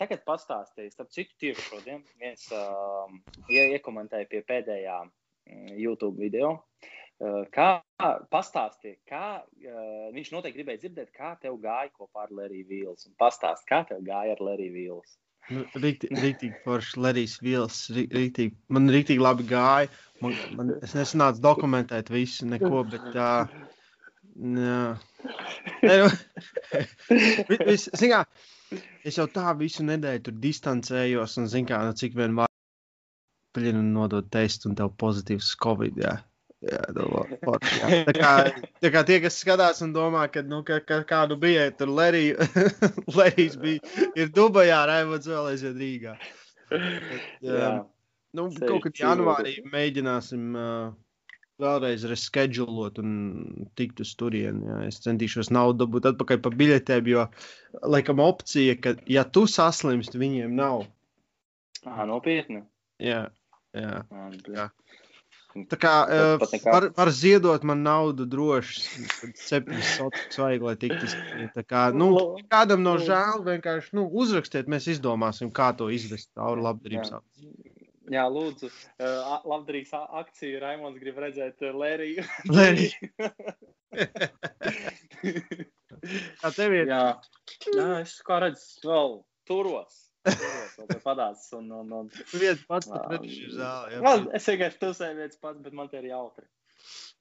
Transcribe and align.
tagad 0.00 0.24
pastāstīju, 0.26 0.92
starp 0.94 1.12
citu, 1.14 1.36
tieši 1.40 1.66
šodien 1.66 2.02
viens 2.20 2.46
uh, 2.52 3.08
iekomentēja 3.48 4.28
pie 4.30 4.42
pēdējā 4.48 4.98
mm, 5.04 5.70
YouTube 5.80 6.20
video. 6.20 6.58
Uh, 7.20 7.42
kā 7.52 7.82
pastāstīja, 8.32 8.96
kā 9.08 9.24
uh, 9.40 10.06
viņš 10.14 10.30
noteikti 10.32 10.60
gribēja 10.60 10.84
dzirdēt, 10.84 11.10
kā 11.16 11.34
tev 11.40 11.58
gāja 11.60 11.90
kopā 11.92 12.26
ar 12.26 12.36
Leriju 12.36 12.68
Vīls. 12.70 13.10
Pastāst, 13.20 13.66
kā 13.68 13.82
tev 13.88 14.04
gāja 14.06 14.36
ar 14.36 14.44
Leriju 14.50 14.76
Vīls. 14.76 15.18
Rītīgi 15.50 16.52
forši, 16.62 17.00
Lerijs 17.00 17.40
Vils. 17.42 17.82
Rītīgi, 17.96 18.54
man 18.70 18.86
rītīgi 18.92 19.22
labi 19.22 19.46
gāja. 19.48 19.90
Man, 20.22 20.36
man, 20.56 20.72
es 20.84 20.94
nesanācu 20.94 21.42
dokumentēt 21.42 22.12
visu, 22.12 22.46
neko, 22.46 22.84
bet. 22.92 23.08
Uh, 23.16 23.48
ne, 24.36 24.74
nu, 25.82 26.10
vis, 27.70 27.88
zin, 27.96 28.12
kā, 28.12 28.20
es 29.04 29.18
jau 29.18 29.26
tā 29.30 29.52
visu 29.58 29.84
nedēļu 29.86 30.24
tur 30.26 30.40
distancējos, 30.42 31.36
un 31.40 31.50
zinu, 31.50 31.68
kā, 31.70 31.82
nu, 31.86 31.96
cik 31.96 32.16
vien 32.18 32.36
var 32.38 32.50
paļinu 33.56 33.82
nodot 33.94 34.28
testu 34.30 34.70
un 34.70 34.76
tev 34.78 34.92
pozitīvs 35.00 35.54
Covid. 35.62 36.02
Jā. 36.04 36.18
Jā, 36.60 36.80
no, 36.92 37.06
nu, 37.24 37.36
jā. 37.40 38.02
Tā, 38.04 38.12
kā, 38.12 38.30
tā 38.84 38.88
kā 38.92 39.00
tie, 39.08 39.16
kas 39.24 39.38
skatās 39.40 39.78
un 39.80 39.94
domā, 39.94 40.26
ka, 40.28 40.42
nu, 40.44 40.58
ka, 40.66 40.82
ka 40.84 40.98
kādu 41.08 41.38
bija, 41.40 41.70
tur 41.72 41.88
Lerijs 41.96 43.56
bija, 43.62 43.80
ir 44.12 44.28
Dubajā, 44.36 44.82
Raivots 44.90 45.30
vēl 45.30 45.48
aizvien 45.54 45.78
Rīgā. 45.80 46.18
Bet, 46.68 47.30
jā. 47.48 47.70
Nu, 48.36 48.50
kaut 48.60 48.84
kad 48.84 49.00
janvārī 49.00 49.56
mēģināsim 49.72 50.52
uh, 50.52 50.92
vēlreiz 51.60 52.06
reschedulot 52.08 52.98
un 53.02 53.12
tikt 53.78 54.02
uz 54.04 54.14
turieni. 54.18 54.66
Jā. 54.68 54.78
Es 54.88 55.00
centīšos 55.04 55.52
naudu 55.54 55.84
dabūt 55.84 56.10
atpakaļ 56.12 56.40
par 56.44 56.56
biļetēm, 56.60 57.10
jo, 57.12 57.26
laikam, 57.82 58.22
opcija, 58.24 58.76
ka, 58.80 58.96
ja 59.10 59.26
tu 59.28 59.46
saslimst, 59.50 60.18
viņiem 60.20 60.56
nav. 60.58 60.84
Ah, 61.86 62.04
nopietni. 62.08 62.64
Jā, 63.00 63.28
jā. 63.76 64.02
Ah, 64.04 64.30
jā. 64.48 64.68
Tā 65.50 65.76
kā 65.82 65.92
uh, 66.06 66.42
var, 66.62 66.84
var 66.94 67.10
ziedot 67.10 67.64
man 67.66 67.80
naudu 67.82 68.22
droši, 68.30 68.84
septiņas 69.34 69.88
sotus 69.96 70.38
vajag, 70.38 70.66
lai 70.68 70.74
tiktu 70.78 71.08
izdarīts. 71.08 71.56
Tā 71.56 71.64
kā, 71.66 71.82
nu, 71.90 72.12
kādam 72.52 72.84
no 72.86 72.94
žēl, 73.02 73.42
vienkārši, 73.48 73.96
nu, 73.98 74.06
uzrakstiet, 74.22 74.70
mēs 74.70 74.86
izdomāsim, 74.94 75.50
kā 75.54 75.72
to 75.74 75.90
izvest 75.90 76.30
cauri 76.38 76.62
labdarības 76.68 77.16
akcijai. 77.18 77.69
Jā, 78.10 78.24
lūdzu, 78.26 78.66
uh, 78.66 79.40
labdarības 79.46 79.92
akciju 80.22 80.60
Raimons 80.62 80.98
grib 80.98 81.18
redzēt 81.22 81.62
uh, 81.62 81.74
Lēriju. 81.78 82.24
Kā 86.40 86.50
tev 86.56 86.74
ir? 86.74 86.86
Jā, 86.90 87.04
jā 87.76 87.88
es 88.00 88.16
kā 88.26 88.40
redzu, 88.42 88.88
vēl 88.88 89.18
turos. 89.48 90.06
Padās, 91.04 91.46
un, 91.56 91.70
un, 91.72 91.92
un, 91.96 92.08
viens 92.34 92.60
pats 92.68 92.90
ir 92.90 93.54
zāle. 93.56 93.94
Jā, 93.96 94.12
es 94.36 94.48
vienkārši 94.50 94.80
tusēju 94.82 95.16
viens 95.16 95.38
pats, 95.40 95.62
bet 95.64 95.76
man 95.76 95.88
te 95.92 95.96
ir 96.02 96.10
jautri. 96.10 96.46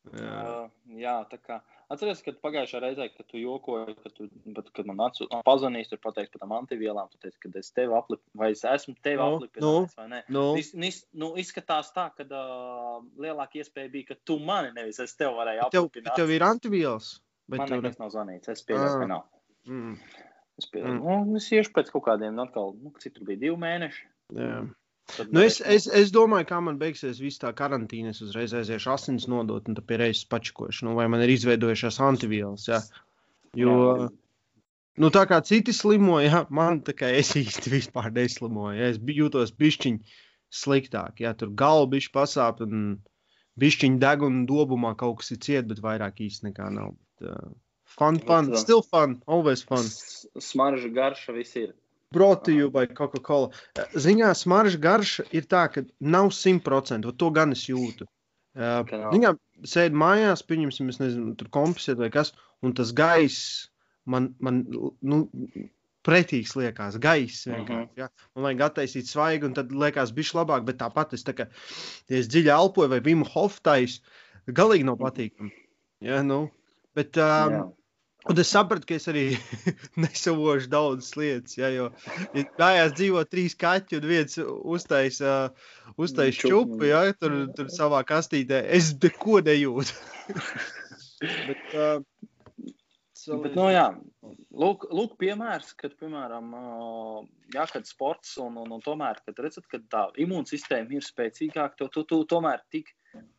Jā. 0.09 0.35
Uh, 0.41 0.93
jā, 0.97 1.13
tā 1.29 1.37
kā 1.43 1.59
atceries, 1.91 2.21
kad 2.25 2.37
pagājušā 2.41 2.79
reizē, 2.81 3.09
kad 3.13 3.27
tu 3.29 3.41
jokoji, 3.41 3.95
kad, 3.99 4.13
tu, 4.15 4.27
bet, 4.55 4.69
kad 4.73 4.87
man 4.89 5.03
acu, 5.05 5.27
pazvanīs, 5.45 5.89
tur 5.91 5.99
pateiks 6.01 6.31
par 6.33 6.43
tām 6.43 6.53
antivielām, 6.55 7.09
tu 7.11 7.19
teici, 7.21 7.37
ka 7.43 7.51
es 7.59 7.69
tevi 7.75 7.93
aplipu, 7.97 8.23
vai 8.39 8.51
es 8.55 8.63
esmu 8.65 8.95
tevi 9.05 9.19
no, 9.19 9.27
aplipinājis, 9.35 9.93
no, 9.93 9.99
vai 9.99 10.07
ne? 10.13 10.21
No. 10.31 10.45
Nis, 10.57 10.71
nis, 10.73 11.01
nu, 11.13 11.33
izskatās 11.41 11.91
tā, 11.95 12.07
ka 12.15 12.25
uh, 12.25 13.03
lielāka 13.21 13.61
iespēja 13.61 13.91
bija, 13.93 14.11
ka 14.13 14.19
tu 14.25 14.39
mani 14.41 14.71
nevis 14.77 15.01
es 15.03 15.13
tevi 15.19 15.35
varēju 15.37 15.67
aplipināt. 15.67 16.13
Tev, 16.15 16.23
tev 16.23 16.33
ir 16.37 16.47
antivielas? 16.47 17.13
Man 17.49 17.65
tur... 17.65 17.83
nekas 17.83 18.01
nav 18.01 18.13
zvanīts, 18.15 18.49
es 18.53 18.65
pieļauju, 18.65 18.97
ka 19.03 19.09
nav. 19.09 19.25
Mm. 19.69 19.95
Es, 20.59 20.67
pieļauju, 20.69 20.99
mm. 21.01 21.29
nu, 21.29 21.41
es 21.41 21.51
iešu 21.53 21.75
pēc 21.75 21.91
kaut 21.93 22.07
kādiem, 22.07 22.39
atkal, 22.41 22.73
nu, 22.79 22.93
cik 23.01 23.17
tur 23.17 23.27
bija 23.29 23.43
divi 23.45 23.57
mēneši. 23.59 24.05
Jā. 24.37 24.61
Nu, 25.31 25.41
es, 25.43 25.59
es, 25.61 25.87
es 25.87 26.11
domāju, 26.15 26.47
kā 26.49 26.59
man 26.63 26.79
beigsies 26.81 27.19
viss 27.21 27.41
tā 27.41 27.51
karantīna. 27.57 28.13
Es 28.13 28.21
uzreiz 28.25 28.53
aiziešu 28.55 28.93
asins 28.93 29.27
nodot, 29.31 29.67
un 29.69 29.77
tad 29.77 29.93
reizes 30.01 30.27
pačikošu. 30.29 30.87
Nu, 30.87 30.95
vai 30.99 31.07
man 31.11 31.23
ir 31.25 31.33
izveidojušās 31.33 31.99
antivielas. 32.05 32.67
Ja? 32.69 32.81
Jo, 33.57 33.75
jā. 33.75 34.09
nu, 35.03 35.11
tā 35.15 35.25
kā 35.29 35.41
citi 35.45 35.75
slimoja, 35.75 36.25
ja? 36.27 36.41
man 36.53 36.83
tā 36.85 36.95
kā 36.97 37.11
es 37.15 37.33
īsti 37.39 37.73
vispār 37.73 38.11
neslimoju. 38.15 38.77
Ja? 38.79 38.91
Es 38.93 38.99
jūtos 39.19 39.55
bišķiņi 39.59 40.19
sliktāk. 40.61 41.23
Ja? 41.25 41.33
Tur 41.37 41.53
galva 41.57 41.89
bišķi 41.95 42.13
pasāp, 42.15 42.63
un 42.65 42.99
bišķiņi 43.59 43.99
deg 44.01 44.27
un 44.27 44.45
dobumā 44.49 44.95
kaut 44.99 45.21
kas 45.21 45.33
ir 45.35 45.41
ciet, 45.45 45.67
bet 45.71 45.83
vairāk 45.83 46.21
īsti 46.27 46.51
nekā 46.51 46.69
nav. 46.75 46.93
Bet, 46.95 47.33
uh, 47.33 47.51
fun, 47.97 48.21
fun, 48.23 48.53
still 48.61 48.85
fun, 48.85 49.19
always 49.27 49.65
fun. 49.65 49.85
Smarža 50.39 50.91
garša 50.93 51.35
viss 51.35 51.57
ir 51.59 51.73
protiju 52.13 52.69
vai 52.73 52.87
Coca-Cola. 52.87 53.51
Ziņā 53.93 54.31
smarža 54.37 54.79
garša 54.81 55.25
ir 55.35 55.45
tā, 55.49 55.67
ka 55.73 55.83
nav 55.99 56.31
simtprocentīgi, 56.35 57.17
to 57.21 57.29
gan 57.35 57.53
es 57.55 57.67
jūtu. 57.69 58.07
Viņā 58.57 59.33
sēž 59.69 59.93
mājās, 59.93 60.43
pieņemsim, 60.47 60.89
nezinu, 60.89 61.35
tur 61.39 61.51
kompisēt 61.53 61.99
vai 62.01 62.09
kas, 62.13 62.33
un 62.65 62.73
tas 62.75 62.91
gaiss 62.97 63.69
man, 64.09 64.33
man 64.43 64.63
nu, 65.05 65.21
pretīgs 66.05 66.55
liekas, 66.57 66.97
gaiss 67.01 67.47
vienkārši. 67.47 67.85
Uh 67.85 67.93
-huh. 67.93 67.99
ja? 67.99 68.09
Man 68.35 68.47
vajag 68.49 68.65
attaisīt 68.69 69.09
svaigu, 69.09 69.45
un 69.45 69.53
tad 69.53 69.71
liekas, 69.71 70.13
bišķi 70.15 70.39
labāk, 70.41 70.65
bet 70.65 70.79
tāpat 70.81 71.13
es 71.13 71.25
tā 71.27 71.35
kā, 71.37 71.47
ja 72.09 72.17
es 72.17 72.27
dziļi 72.27 72.53
elpoju 72.55 72.89
vai 72.89 72.99
Vimu 73.05 73.25
Hoftais, 73.25 74.01
galīgi 74.47 74.87
nav 74.87 74.97
patīkami. 74.97 75.51
Ja, 76.01 76.23
nu, 76.23 76.49
bet, 76.95 77.17
um, 77.17 77.53
yeah. 77.53 77.67
Un 78.29 78.37
es 78.41 78.51
sapratu, 78.53 78.85
ka 78.89 78.97
es 78.99 79.09
arī 79.09 79.25
nesavošu 80.03 80.69
daudzas 80.69 81.15
lietas. 81.17 81.57
Ja, 81.57 81.71
jo 81.73 81.89
mājās 82.59 82.93
dzīvo 82.97 83.23
trīs 83.29 83.57
kaķi 83.57 83.99
un 83.99 84.09
viens 84.11 84.37
uztaisa 84.45 85.33
uh, 85.49 85.69
uztais 85.97 86.37
čupu, 86.37 86.83
ja, 86.89 87.07
tur, 87.17 87.41
tur 87.57 87.71
savā 87.73 88.03
kastītē. 88.07 88.61
Es 88.77 88.93
neko 89.01 89.41
nejūtu. 89.45 89.97
Bet, 91.49 91.73
uh, 91.73 91.99
So, 93.19 93.35
Bet, 93.43 93.51
no, 93.57 93.65
jā, 93.67 93.83
lūk, 94.55 94.85
lūk, 94.95 95.17
piemērs, 95.19 95.73
kad, 95.77 95.91
piemēram, 95.99 96.53
jā, 97.51 97.65
kad 97.67 97.87
sports 97.89 98.37
un, 98.39 98.55
un, 98.61 98.71
un 98.77 98.83
tomēr, 98.85 99.19
kad 99.25 99.41
redzat, 99.43 99.65
ka 99.67 99.81
tā 99.91 100.05
imūnsistēma 100.23 100.95
ir 100.95 101.03
spēcīgāka, 101.03 101.75
to 101.81 101.89
tu, 101.91 102.05
tu 102.07 102.21
tomēr 102.31 102.63
tik, 102.71 102.93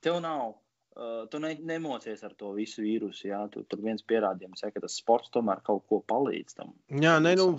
tev 0.05 0.19
nav 0.21 0.59
Uh, 1.01 1.23
tu 1.33 1.39
ne, 1.41 1.55
nemocies 1.65 2.21
ar 2.27 2.35
to 2.37 2.51
visu 2.53 2.83
vīrusu. 2.85 3.31
Jā, 3.31 3.41
tu, 3.53 3.63
tur 3.65 3.81
viens 3.81 4.05
pierādījums, 4.05 4.61
ja, 4.61 4.69
ka 4.75 4.83
tas 4.83 4.99
sports 5.01 5.33
tomēr 5.33 5.63
kaut 5.65 5.87
ko 5.89 6.03
palīdz 6.13 6.59
tam. 6.59 6.75
Jā, 6.93 7.15
ne, 7.25 7.33
nu, 7.41 7.55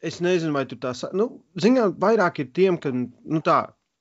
es 0.00 0.22
nezinu, 0.24 0.54
vai 0.56 0.64
tu 0.70 0.78
tā 0.80 0.94
saki. 0.96 1.18
Nu, 1.20 1.28
Zinām, 1.60 1.92
vairāk 2.00 2.40
ir 2.40 2.48
tiem, 2.56 2.78
ka, 2.80 2.94
nu, 2.94 3.42
tā, 3.44 3.58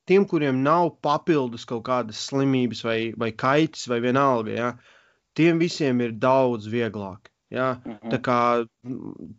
tiem, 0.08 0.24
kuriem 0.32 0.62
nav 0.64 0.94
papildus 1.04 1.68
kaut 1.68 1.84
kādas 1.90 2.22
slimības 2.30 2.86
vai, 2.88 3.00
vai 3.20 3.34
kaitas 3.36 3.84
vai 3.92 4.00
vienalga, 4.06 4.56
jā, 4.56 4.70
tiem 5.36 5.60
visiem 5.60 6.00
ir 6.06 6.16
daudz 6.16 6.72
vieglāk. 6.72 7.28
Ja? 7.54 7.68
-huh. 7.84 8.10
Tā 8.12 8.20
kā, 8.20 8.40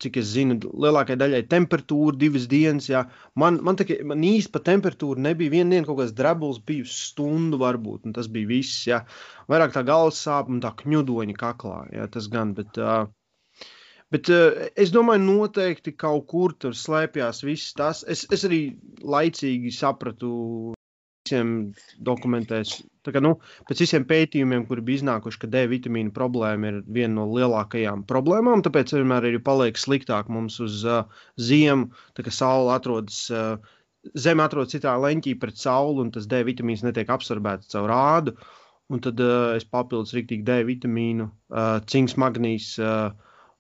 cik 0.01 0.17
es 0.17 0.31
zinu, 0.33 0.57
lielākajai 0.85 1.21
daļai 1.21 1.43
temperatūra 1.49 2.17
divas 2.17 2.47
dienas. 2.49 2.89
Ja? 2.89 3.05
Man, 3.35 3.61
man, 3.63 3.77
tā, 3.77 3.85
man 4.05 4.25
īsti 4.25 4.53
par 4.53 4.65
temperatūru 4.69 5.21
nebija 5.21 5.51
viena 5.51 5.71
diena, 5.71 5.87
kaut 5.87 6.01
kāds 6.01 6.17
drebulis 6.17 6.63
bija 6.65 6.85
stundu 6.89 7.61
varbūt, 7.61 8.07
un 8.07 8.17
tas 8.17 8.31
bija 8.33 8.49
viss. 8.49 8.87
Ja? 8.87 9.05
Vairāk 9.49 9.77
tā 9.77 9.85
galvas 9.85 10.23
sāp 10.25 10.49
un 10.49 10.61
tā 10.65 10.73
kņudoņa 10.73 11.37
kaklā. 11.37 11.85
Ja? 11.93 12.09
Tas 12.09 12.31
gan, 12.33 12.55
bet, 12.55 12.81
uh, 12.81 13.07
bet 14.11 14.33
uh, 14.33 14.69
es 14.77 14.91
domāju, 14.95 15.27
noteikti 15.29 15.93
kaut 15.93 16.27
kur 16.33 16.57
tur 16.57 16.73
slēpjas 16.73 17.45
viss 17.45 17.77
tas. 17.77 18.05
Es, 18.09 18.25
es 18.33 18.49
arī 18.49 18.79
laicīgi 19.05 19.75
sapratu 19.75 20.75
visiem 21.29 21.75
dokumentēs. 22.01 22.81
Kā, 23.09 23.21
nu, 23.25 23.39
pēc 23.69 23.83
visiem 23.85 24.05
pētījumiem, 24.09 24.67
kuri 24.69 24.85
bija 24.85 25.01
iznākuši, 25.01 25.41
ka 25.41 25.49
D 25.53 25.65
vitamīna 25.71 26.13
problēma 26.13 26.73
ir 26.73 26.79
viena 26.85 27.15
no 27.21 27.27
lielākajām 27.31 28.05
problēmām, 28.09 28.65
tāpēc 28.65 28.93
vienmēr 28.97 29.31
ir 29.31 29.41
paliek 29.45 29.79
sliktāk 29.81 30.29
mums 30.33 30.59
uz 30.61 30.83
uh, 30.85 31.05
ziemu, 31.41 31.91
kā 32.17 32.33
saule 32.33 32.75
atrodas. 32.77 33.27
Uh, 33.33 33.59
Zeme 34.17 34.45
atrodas 34.45 34.73
citā 34.73 34.93
leņķī 34.97 35.35
pret 35.43 35.59
sauli, 35.59 36.05
un 36.05 36.13
tas 36.15 36.29
D 36.31 36.39
vitamīns 36.47 36.85
netiek 36.87 37.09
absorbēts 37.13 37.75
caur 37.75 37.91
rādu. 37.91 38.37
Un 38.89 39.03
tad 39.05 39.19
uh, 39.21 39.57
es 39.59 39.67
papildus 39.69 40.15
rīktīgi 40.17 40.47
D 40.47 40.61
vitamīnu, 40.65 41.27
uh, 41.51 41.81
cinks, 41.91 42.15
magnīs 42.17 42.71
uh, 42.81 43.11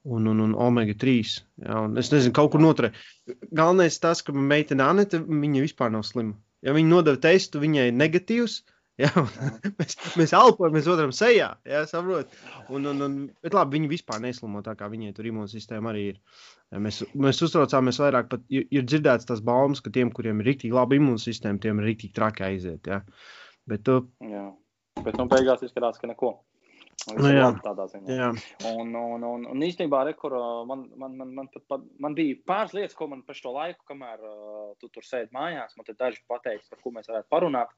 un, 0.09 0.31
un, 0.31 0.41
un 0.47 0.55
omega 0.56 0.94
3. 0.94 1.35
Ja, 1.67 1.82
un 1.85 1.99
es 2.00 2.12
nezinu, 2.15 2.32
kaut 2.38 2.55
kur 2.55 2.62
noturē. 2.65 2.94
Galvenais 3.50 3.99
tas, 4.00 4.23
ka 4.25 4.32
meitene 4.32 4.87
Anita, 4.87 5.20
viņa 5.20 5.67
vispār 5.67 5.93
nav 5.93 6.06
slima. 6.09 6.38
Ja 6.66 6.75
viņi 6.75 6.90
nodeva 6.90 7.20
testu, 7.22 7.62
viņai 7.62 7.93
ir 7.93 7.96
negatīvs. 7.99 8.60
Ja, 8.99 9.12
mēs, 9.78 9.93
mēs 10.19 10.32
elpojam, 10.34 10.72
mēs 10.75 10.88
otram 10.90 11.12
sejā. 11.14 11.52
Ja, 11.70 11.84
un, 11.94 12.88
un, 12.90 13.05
un, 13.05 13.12
bet 13.46 13.55
labi, 13.55 13.76
viņi 13.76 13.90
vispār 13.93 14.19
neslimo 14.25 14.58
tā, 14.66 14.72
kā 14.75 14.88
viņiem 14.90 15.12
tur 15.14 15.28
imūnsistēma 15.31 15.93
arī 15.93 16.02
ir. 16.08 16.16
Mēs, 16.82 16.99
mēs 17.14 17.38
uztraucāmies 17.46 18.00
vairāk, 18.02 18.26
pat 18.32 18.43
ir, 18.50 18.66
ir 18.75 18.88
dzirdēts 18.90 19.28
tas 19.31 19.38
baumas, 19.38 19.78
ka 19.84 19.93
tiem, 19.94 20.10
kuriem 20.10 20.43
ir 20.43 20.50
rīktīgi 20.50 20.75
laba 20.75 20.99
imūnsistēma, 20.99 21.62
tiem 21.62 21.78
ir 21.78 21.93
rīktīgi 21.93 22.16
traki 22.19 22.49
aiziet. 22.49 22.90
Ja. 22.90 22.99
Bet, 23.70 23.87
tu... 23.87 24.00
Jā, 24.26 24.49
bet 25.06 25.22
nu 25.22 25.31
beigās 25.31 25.62
izskatās, 25.62 26.02
ka 26.02 26.10
neko. 26.10 26.34
Nu, 27.06 27.29
jā, 27.31 27.47
tādā 27.62 27.87
ziņā. 27.93 28.15
jā. 28.19 28.29
Un, 28.69 28.91
un, 28.99 29.23
un, 29.25 29.45
un 29.53 29.62
īstenībā, 29.65 30.00
re, 30.09 30.15
kur, 30.19 30.35
uh, 30.35 30.65
man, 30.69 30.83
man, 30.99 31.15
man, 31.21 31.31
man, 31.37 31.50
pat, 31.53 31.62
pat, 31.71 31.85
man 32.03 32.17
bija 32.19 32.37
pāris 32.49 32.75
lietas, 32.75 32.97
ko 32.99 33.06
man 33.12 33.23
pēc 33.27 33.41
to 33.45 33.53
laiku, 33.55 33.87
kamēr 33.89 34.25
uh, 34.27 34.73
tu 34.83 34.91
tur 34.93 35.06
sēdi 35.06 35.31
mājās, 35.37 35.77
man 35.79 35.87
te 35.87 35.95
daži 35.99 36.21
pateica, 36.29 36.67
par 36.73 36.83
ko 36.83 36.93
mēs 36.97 37.09
varētu 37.11 37.31
parunāt. 37.33 37.73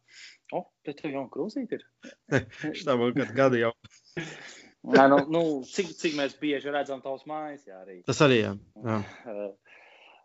O, 0.57 0.65
te 0.87 0.97
tev 0.97 1.15
jau 1.19 1.27
krūzīt 1.35 1.77
ir. 1.77 1.85
Šitā 2.79 2.97
man 2.97 3.15
kādu 3.19 3.37
gadu 3.37 3.63
jau. 3.67 3.75
Nē, 4.97 5.05
nu, 5.13 5.19
nu, 5.29 5.43
cik, 5.69 5.93
cik 6.01 6.17
mēs 6.17 6.39
bieži 6.41 6.73
redzam 6.73 7.03
tavas 7.05 7.27
mājas, 7.29 7.67
jā, 7.69 7.83
arī. 7.85 8.01
Tas 8.09 8.25
arī, 8.25 8.45
jā. 8.47 8.55
jā. 8.87 9.03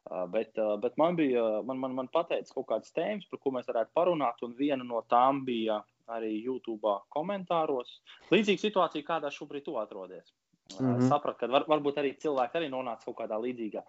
Uh, 0.06 0.28
bet, 0.30 0.52
uh, 0.62 0.76
bet 0.78 1.00
man 1.02 1.16
bija, 1.18 1.42
man, 1.66 1.80
man, 1.82 1.96
man 1.98 2.08
pateica 2.14 2.54
kaut 2.54 2.68
kādas 2.70 2.94
tēmas, 2.94 3.26
par 3.26 3.40
ko 3.42 3.50
mēs 3.56 3.66
varētu 3.66 3.90
parunāt, 3.98 4.44
un 4.46 4.52
viena 4.54 4.86
no 4.86 5.00
tām 5.10 5.40
bija 5.48 5.80
arī 6.12 6.32
YouTube 6.44 6.96
komentāros. 7.14 8.00
Līdzīga 8.34 8.62
situācija, 8.62 9.08
kādā 9.08 9.32
šobrīd 9.34 9.66
tu 9.66 9.78
atrodies. 9.82 10.34
Mm 10.80 10.96
-hmm. 10.96 11.10
Sapratu, 11.10 11.40
ka 11.40 11.48
var, 11.48 11.66
varbūt 11.70 12.00
arī 12.02 12.16
cilvēki 12.18 12.58
arī 12.58 12.70
nonāca 12.70 13.06
kaut 13.06 13.18
kādā 13.20 13.38
līdzīgā 13.38 13.84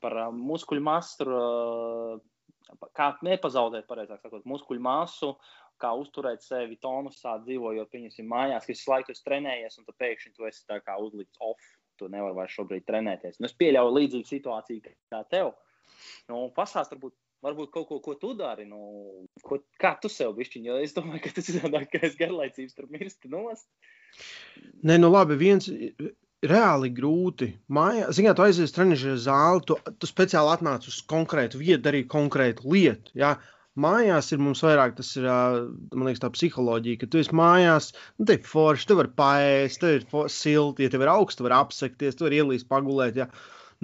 par 0.00 0.12
uh, 0.16 0.34
muskuļu 0.34 0.80
masu, 0.80 1.24
uh, 1.24 2.20
kā 2.92 3.16
nepazaudēt, 3.22 3.86
pareizāk 3.88 4.20
sakot, 4.20 4.44
muskuļu 4.44 4.80
masu, 4.80 5.36
kā 5.78 5.92
uzturēt 5.94 6.42
sevi 6.42 6.76
tonusā, 6.76 7.38
dzīvojot, 7.44 7.90
pieņemsim, 7.90 8.26
mājās, 8.28 8.66
ka 8.66 8.72
visu 8.72 8.90
laiku 8.90 9.14
esi 9.14 9.24
trenējies, 9.24 9.78
un 9.78 9.84
tu 9.84 9.92
pēkšņi 9.92 10.34
tu 10.36 10.44
esi 10.44 10.66
tā 10.66 10.80
kā 10.84 10.98
uzlikts 10.98 11.38
off, 11.40 11.60
tu 11.96 12.08
nevari 12.08 12.34
vairs 12.34 12.52
šobrīd 12.52 12.84
trenēties. 12.86 13.40
Nu, 13.40 13.46
es 13.46 13.56
pieļauju 13.58 13.94
līdzīgu 13.94 14.28
situāciju 14.28 14.94
kā 15.10 15.22
tev. 15.30 15.54
Nu, 16.28 16.50
pasāst, 16.54 16.92
varbūt 16.92 17.14
varbūt 17.44 17.72
kaut 17.74 17.88
ko, 17.88 17.98
ko 18.04 18.14
tu 18.20 18.32
dari. 18.38 18.66
Nu, 18.68 19.26
ko, 19.44 19.60
kā 19.80 19.94
tu 20.02 20.10
sev 20.12 20.34
bišķiņ, 20.38 20.70
jo 20.70 20.78
es 20.84 20.96
domāju, 20.96 21.24
ka 21.26 21.34
tas 21.38 21.50
ir 21.52 21.60
tādāk, 21.62 21.90
ka 21.92 22.02
es 22.08 22.16
garlaicības 22.18 22.78
tur 22.78 22.88
mirsti 22.92 23.30
nost. 23.32 23.68
Nē, 24.86 24.98
nu 24.98 25.12
labi, 25.12 25.38
viens 25.38 25.68
reāli 26.44 26.90
grūti. 26.94 27.52
Mājā, 27.74 28.08
ziniet, 28.14 28.36
tu 28.38 28.44
aizies 28.46 28.74
trenižera 28.74 29.18
zāli, 29.20 29.62
tu, 29.66 29.78
tu 29.98 30.10
speciāli 30.10 30.52
atnāc 30.54 30.86
uz 30.90 31.00
konkrētu 31.10 31.60
vietu, 31.60 31.84
darīt 31.86 32.10
konkrētu 32.12 32.68
lietu. 32.72 33.14
Ja? 33.18 33.36
Mājās 33.78 34.32
ir 34.34 34.40
mums 34.42 34.62
vairāk, 34.64 34.96
tas 34.98 35.12
ir, 35.18 35.26
man 35.28 36.08
liekas, 36.08 36.22
tā 36.24 36.30
psiholoģija, 36.34 36.98
ka 36.98 37.10
tu 37.10 37.20
esi 37.20 37.36
mājās, 37.38 37.92
nu, 38.18 38.26
te 38.26 38.38
ir 38.38 38.46
forši, 38.46 38.88
tu 38.90 38.96
vari 38.98 39.12
paēst, 39.20 39.82
tev 39.82 40.00
ir 40.00 40.32
silti, 40.34 40.86
ja 40.86 40.94
tev 40.94 41.04
ir 41.04 41.12
augsts, 41.12 41.38
tu 41.38 41.46
vari 41.46 41.58
apsekties, 41.60 42.18
tu 42.18 42.26
vari 42.26 42.40
ielīst 42.42 42.70
pagulēt. 42.70 43.20
Ja? 43.22 43.28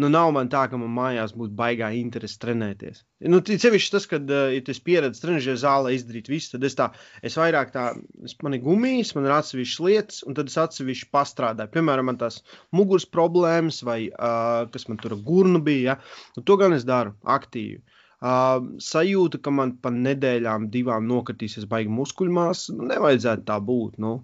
Nu, 0.00 0.10
nav 0.10 0.32
man 0.34 0.50
tā, 0.50 0.64
ka 0.70 0.78
man 0.80 0.90
mājās 0.94 1.34
būtu 1.38 1.54
baigā 1.58 1.90
interese 1.96 2.38
trenēties. 2.42 3.02
Nu, 3.30 3.40
Cevišķi 3.44 3.94
tas, 3.94 4.06
kad 4.10 4.30
uh, 4.32 4.48
ja 4.54 4.62
es 4.74 4.80
pieredzu 4.84 5.22
trenižera 5.22 5.60
zālē 5.60 5.94
izdarīt 5.94 6.30
visu, 6.32 6.54
tad 6.54 6.66
es 6.66 6.76
tā, 6.78 6.88
es 7.24 7.38
vairāk 7.38 7.72
tā, 7.74 7.86
es, 8.26 8.36
man 8.44 8.56
ir 8.56 8.64
gumijas, 8.64 9.14
man 9.16 9.28
ir 9.28 9.36
atsevišķas 9.36 9.84
lietas, 9.86 10.20
un 10.26 10.38
tad 10.38 10.50
es 10.50 10.58
atsevišķi 10.60 11.10
pastrādāju. 11.14 11.72
Piemēram, 11.76 12.10
man 12.10 12.20
tās 12.20 12.40
muguras 12.74 13.06
problēmas, 13.06 13.82
vai 13.86 13.98
uh, 14.10 14.64
kas 14.74 14.88
man 14.90 15.00
tur 15.02 15.16
gurnu 15.26 15.62
bija, 15.64 15.94
ja? 15.94 16.30
nu, 16.38 16.46
to 16.46 16.58
gan 16.60 16.76
es 16.76 16.86
daru 16.88 17.14
aktīvi. 17.36 17.82
Uh, 18.24 18.70
sajūta, 18.80 19.38
ka 19.44 19.52
man 19.52 19.74
pa 19.84 19.90
nedēļām, 19.92 20.70
divām 20.72 21.04
nokritīsies 21.10 21.66
baigi 21.68 21.92
muskuļmās, 21.92 22.70
nu, 22.72 22.88
nevajadzētu 22.88 23.44
tā 23.50 23.58
būt. 23.60 23.98
Nu. 24.00 24.14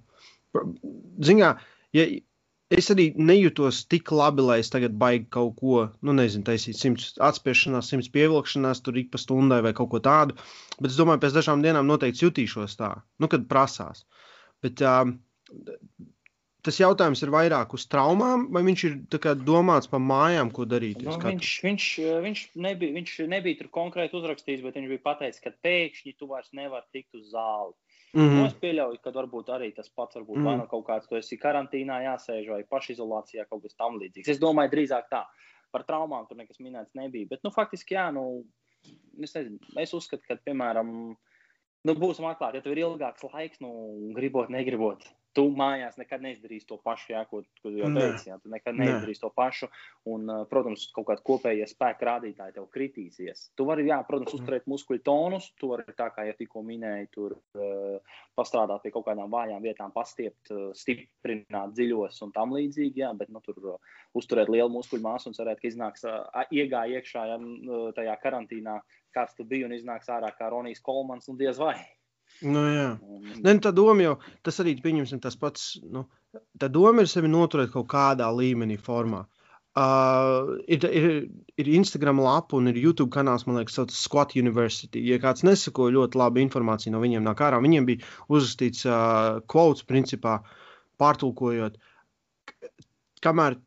Ziņā, 1.27 1.51
ja, 1.95 2.07
es 2.75 2.91
arī 2.93 3.09
nejūtos 3.19 3.83
tik 3.91 4.13
labi, 4.15 4.45
lai 4.47 4.59
es 4.63 4.71
tagad 4.73 4.95
baigi 4.99 5.27
kaut 5.35 5.57
ko, 5.59 5.81
nu, 6.07 6.15
nezinu, 6.17 6.47
taisīt 6.47 6.79
simts 6.79 7.11
atspiešanās, 7.31 7.91
simts 7.91 8.11
pievilkšanās, 8.15 8.83
tur 8.87 9.01
ik 9.01 9.11
pa 9.13 9.21
stundai 9.21 9.61
vai 9.67 9.75
kaut 9.77 9.91
ko 9.95 10.03
tādu. 10.05 10.39
Bet 10.79 10.93
es 10.93 11.01
domāju, 11.01 11.25
pēc 11.25 11.37
dažām 11.41 11.65
dienām 11.67 11.91
noteikti 11.91 12.27
jutīšos 12.27 12.79
tā, 12.81 12.95
nu, 13.19 13.31
kad 13.33 13.49
prasās. 13.51 14.05
Bet 14.63 14.83
um, 14.87 15.17
tas 16.67 16.79
jautājums 16.81 17.23
ir 17.25 17.33
vairāk 17.35 17.75
uz 17.77 17.87
traumām, 17.91 18.47
vai 18.55 18.63
viņš 18.67 18.85
ir 18.89 18.97
kā, 19.23 19.35
domāts 19.35 19.91
par 19.91 20.03
mājām, 20.05 20.53
ko 20.55 20.67
darīt? 20.69 21.03
Nu, 21.07 21.17
viņš, 21.25 21.53
viņš, 21.67 21.87
viņš, 22.27 22.45
nebija, 22.67 22.97
viņš 22.99 23.17
nebija 23.33 23.61
tur 23.61 23.71
konkrēti 23.75 24.19
uzrakstījis, 24.21 24.63
bet 24.67 24.79
viņš 24.79 24.93
bija 24.95 25.07
pateicis, 25.11 25.43
ka 25.45 25.55
pēkšņi 25.65 26.17
tu 26.19 26.31
vairs 26.31 26.53
nevari 26.57 26.87
tikt 26.95 27.19
uz 27.19 27.33
zāli. 27.33 27.75
Mm 28.13 28.21
-hmm. 28.21 28.39
nu, 28.41 28.47
es 28.47 28.55
pieļauju, 28.59 28.99
ka 29.03 29.11
varbūt 29.15 29.53
arī 29.55 29.71
tas 29.75 29.89
pats, 29.89 30.17
varbūt 30.17 30.37
mm 30.37 30.43
-hmm. 30.43 30.47
vai 30.47 30.57
nu 30.57 30.67
kaut 30.67 30.87
kāds, 30.87 31.09
tu 31.09 31.17
esi 31.17 31.39
karantīnā 31.39 32.01
jāsēž 32.03 32.49
vai 32.51 32.63
pašizolācijā, 32.65 33.47
kaut 33.49 33.63
kas 33.63 33.75
tam 33.75 34.01
līdzīgs. 34.01 34.29
Es 34.29 34.41
domāju, 34.41 34.71
drīzāk 34.71 35.07
tā. 35.11 35.25
Par 35.71 35.85
traumām 35.85 36.27
tur 36.29 36.37
nekas 36.37 36.59
minēts 36.59 36.95
nebija. 36.95 37.27
Bet, 37.31 37.45
nu, 37.45 37.51
faktiski, 37.51 37.95
jā, 37.95 38.11
nu, 38.13 38.45
es, 39.23 39.35
nezinu, 39.35 39.59
es 39.77 39.95
uzskatu, 39.95 40.23
ka, 40.27 40.37
piemēram, 40.45 41.17
nu, 41.85 41.95
būsim 41.95 42.27
atklāti, 42.27 42.57
ja 42.57 42.63
tev 42.63 42.73
ir 42.73 42.79
ilgāks 42.79 43.23
laiks, 43.33 43.61
nu, 43.61 43.71
gribot, 44.15 44.49
negribot, 44.49 45.05
tu 45.37 45.45
mājās 45.55 45.99
nekad 46.01 46.23
neizdarīsi 46.25 46.67
to 46.69 46.79
pašu, 46.83 47.13
jā, 47.13 47.23
ko, 47.31 47.43
ko 47.63 47.71
jau 47.75 47.91
teici. 47.95 48.31
Jā, 48.31 48.39
tu 48.43 48.51
nekad 48.53 48.79
neizdarīsi 48.79 49.23
to 49.23 49.31
pašu. 49.35 49.69
Un, 50.11 50.27
protams, 50.51 50.89
kaut 50.95 51.07
kāda 51.11 51.25
kopējā 51.27 51.69
spēka 51.71 52.09
rādītāja 52.09 52.57
tev 52.57 52.67
kritīsies. 52.75 53.47
Tu 53.59 53.67
vari, 53.69 53.87
jā, 53.91 54.01
protams, 54.09 54.35
uzturēt 54.39 54.67
muskuļu 54.71 55.05
tonus. 55.07 55.51
Tu 55.61 55.71
vari, 55.71 55.87
tā 55.99 56.09
kā 56.15 56.27
jau 56.29 56.35
tikko 56.39 56.65
minēji, 56.67 57.11
tur 57.15 57.37
uh, 57.37 58.19
pastrādāt 58.39 58.83
pie 58.85 58.95
kaut 58.95 59.07
kādām 59.07 59.31
vājām 59.33 59.63
vietām, 59.65 59.95
pastiept, 59.95 60.51
uh, 60.51 60.71
stiprināt 60.77 61.77
dziļos 61.77 62.21
un 62.27 62.35
tam 62.35 62.57
līdzīgi. 62.57 63.05
Jā, 63.05 63.13
bet 63.19 63.31
nu, 63.31 63.43
tur 63.47 63.61
uh, 63.77 63.95
uzturēt 64.19 64.51
lielu 64.51 64.71
muskuļu 64.75 65.07
māsu 65.07 65.31
un 65.31 65.39
cerēt, 65.39 65.63
ka 65.63 65.71
iznāks 65.71 66.07
uh, 66.09 66.25
iegāja 66.51 66.99
iekšā 66.99 67.27
ja, 67.31 67.39
tajā 67.95 68.19
karantīnā, 68.23 68.81
kāds 69.15 69.39
tu 69.39 69.47
biji 69.47 69.69
un 69.69 69.79
iznāks 69.79 70.11
ārā 70.11 70.33
kā 70.35 70.51
Ronijs 70.51 70.83
Kolmans 70.83 71.31
un 71.31 71.39
diez 71.39 71.59
vai. 71.61 71.79
Nu, 72.41 72.63
jā, 72.73 72.87
ne, 73.43 73.53
nu, 73.53 73.61
tā 73.61 73.73
doma 73.77 74.05
jau 74.05 74.15
tas 74.47 74.61
arī 74.63 74.77
pieņemsim 74.81 75.21
tas 75.21 75.37
pats. 75.41 75.75
Nu, 75.85 76.07
tā 76.61 76.71
doma 76.73 77.05
ir 77.05 77.11
sevi 77.11 77.29
noturēt 77.29 77.73
kaut 77.75 77.89
kādā 77.91 78.31
līmenī, 78.33 78.79
formā. 78.81 79.27
Uh, 79.81 80.57
ir, 80.67 80.83
ir, 80.83 81.05
ir 81.63 81.69
Instagram 81.79 82.19
lapa 82.25 82.57
un 82.59 82.67
ir 82.73 82.81
YouTube 82.81 83.13
kanāls, 83.15 83.45
man 83.47 83.61
liekas, 83.61 83.77
sauc 83.79 83.93
Squat 83.95 84.35
University. 84.41 85.05
Ja 85.07 85.21
kāds 85.23 85.45
nesako 85.47 85.87
ļoti 85.95 86.19
labi 86.19 86.43
informāciju 86.43 86.97
no 86.97 87.03
viņiem 87.05 87.23
nāk 87.29 87.45
ārā, 87.47 87.61
viņiem 87.63 87.87
bija 87.87 88.09
uzrakstīts 88.27 88.83
uh, 88.89 89.39
quotes, 89.47 89.87
principā 89.87 90.41
pārtulkojot, 91.01 91.79
kamēr 93.23 93.61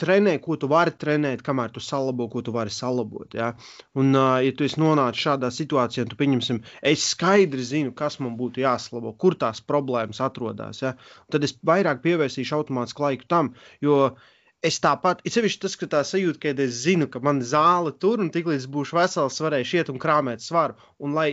trenē, 0.00 0.36
ko 0.44 0.56
tu 0.60 0.68
vari 0.70 0.92
trenēt, 1.02 1.42
kamēr 1.46 1.72
tu 1.74 1.82
salabo, 1.84 2.28
ko 2.32 2.42
tu 2.44 2.54
vari 2.54 2.72
salabot. 2.72 3.34
Ja, 3.36 3.52
un, 3.98 4.12
uh, 4.14 4.36
ja 4.44 4.54
tu 4.56 4.66
esi 4.68 4.80
nonācis 4.82 5.24
šādā 5.26 5.50
situācijā, 5.54 6.06
tad, 6.06 6.16
pieņemsim, 6.20 6.62
es 6.92 7.08
skaidri 7.14 7.64
zinu, 7.64 7.94
kas 7.96 8.20
man 8.22 8.38
būtu 8.40 8.64
jāsalabo, 8.64 9.16
kur 9.20 9.38
tās 9.40 9.62
problēmas 9.64 10.22
atrodas. 10.24 10.82
Ja, 10.84 10.96
tad 11.32 11.46
es 11.48 11.56
vairāk 11.66 12.02
pievērsīšu 12.06 12.60
automātiski 12.60 13.06
laiku 13.08 13.30
tam, 13.32 13.54
jo 13.84 14.00
es 14.66 14.78
tāpat, 14.82 15.20
ir 15.26 15.32
sevišķi 15.34 15.60
tas, 15.62 15.76
ka 15.78 15.88
tā 15.92 16.00
sajūta, 16.06 16.40
ka 16.42 16.52
es 16.64 16.80
zinu, 16.84 17.08
ka 17.12 17.20
man 17.24 17.42
zāle 17.44 17.92
tur 18.02 18.22
un 18.24 18.30
tiklīdz 18.34 18.66
būšu 18.72 18.98
vesels, 18.98 19.40
varēšu 19.44 19.80
iet 19.80 19.92
un 19.92 20.00
krāpēt 20.02 20.44
svaru. 20.44 20.76
Un 20.98 21.14
lai 21.16 21.28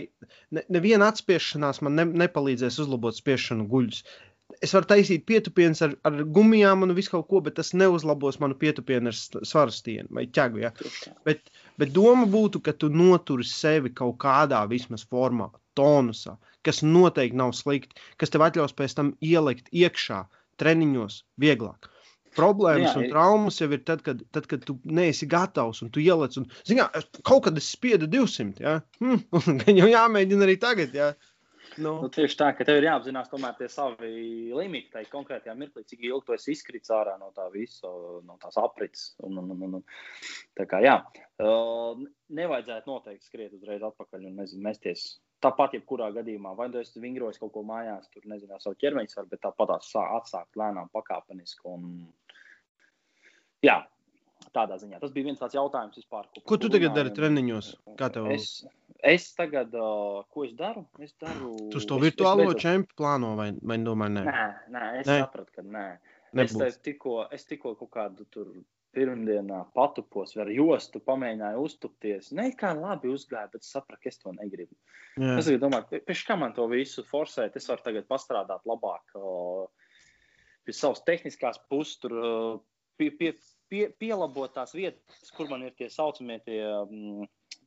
neviena 0.52 1.04
ne 1.04 1.10
atspiešanās 1.10 1.80
man 1.84 1.98
ne, 1.98 2.06
nepalīdzēs 2.24 2.78
uzlabot 2.84 3.16
spiešanu 3.16 3.66
guļus 3.70 4.04
es 4.64 4.72
varu 4.76 4.88
taisīt 4.90 5.24
pietupienus 5.28 5.82
ar, 5.86 5.94
ar 6.08 6.20
gumijām 6.36 6.84
un 6.86 6.94
visu 6.96 7.14
kaut 7.14 7.28
ko, 7.30 7.40
bet 7.44 7.56
tas 7.58 7.72
neuzlabos 7.76 8.40
manu 8.42 8.56
pietupienu 8.60 9.12
ar 9.12 9.18
svaru 9.18 9.74
stienu 9.74 10.18
vai 10.18 10.26
ķegu. 10.38 10.62
Ja? 10.64 10.72
Bet, 11.26 11.50
bet 11.80 11.94
doma 11.96 12.28
būtu, 12.30 12.62
ka 12.64 12.76
tu 12.76 12.90
noturi 12.92 13.46
sevi 13.48 13.92
kaut 13.96 14.18
kādā 14.24 14.62
vismaz 14.70 15.06
formā, 15.10 15.50
tonusā, 15.78 16.36
kas 16.66 16.82
noteikti 16.86 17.40
nav 17.40 17.54
slikti, 17.56 17.98
kas 18.20 18.32
tev 18.32 18.46
atļaus 18.46 18.76
pēc 18.76 18.96
tam 19.00 19.14
ielikt 19.24 19.72
iekšā 19.72 20.24
treniņos 20.60 21.24
vieglāk. 21.40 21.90
Problēmas 22.34 22.96
Jā, 22.96 22.98
un 22.98 23.12
traumas 23.12 23.60
jau 23.60 23.68
ir 23.70 23.84
tad, 23.86 24.00
kad, 24.02 24.22
tad, 24.34 24.48
kad 24.50 24.64
tu 24.66 24.74
neesi 24.90 25.26
gatavs 25.30 25.84
un 25.84 25.92
tu 25.94 26.02
ieliec. 26.02 26.34
Un, 26.40 26.48
zinā, 26.66 26.88
kaut 27.22 27.44
kad 27.46 27.60
es 27.60 27.68
spiedu 27.70 28.08
200, 28.10 28.64
ja? 28.64 28.80
hm, 28.98 29.20
un 29.38 29.78
jau 29.78 29.90
jāmēģina 29.92 30.48
arī 30.48 30.56
tagad. 30.62 30.96
Ja? 30.98 31.12
Nu. 31.76 31.94
Nu, 32.04 32.08
tieši 32.12 32.36
tā, 32.38 32.50
ka 32.54 32.66
tev 32.66 32.78
ir 32.78 32.86
jāapzinās 32.88 33.30
tomēr 33.30 33.56
tie 33.58 33.68
savi 33.72 34.52
limiti, 34.54 34.92
tai 34.94 35.04
konkrētajā 35.10 35.54
mirklī, 35.58 35.84
cik 35.88 36.04
ilgi 36.06 36.26
tu 36.28 36.36
esi 36.36 36.54
izkritis 36.54 36.92
ārā 36.94 37.16
no 37.20 37.32
tā 37.34 37.48
visa, 37.54 37.90
no 38.24 38.36
tās 38.42 38.58
aprits. 38.60 39.12
Un, 39.26 39.40
un, 39.42 39.54
un, 39.56 39.78
un. 39.80 39.84
Tā 40.58 40.68
kā 40.70 40.80
jā, 40.84 40.96
nevajadzētu 42.40 42.90
noteikti 42.90 43.30
skriet 43.30 43.56
uzreiz 43.56 43.82
atpakaļ 43.86 44.28
un 44.30 44.42
nezinu, 44.42 44.62
mesties. 44.68 45.06
Tāpat, 45.44 45.74
jebkurā 45.76 46.08
gadījumā, 46.14 46.54
vai 46.56 46.70
nu 46.72 46.80
es 46.80 46.94
vingroju 46.96 47.42
kaut 47.42 47.52
ko 47.56 47.64
mājās, 47.68 48.06
tur 48.12 48.24
nezinu, 48.30 48.56
savu 48.62 48.78
ķermeņa 48.80 49.12
svaru, 49.12 49.32
bet 49.32 49.42
tāpat 49.44 49.74
atsākt 49.76 50.56
lēnām, 50.56 50.88
pakāpeniski. 50.94 51.66
Un... 51.68 51.90
Jā, 53.64 53.82
tādā 54.54 54.78
ziņā. 54.80 55.00
Tas 55.02 55.12
bija 55.14 55.28
viens 55.28 55.40
tāds 55.40 55.56
jautājums 55.56 55.98
vispār. 55.98 56.28
Ko, 56.34 56.44
ko 56.52 56.58
tu 56.62 56.70
tagad 56.72 56.96
dari 56.96 57.12
treniņos? 57.14 57.70
Kā 57.98 58.10
tev? 58.14 58.28
Es, 58.34 58.64
es 59.04 59.28
tagad, 59.36 59.74
uh, 59.78 60.22
ko 60.32 60.46
es 60.46 60.54
daru? 60.58 60.86
Es 61.02 61.14
daru. 61.20 61.54
Tu 61.72 61.82
to 61.88 61.98
virtuālo 62.02 62.46
beidzot... 62.46 62.62
čempionu 62.64 63.00
plāno 63.00 63.34
vai, 63.40 63.50
vai 63.62 63.80
domāji, 63.82 64.16
nē? 64.18 64.24
Nē, 64.28 64.46
nē 64.76 64.86
es 65.00 65.10
nē. 65.10 65.18
sapratu, 65.24 65.58
ka 65.58 65.66
nē. 65.66 65.88
Nebūs. 66.34 66.64
Es 66.66 66.80
tikko, 66.82 67.18
es 67.34 67.46
tikko 67.46 67.76
kaut 67.78 67.92
kādu 67.94 68.26
tur 68.34 68.50
pirmdienā 68.94 69.60
patupos 69.74 70.36
ar 70.38 70.50
jostu, 70.54 71.00
pamēģināju 71.02 71.62
uztupties. 71.66 72.30
Ne 72.38 72.50
kā 72.58 72.70
labi 72.78 73.10
uzgāja, 73.10 73.50
bet 73.52 73.66
sapratu, 73.66 74.02
ka 74.02 74.10
es 74.10 74.20
to 74.22 74.34
negribu. 74.36 74.74
Jā. 75.18 75.38
Es 75.40 75.50
domāju, 75.62 76.00
pēc 76.06 76.22
kā 76.26 76.36
man 76.38 76.54
to 76.54 76.66
visu 76.70 77.04
forsēt, 77.06 77.58
es 77.58 77.66
varu 77.70 77.82
tagad 77.86 78.06
pastrādāt 78.10 78.66
labāk. 78.70 79.16
Uh, 79.18 79.66
pie 80.64 80.74
savas 80.74 81.02
tehniskās 81.06 81.60
puses, 81.70 81.98
tur 82.02 82.14
pie, 82.98 83.10
pie, 83.18 83.32
pie, 83.70 83.88
pielabot 83.98 84.52
tās 84.54 84.74
vietas, 84.74 85.30
kur 85.36 85.48
man 85.50 85.64
ir 85.66 85.74
tie 85.78 85.88
saucamie 85.92 86.38
tie, 86.44 86.60
um, 86.64 87.24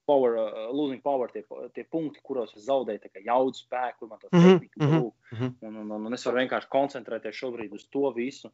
power, 0.08 0.38
uh, 0.40 0.70
losing 0.72 1.02
power, 1.04 1.32
tie, 1.32 1.44
tie 1.76 1.84
punkti, 1.92 2.24
kuros 2.24 2.56
es 2.56 2.66
zaudēju 2.70 3.12
jaudu 3.26 3.60
spēku, 3.60 4.00
kur 4.00 4.12
man 4.14 4.22
tas 4.22 4.32
mm 4.32 4.40
-hmm. 4.40 4.60
tehnika 4.60 4.86
trūk. 4.86 5.14
Mm 5.32 5.38
-hmm. 5.38 5.54
un, 5.68 5.76
un, 5.76 5.92
un, 5.92 6.06
un 6.06 6.14
es 6.14 6.26
varu 6.26 6.38
vienkārši 6.38 6.74
koncentrēties 6.78 7.42
šobrīd 7.44 7.74
uz 7.74 7.88
to 7.90 8.12
visu. 8.16 8.52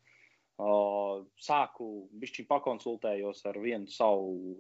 Uh, 0.63 1.25
sāku 1.41 2.07
bišķi 2.21 2.45
pakonsultējos 2.47 3.45
ar 3.50 3.57
vienu 3.59 3.88
savu 3.88 4.55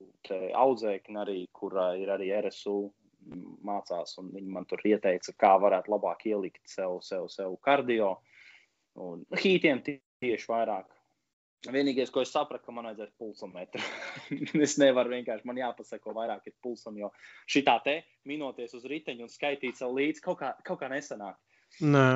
audzēkni, 0.53 1.17
arī, 1.21 1.47
kur 1.51 1.73
uh, 1.77 1.93
ir 2.01 2.09
arī 2.09 2.31
RSU 2.41 2.91
mācās, 3.63 4.17
un 4.17 4.31
viņi 4.33 4.49
man 4.49 4.65
tur 4.65 4.81
ieteica, 4.85 5.33
kā 5.37 5.53
varētu 5.61 5.91
labāk 5.91 6.25
ielikt 6.25 6.61
sev, 6.65 6.99
sev, 7.01 7.27
sev 7.27 7.55
kardio. 7.61 8.17
Un 8.95 9.25
hītiem 9.31 9.81
tieši 10.21 10.49
vairāk 10.49 10.85
Vienīgais, 11.71 12.11
ko 12.11 12.19
es 12.25 12.31
sapratu, 12.33 12.65
ka 12.65 12.73
man 12.75 12.89
vajadzēs 12.89 13.13
pulsometru. 13.19 13.83
es 14.65 14.75
nevaru 14.81 15.13
vienkārši, 15.13 15.47
man 15.47 15.61
jāpasaka, 15.61 16.11
vairāk 16.15 16.49
ir 16.49 16.55
pulsam, 16.63 16.97
jo 16.99 17.13
šī 17.47 17.63
tā 17.63 17.77
te 17.85 17.95
minoties 18.27 18.75
uz 18.75 18.83
riteņa 18.89 19.23
un 19.23 19.31
skaitīt 19.31 19.79
sev 19.79 19.93
līdzi 19.95 20.23
kaut 20.25 20.41
kā, 20.41 20.51
kaut 20.67 20.81
kā 20.81 20.89
nesanāk. 20.91 21.37
Nē, 21.81 22.07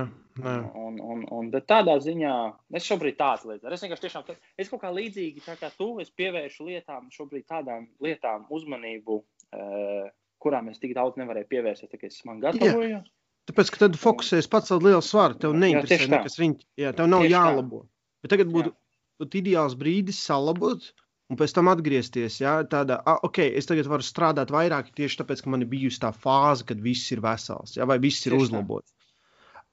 nē. 0.44 0.56
Un, 0.78 1.00
un, 1.02 1.24
un 1.34 1.48
tādā 1.56 1.96
ziņā 2.04 2.34
es 2.78 2.86
šobrīd 2.86 3.16
tādu 3.18 3.54
lietu 3.54 3.64
daru. 3.64 3.74
Es 3.74 3.86
vienkārši 3.86 4.04
tiešām, 4.04 4.28
es 4.60 4.70
kaut 4.70 4.84
kā 4.84 4.92
līdzīgi 4.94 5.46
tā 5.48 5.56
kā 5.58 5.72
tu, 5.74 5.94
es 6.04 6.12
pievēršu 6.14 6.68
lietām, 6.68 7.08
šobrīd 7.16 7.48
tādām 7.50 7.88
lietām 8.04 8.46
uzmanību, 8.54 9.18
uh, 9.24 10.10
kurām 10.44 10.68
es 10.70 10.84
tik 10.84 10.94
daudz 10.98 11.18
nevarēju 11.18 11.50
pievērsties, 11.56 11.90
tā 11.90 12.02
kā 12.02 12.12
es 12.12 12.20
man 12.28 12.44
gatavoju. 12.44 12.98
Jā. 13.00 13.02
Tāpēc, 13.48 13.72
ka 13.72 13.86
tad 13.86 13.96
fokusēs 13.98 14.52
pats 14.52 14.76
ar 14.76 14.84
lielu 14.84 15.02
svaru, 15.02 15.40
tev 15.40 15.56
neinteresē 15.56 16.12
nekas 16.12 16.36
riņķi, 16.38 16.68
jā, 16.84 16.92
tev 16.94 17.08
nav 17.10 17.24
tieši 17.24 17.34
jālabo. 17.34 17.82
Tā. 17.88 17.94
Bet 18.26 18.34
tagad 18.36 18.52
būtu 18.52 18.74
jā 18.74 18.78
būtu 19.22 19.42
ideāls 19.42 19.78
brīdis 19.80 20.22
salabot. 20.30 20.92
Un 21.28 21.36
pēc 21.36 21.52
tam 21.58 21.68
atgriezties, 21.68 22.38
ja 22.40 22.62
tādā, 22.72 23.02
ah, 23.04 23.18
ok, 23.28 23.42
es 23.60 23.68
tagad 23.68 23.90
varu 23.92 24.06
strādāt 24.06 24.52
vairāk 24.54 24.94
tieši 24.96 25.20
tāpēc, 25.20 25.42
ka 25.44 25.52
man 25.52 25.66
ir 25.66 25.68
bijusi 25.74 26.00
tā 26.00 26.14
fāze, 26.16 26.64
kad 26.70 26.80
viss 26.80 27.12
ir 27.12 27.20
vesels, 27.26 27.76
ja, 27.76 27.88
vai 27.90 27.98
viss 28.00 28.30
ir 28.30 28.38
uzlabots. 28.38 28.94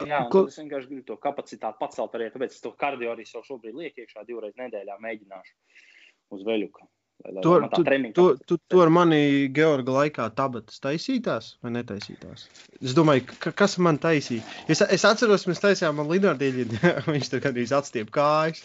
Jā, 0.02 0.24
Ko... 0.32 0.48
es 0.50 0.58
vienkārši 0.58 0.90
gribu 0.90 1.04
to 1.12 1.16
kapacitāti 1.22 1.78
pacelt 1.78 2.16
arī, 2.18 2.26
tāpēc 2.34 2.56
es 2.56 2.64
to 2.64 2.74
kardio 2.74 3.12
arī 3.12 3.28
jau 3.28 3.44
šobrīd 3.46 3.78
lieku 3.78 4.02
iekšā 4.02 4.26
divreiz 4.26 4.58
nedēļā 4.58 4.98
mēģināšu 5.04 5.54
uz 6.34 6.42
veļuka. 6.48 6.88
Tu, 7.42 7.68
tu, 7.74 7.84
tu, 8.12 8.24
tu, 8.46 8.56
tu 8.68 8.80
ar 8.82 8.90
mani 8.92 9.46
Georga 9.54 9.94
laikā 9.94 10.26
tabatas 10.36 10.82
taisītās 10.82 11.54
vai 11.64 11.70
netaisītās? 11.76 12.48
Es 12.82 12.92
domāju, 12.98 13.24
ka, 13.40 13.52
kas 13.62 13.78
man 13.80 14.00
taisīja? 14.02 14.42
Es, 14.68 14.82
es 14.82 15.06
atceros, 15.08 15.46
mēs 15.48 15.62
taisījām 15.62 16.02
man 16.02 16.10
Linardīļi, 16.10 16.66
viņš 17.14 17.30
tur 17.32 17.44
gandrīz 17.46 17.72
atstiep 17.78 18.10
kājas. 18.12 18.60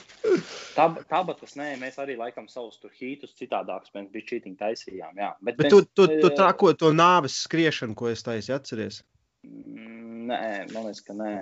Tab, 0.75 0.99
tabatas, 1.09 1.55
nē, 1.59 1.71
mēs 1.81 1.99
arī 2.01 2.17
laikam 2.19 2.47
savus 2.51 2.79
tur 2.81 2.93
hītus 2.95 3.35
citādākus, 3.39 3.93
mēs 3.95 4.09
bija 4.13 4.29
čītiņi 4.33 4.59
taisījām, 4.59 5.17
jā. 5.19 5.31
Bet, 5.41 5.57
Bet 5.59 5.67
mēs, 5.67 5.75
tu, 5.75 5.81
tu, 5.97 6.09
tu 6.23 6.33
trako 6.37 6.73
to 6.77 6.93
nāves 6.95 7.41
skriešanu, 7.45 7.97
ko 7.99 8.11
es 8.13 8.25
taisīju, 8.25 8.59
atceries? 8.59 9.01
Mm, 9.47 10.29
nē, 10.31 10.43
man 10.73 10.89
liekas, 10.89 11.03
ka 11.05 11.17
nē. 11.17 11.33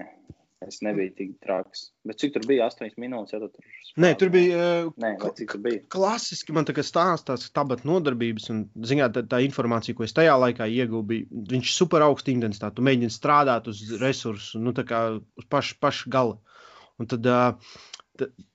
Es 0.65 0.79
nebiju 0.81 1.11
tik 1.13 1.33
traks. 1.45 1.83
Bet 2.07 2.17
cik 2.17 2.31
tur 2.33 2.45
bija? 2.49 2.65
8 2.65 2.95
minūtes. 2.97 3.35
Ja, 3.35 3.39
tur, 3.43 3.51
spēlē. 3.85 3.99
Nē, 4.01 4.09
tur 4.17 4.31
bija. 4.33 4.61
Uh, 4.87 4.95
Nē, 5.03 5.11
cik 5.37 5.51
tur 5.53 5.61
bija? 5.61 5.83
Klasiski 5.93 6.55
man 6.55 6.65
tā 6.65 6.73
kā 6.73 6.81
stāstās 6.85 7.45
tabat 7.53 7.83
nodarbības, 7.85 8.49
un 8.53 8.63
ziņā, 8.89 9.11
tā, 9.13 9.21
tā 9.29 9.43
informācija, 9.45 9.93
ko 9.97 10.07
es 10.07 10.17
tajā 10.17 10.33
laikā 10.41 10.65
ieguvu, 10.73 11.03
bija, 11.11 11.43
viņš 11.53 11.75
super 11.75 12.07
augsta 12.07 12.33
intensitāte. 12.33 12.79
Tu 12.79 12.87
mēģini 12.89 13.13
strādāt 13.13 13.69
uz 13.69 13.83
resursu, 14.01 14.63
nu 14.63 14.73
tā 14.77 14.87
kā 14.89 15.03
uz 15.21 15.49
pašu 15.51 15.77
paš 15.83 16.01
gala. 16.09 16.39
Un 16.97 17.11
tad, 17.11 17.29
uh, 17.29 17.77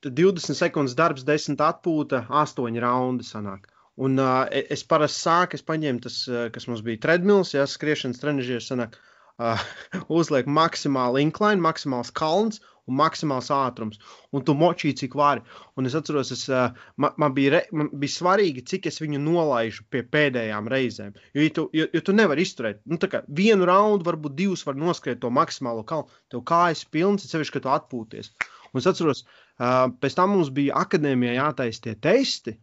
20 0.05 0.57
sekundes 0.57 0.97
darbs, 0.99 1.25
10 1.27 1.61
atpūta, 1.63 2.25
8 2.29 2.81
raundi 2.83 3.27
sanāk. 3.27 3.69
Un 4.01 4.17
uh, 4.17 4.43
es 4.49 4.81
parasti 4.89 5.21
sāku, 5.27 5.57
es 5.59 5.65
paņēmu 5.65 6.01
tas, 6.01 6.19
kas 6.53 6.65
mums 6.69 6.81
bija 6.85 7.01
treadmills, 7.03 7.53
ja 7.53 7.67
skriešanas 7.69 8.21
trenižieris 8.23 8.71
sanāk. 8.71 8.97
Uh, 9.41 9.57
uzliek 10.19 10.45
maksimāli 10.45 11.23
incline, 11.25 11.61
maksimāls 11.61 12.11
kalns 12.13 12.59
un 12.89 12.97
maksimāls 12.99 13.49
ātrums. 13.53 13.99
Un 14.35 14.43
tu 14.45 14.55
močīji, 14.57 14.97
cik 15.03 15.15
vari. 15.17 15.43
Un 15.79 15.89
es 15.89 15.95
atceros, 15.97 16.33
es, 16.35 16.43
uh, 16.51 16.73
man, 17.01 17.15
man, 17.21 17.33
bija 17.37 17.53
re, 17.55 17.61
man 17.73 17.89
bija 18.01 18.15
svarīgi, 18.17 18.65
cik 18.69 18.89
es 18.91 18.99
viņu 19.01 19.21
nolaižu 19.23 19.87
pie 19.93 20.03
pēdējām 20.15 20.69
reizēm. 20.73 21.13
Jo, 21.33 21.45
ja 21.45 21.53
tu, 21.55 21.67
jo, 21.79 21.87
jo 21.97 22.03
tu 22.05 22.17
nevari 22.17 22.45
izturēt 22.45 22.83
nu, 22.89 22.99
vienu 23.41 23.69
raundu, 23.69 24.09
varbūt 24.09 24.37
divus 24.37 24.65
var 24.67 24.77
noskriet 24.79 25.21
to 25.23 25.31
maksimālo 25.33 25.85
kalnu. 25.87 26.11
Tev 26.33 26.43
kājas 26.49 26.83
pilns, 26.85 27.29
sevišķi, 27.29 27.57
ka 27.57 27.63
tu 27.65 27.73
atpūties. 27.77 28.33
Un 28.73 28.81
es 28.81 28.89
atceros, 28.89 29.23
uh, 29.23 29.42
pēc 29.59 30.17
tam 30.17 30.35
mums 30.35 30.51
bija 30.53 30.77
akadēmijā 30.83 31.37
jātaisa 31.37 31.87
tie 31.87 31.95
testi. 31.95 32.57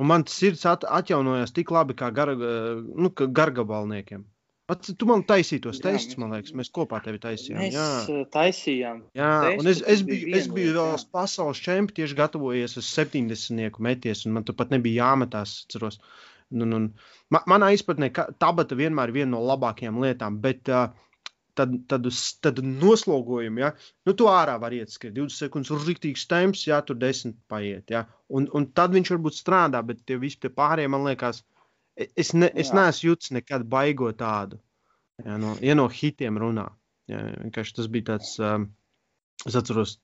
Un 0.00 0.08
man 0.08 0.24
sirds 0.32 0.64
at, 0.64 0.86
atjaunojās 0.88 1.52
tik 1.52 1.70
labi 1.74 1.92
kā 1.98 2.08
gar, 2.16 2.32
nu, 2.32 3.10
gargabalniekiem. 3.12 4.24
At, 4.70 4.86
tu 4.96 5.06
man 5.08 5.24
taisīji 5.26 5.64
tos 5.64 5.80
testus, 5.82 6.16
man 6.20 6.30
liekas, 6.32 6.54
mēs 6.56 6.70
kopā 6.72 7.00
tevi 7.02 7.18
taisījām. 7.20 7.58
Mēs 7.58 7.74
jā. 7.74 8.16
Taisījām. 8.32 9.02
Jā, 9.18 9.30
un 9.58 9.68
es, 9.68 9.82
es 9.82 10.04
biju, 10.06 10.30
es 10.38 10.46
biju 10.52 10.76
vēl 10.76 10.92
jā. 10.94 11.00
pasaules 11.12 11.60
čempions, 11.64 11.96
tieši 11.96 12.18
gatavojies 12.20 12.78
uz 12.78 12.90
70. 12.94 13.80
meties, 13.82 14.22
un 14.28 14.36
man 14.38 14.46
tur 14.46 14.56
pat 14.60 14.70
nebija 14.72 15.10
jāmetās. 15.10 15.64
Ceros. 15.74 15.98
Un, 16.54 16.70
un, 16.76 16.86
man, 17.34 17.44
manā 17.50 17.72
izpratnē, 17.74 18.12
ka 18.14 18.28
tabata 18.42 18.78
vienmēr 18.78 19.10
ir 19.10 19.20
viena 19.20 19.32
no 19.34 19.42
labākajām 19.50 19.98
lietām, 20.02 20.38
bet 20.42 20.70
uh, 20.70 20.88
tad, 21.60 21.76
tad, 21.92 22.08
uz, 22.08 22.22
tad 22.42 22.58
noslogojumu, 22.64 23.62
ja, 23.62 23.70
nu, 24.08 24.16
tu 24.16 24.26
ārā 24.32 24.56
var 24.62 24.74
iet 24.76 24.92
skriet 24.92 25.14
20 25.18 25.44
sekundes, 25.44 25.70
uz 25.76 25.86
rīktīgs 25.88 26.26
temps, 26.30 26.64
ja 26.66 26.80
tur 26.86 26.98
10 27.00 27.36
paiet, 27.52 27.92
ja, 27.92 28.06
un, 28.32 28.48
un 28.56 28.70
tad 28.76 28.96
viņš 28.96 29.14
varbūt 29.14 29.38
strādā, 29.38 29.84
bet 29.86 30.02
tie 30.08 30.18
visi 30.20 30.40
tie 30.42 30.52
pārējie, 30.54 30.90
man 30.92 31.06
liekas, 31.06 31.44
Es, 32.16 32.32
ne, 32.32 32.48
es 32.56 32.70
neesmu 32.72 33.10
jutis 33.10 33.32
nekad 33.34 33.66
baigot 33.68 34.20
tādu. 34.20 34.60
Jā, 35.20 35.36
no, 35.40 35.56
ja 35.60 35.76
no 35.76 35.88
hitiem 35.92 36.38
runā. 36.40 36.68
Jā, 37.10 37.20
tas 37.52 37.88
bija 37.92 38.12
tāds, 38.12 38.36
um, 38.40 38.68
es 39.44 39.56
atceros, 39.58 39.98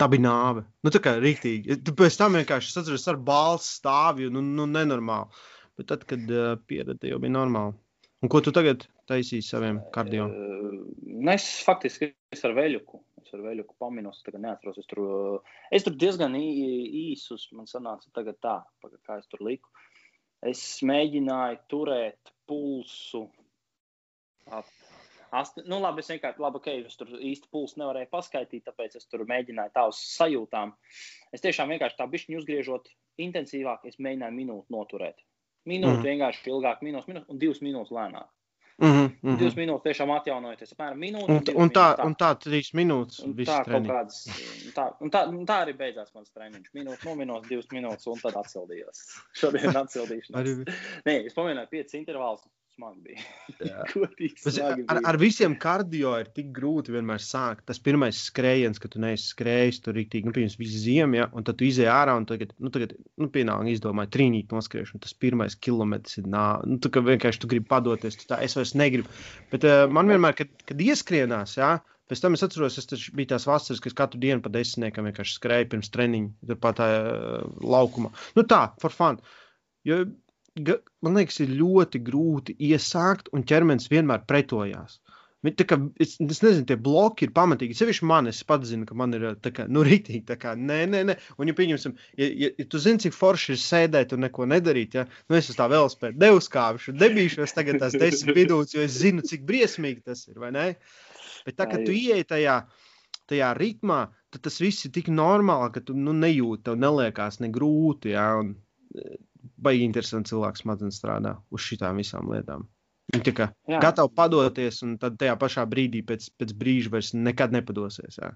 tā 0.00 0.08
bija 0.10 0.24
nāve. 0.24 0.64
Nu, 0.82 0.90
tā 0.94 1.02
kā 1.04 1.14
rīktīgi. 1.20 1.78
Pēc 1.98 2.18
tam 2.18 2.38
vienkārši 2.40 2.72
es 2.72 2.80
atceros 2.80 3.06
ar 3.12 3.20
balstu 3.22 3.76
stāvju, 3.76 4.32
nu, 4.34 4.42
nu 4.42 4.66
nenormāli. 4.70 5.44
Bet 5.78 5.90
tad, 5.92 6.06
kad 6.10 6.32
uh, 6.32 6.56
pieredze 6.66 7.12
jau 7.12 7.20
bija 7.22 7.36
normāli. 7.36 7.76
Un 8.24 8.32
ko 8.32 8.42
tu 8.42 8.50
tagad 8.54 8.88
taisīsi 9.08 9.48
saviem 9.48 9.80
kardio? 9.94 10.28
Uh, 10.28 11.32
es 11.34 11.48
faktiski 11.66 12.12
es 12.34 12.44
ar 12.46 12.54
veļuku. 12.56 13.02
Es 13.24 13.34
ar 13.36 13.42
veļuku 13.44 13.76
paminos, 13.82 14.22
tagad 14.24 14.44
neatceros. 14.44 14.78
Es 14.80 14.88
tur, 14.88 15.02
es 15.74 15.84
tur 15.84 15.96
diezgan 16.00 16.36
īsus, 16.38 17.48
man 17.56 17.68
sanāca 17.68 18.12
tagad 18.16 18.38
tā, 18.44 18.58
kā 19.04 19.18
es 19.20 19.28
tur 19.32 19.42
liku. 19.48 19.72
Es 20.48 20.62
mēģināju 20.86 21.58
turēt 21.72 22.32
pulsu 22.46 23.26
ap 24.48 24.68
Ast, 25.30 25.58
nu, 25.68 25.76
labi, 25.82 26.00
es 26.00 26.08
vienkārši, 26.08 26.40
labi, 26.40 26.56
ok, 26.56 26.68
es 26.88 26.96
tur 26.96 27.10
īsti 27.12 27.50
pulsu 27.52 27.82
nevarēju 27.82 28.08
paskaidrot, 28.14 28.64
tāpēc 28.64 28.94
es 28.96 29.08
tur 29.12 29.26
mēģināju 29.28 29.74
tā 29.74 29.84
uz 29.90 29.98
sajūtām. 30.14 30.72
Es 31.36 31.44
tiešām 31.44 31.68
vienkārši 31.74 31.98
tā 31.98 32.06
bišķiņu 32.08 32.40
uzgriežot 32.40 32.88
intensīvāk, 33.20 33.84
es 33.90 33.98
mēģināju 34.00 34.36
minūti 34.38 34.72
noturēt. 34.72 35.20
Minūti 35.68 36.00
mm. 36.00 36.06
vienkārši 36.06 36.48
ilgāk, 36.48 36.80
minūtes, 36.86 37.10
minūtes 37.10 37.34
un 37.34 37.42
divas 37.42 37.60
minūtes 37.60 37.92
lēnāk. 37.92 38.30
Mm 38.78 38.86
-hmm, 38.86 39.06
mm 39.22 39.30
-hmm. 39.30 39.38
Divas 39.38 39.56
minūtes 39.58 39.82
tiešām 39.86 40.10
atjaunojoties. 40.14 40.72
Apmēram 40.74 41.00
minūte. 41.02 41.32
Un, 41.32 41.62
un, 41.62 41.70
tā, 41.70 41.86
tā, 41.96 42.04
un 42.06 42.14
tā 42.14 42.28
trīs 42.44 42.68
minūtes. 42.74 43.24
Tā, 43.48 43.56
kāds, 43.66 44.18
tā, 44.76 44.84
un 45.00 45.10
tā, 45.10 45.24
un 45.28 45.46
tā 45.46 45.56
arī 45.64 45.74
beidzās 45.76 46.14
mans 46.14 46.30
treniņš. 46.30 46.70
Minūte, 46.74 47.02
no 47.04 47.14
minūtes, 47.14 47.48
divas 47.48 47.66
minūtes, 47.72 48.06
un 48.06 48.20
tad 48.22 48.38
atsildījos. 48.38 49.02
Šodien 49.34 49.76
atsildīšanās. 49.82 50.46
Nē, 51.06 51.26
es 51.26 51.34
pamēģināju 51.34 51.68
piecas 51.70 51.94
intervālus 51.94 52.46
smagi 52.78 53.00
bija. 53.02 53.22
smagi 54.44 54.84
ar, 54.88 55.00
ar 55.10 55.18
visiem 55.18 55.56
kardio 55.58 56.14
ir 56.22 56.30
tik 56.34 56.52
grūti 56.54 56.94
vienmēr 56.94 57.22
sākt. 57.22 57.64
Tas 57.68 57.80
pirmais 57.82 58.20
skrējiens, 58.30 58.78
kad 58.82 58.94
tu 58.94 59.02
neesi 59.02 59.32
skrējis, 59.32 59.82
tur 59.84 59.98
ir 59.98 60.08
tik, 60.12 60.28
nu, 60.28 60.34
pirms 60.36 60.58
visas 60.60 60.84
ziemas, 60.84 61.18
ja, 61.18 61.28
un 61.34 61.46
tad 61.46 61.58
tu 61.58 61.66
izēj 61.66 61.90
ārā 61.92 62.14
un 62.18 62.28
tagad, 62.28 62.54
nu, 62.62 62.72
tagad, 62.74 62.94
nu, 63.18 63.30
pienāca 63.34 63.72
izdomāja 63.72 64.12
trīnīt 64.14 64.54
noskriešanu. 64.54 65.02
Tas 65.04 65.16
pirmais 65.18 65.58
kilometrs 65.58 66.20
ir 66.22 66.30
nā, 66.30 66.46
nu, 66.68 66.78
tu 66.82 66.92
vienkārši 66.94 67.42
tu 67.42 67.50
gribi 67.50 67.68
padoties, 67.68 68.18
tu 68.20 68.30
tā, 68.30 68.40
es 68.46 68.56
vairs 68.58 68.76
negribu. 68.78 69.10
Bet 69.52 69.66
uh, 69.66 69.84
man 69.90 70.10
vienmēr, 70.10 70.38
kad, 70.38 70.54
kad 70.68 70.88
ieskrienās, 70.88 71.58
jā, 71.58 71.76
ja, 71.78 71.96
Pēc 72.08 72.22
tam 72.24 72.32
es 72.32 72.40
atceros, 72.40 72.78
tas 72.88 73.02
bija 73.12 73.34
tās 73.34 73.44
vasaras, 73.44 73.82
kas 73.84 73.92
katru 73.92 74.16
dienu 74.22 74.40
pa 74.40 74.48
desmitniekam 74.48 75.04
vienkārši 75.10 75.34
skrēja 75.36 75.66
pirms 75.68 75.90
treniņa, 75.92 76.30
turpat 76.48 76.78
tā 76.80 76.86
uh, 76.88 77.42
laukumā. 77.60 78.08
Nu 78.32 78.46
tā, 78.48 78.62
for 78.80 78.94
fun. 78.96 79.18
Jo 79.84 80.06
man 81.04 81.18
liekas, 81.18 81.40
ir 81.44 81.54
ļoti 81.58 82.00
grūti 82.04 82.56
iesākt, 82.70 83.30
un 83.34 83.46
ķermenis 83.48 83.90
vienmēr 83.92 84.26
pretojās. 84.28 84.98
Kā, 85.38 85.76
es, 86.02 86.16
es 86.18 86.40
nezinu, 86.42 86.64
tie 86.66 86.74
bloki 86.82 87.28
ir 87.28 87.32
pamatīgi. 87.34 87.76
Sevišķi 87.78 88.06
man, 88.10 88.26
es 88.26 88.40
pats 88.46 88.72
zinu, 88.72 88.88
ka 88.88 88.96
man 88.98 89.14
ir 89.14 89.26
tā 89.38 89.52
kā, 89.54 89.68
nu, 89.70 89.84
rītīgi, 89.86 90.24
tā 90.26 90.34
kā, 90.40 90.56
nē, 90.58 90.80
nē, 90.90 91.02
nē. 91.06 91.14
Un, 91.38 91.50
ja 91.50 91.54
pieņemsim, 91.60 91.94
ja, 92.18 92.26
ja, 92.26 92.50
ja 92.58 92.66
tu 92.66 92.80
zini, 92.82 92.98
cik 93.04 93.14
forši 93.14 93.54
ir 93.54 93.60
sēdēt 93.62 94.16
un 94.16 94.24
neko 94.26 94.48
nedarīt, 94.50 94.96
ja, 94.98 95.06
nu, 95.30 95.38
es 95.38 95.52
uz 95.52 95.58
tā 95.60 95.68
vēl 95.70 95.86
spēju 95.92 96.18
neuzkāpšu, 96.24 96.96
debīšos 96.98 97.54
tagad 97.54 97.78
tās 97.84 97.94
desmit 97.94 98.34
minūtes, 98.34 98.74
jo 98.74 98.82
es 98.82 98.98
zinu, 98.98 99.22
cik 99.30 99.46
briesmīgi 99.46 100.08
tas 100.10 100.26
ir, 100.26 100.42
vai 100.42 100.50
ne? 100.56 100.66
Bet 101.46 101.60
tā, 101.60 101.68
kad 101.70 101.86
tu 101.86 101.94
ieej 101.94 102.26
tajā, 102.34 102.58
tajā 103.30 103.54
ritmā, 103.60 104.08
tad 104.34 104.42
tas 104.48 104.58
viss 104.58 104.88
ir 104.88 104.92
tik 104.98 105.12
normāli, 105.14 105.70
ka 105.76 105.86
tu 105.86 105.94
nu, 105.94 106.16
nejūti, 106.18 106.64
tev 106.66 106.82
neliekās 106.82 107.38
ne 107.44 107.52
grūti. 107.54 108.10
Jā, 108.16 108.26
un, 108.42 108.56
baigi 109.58 109.86
interesanti 109.86 110.32
cilvēks 110.32 110.64
smadzenes 110.64 110.98
strādā 111.00 111.36
uz 111.54 111.64
šitām 111.64 112.00
visām 112.00 112.30
lietām. 112.32 112.66
Viņi 113.08 113.24
tā 113.24 113.32
kā 113.32 113.44
jā. 113.70 113.78
gatavi 113.80 114.12
padoties, 114.18 114.82
un 114.84 114.98
tad 115.00 115.16
tajā 115.20 115.34
pašā 115.40 115.64
brīdī 115.70 116.02
pēc, 116.04 116.26
pēc 116.36 116.52
brīža 116.60 116.92
vairs 116.92 117.14
nekad 117.16 117.54
nepadosies. 117.56 118.18
Jā. 118.20 118.34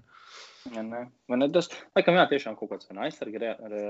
Ja, 0.73 0.81
ne. 0.87 1.03
ne, 1.43 1.49
tas, 1.53 1.67
laikam, 1.93 2.17
jā, 2.17 2.23
tiešām 2.31 2.55
kaut 2.57 2.71
kāds 2.71 2.89
re, 2.89 3.83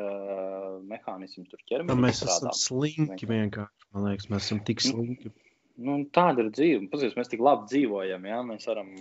mehānisms 0.90 1.52
tur 1.52 1.62
ķermenī. 1.70 2.02
Mēs 2.08 2.24
esam 2.26 2.52
slinki 2.58 3.30
vienkārši. 3.30 3.88
Man 3.94 4.10
liekas, 4.10 4.28
mēs 4.34 4.50
esam 4.50 4.64
tik 4.68 4.84
slinki. 4.84 5.32
Nu, 5.82 5.96
tāda 6.14 6.44
ir 6.44 6.52
dzīve. 6.54 6.88
Pazies, 6.92 7.16
mēs 7.18 7.32
tik 7.32 7.42
labi 7.42 7.66
dzīvojam. 7.72 8.26
Jā? 8.30 8.42
Mēs 8.46 8.68
varam 8.70 8.92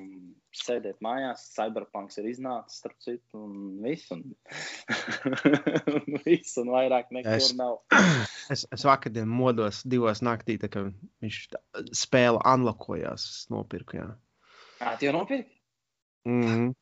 sēdēt 0.56 1.02
mājās. 1.04 1.44
Cyberpunks 1.52 2.16
ir 2.22 2.28
iznācis, 2.30 2.78
starp 2.80 2.96
citu, 3.04 3.42
un 3.44 3.82
viss. 3.84 4.08
Un, 4.14 4.24
viss, 6.24 6.56
un 6.62 6.72
vairāk 6.72 7.12
nekur 7.12 7.36
es, 7.36 7.50
nav. 7.58 7.82
es, 8.54 8.64
es 8.72 8.86
vakardien 8.88 9.28
modos 9.28 9.82
divos 9.84 10.24
naktī, 10.24 10.56
tā 10.60 10.70
kā 10.72 10.86
viņš 11.24 11.40
spēle 12.04 12.40
unlockojās. 12.54 13.26
Es 13.34 13.50
nopirku, 13.52 14.00
jā. 14.00 14.08
Ā, 14.80 14.96
tu 14.96 15.10
jau 15.10 15.16
nopirki? 15.18 15.52
Mm 16.28 16.46
-hmm. 16.48 16.72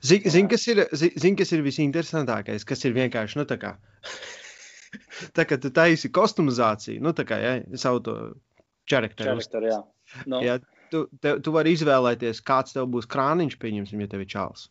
Zini, 0.00 0.30
zin, 0.30 0.48
kas, 0.48 0.66
ir, 0.72 0.86
zin, 0.96 1.36
kas 1.36 1.52
ir 1.52 1.62
visinteresantākais? 1.62 2.64
Kas 2.64 2.84
ir 2.84 2.94
vienkārši, 2.96 3.36
nu, 3.36 3.44
tā 3.44 3.58
kā, 3.60 3.76
tā 5.36 5.44
kā 5.44 5.58
tu 5.60 5.70
taisi 5.70 6.08
kostumizāciju, 6.08 7.02
nu, 7.04 7.12
tā 7.12 7.26
kā, 7.28 7.38
ja, 7.42 7.52
savu 7.76 8.00
to 8.00 8.16
jā. 9.70 9.78
No. 10.30 10.40
jā 10.44 10.58
tu, 10.90 11.04
te, 11.22 11.36
tu 11.42 11.54
vari 11.54 11.74
izvēlēties, 11.76 12.42
kāds 12.46 12.76
tev 12.76 12.88
būs 12.92 13.08
krāniņš, 13.10 13.58
pieņemsim, 13.62 14.02
ja 14.02 14.10
tev 14.10 14.24
ir 14.24 14.30
čāls. 14.32 14.68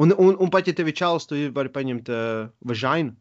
Un, 0.00 0.14
un, 0.16 0.36
un 0.40 0.52
pat 0.52 0.68
ja 0.70 0.74
tev 0.76 0.90
ir 0.90 0.96
čāls, 0.98 1.26
tu 1.28 1.38
vari 1.56 1.72
paņemt 1.72 2.10
uh, 2.12 2.48
važainu. 2.66 3.16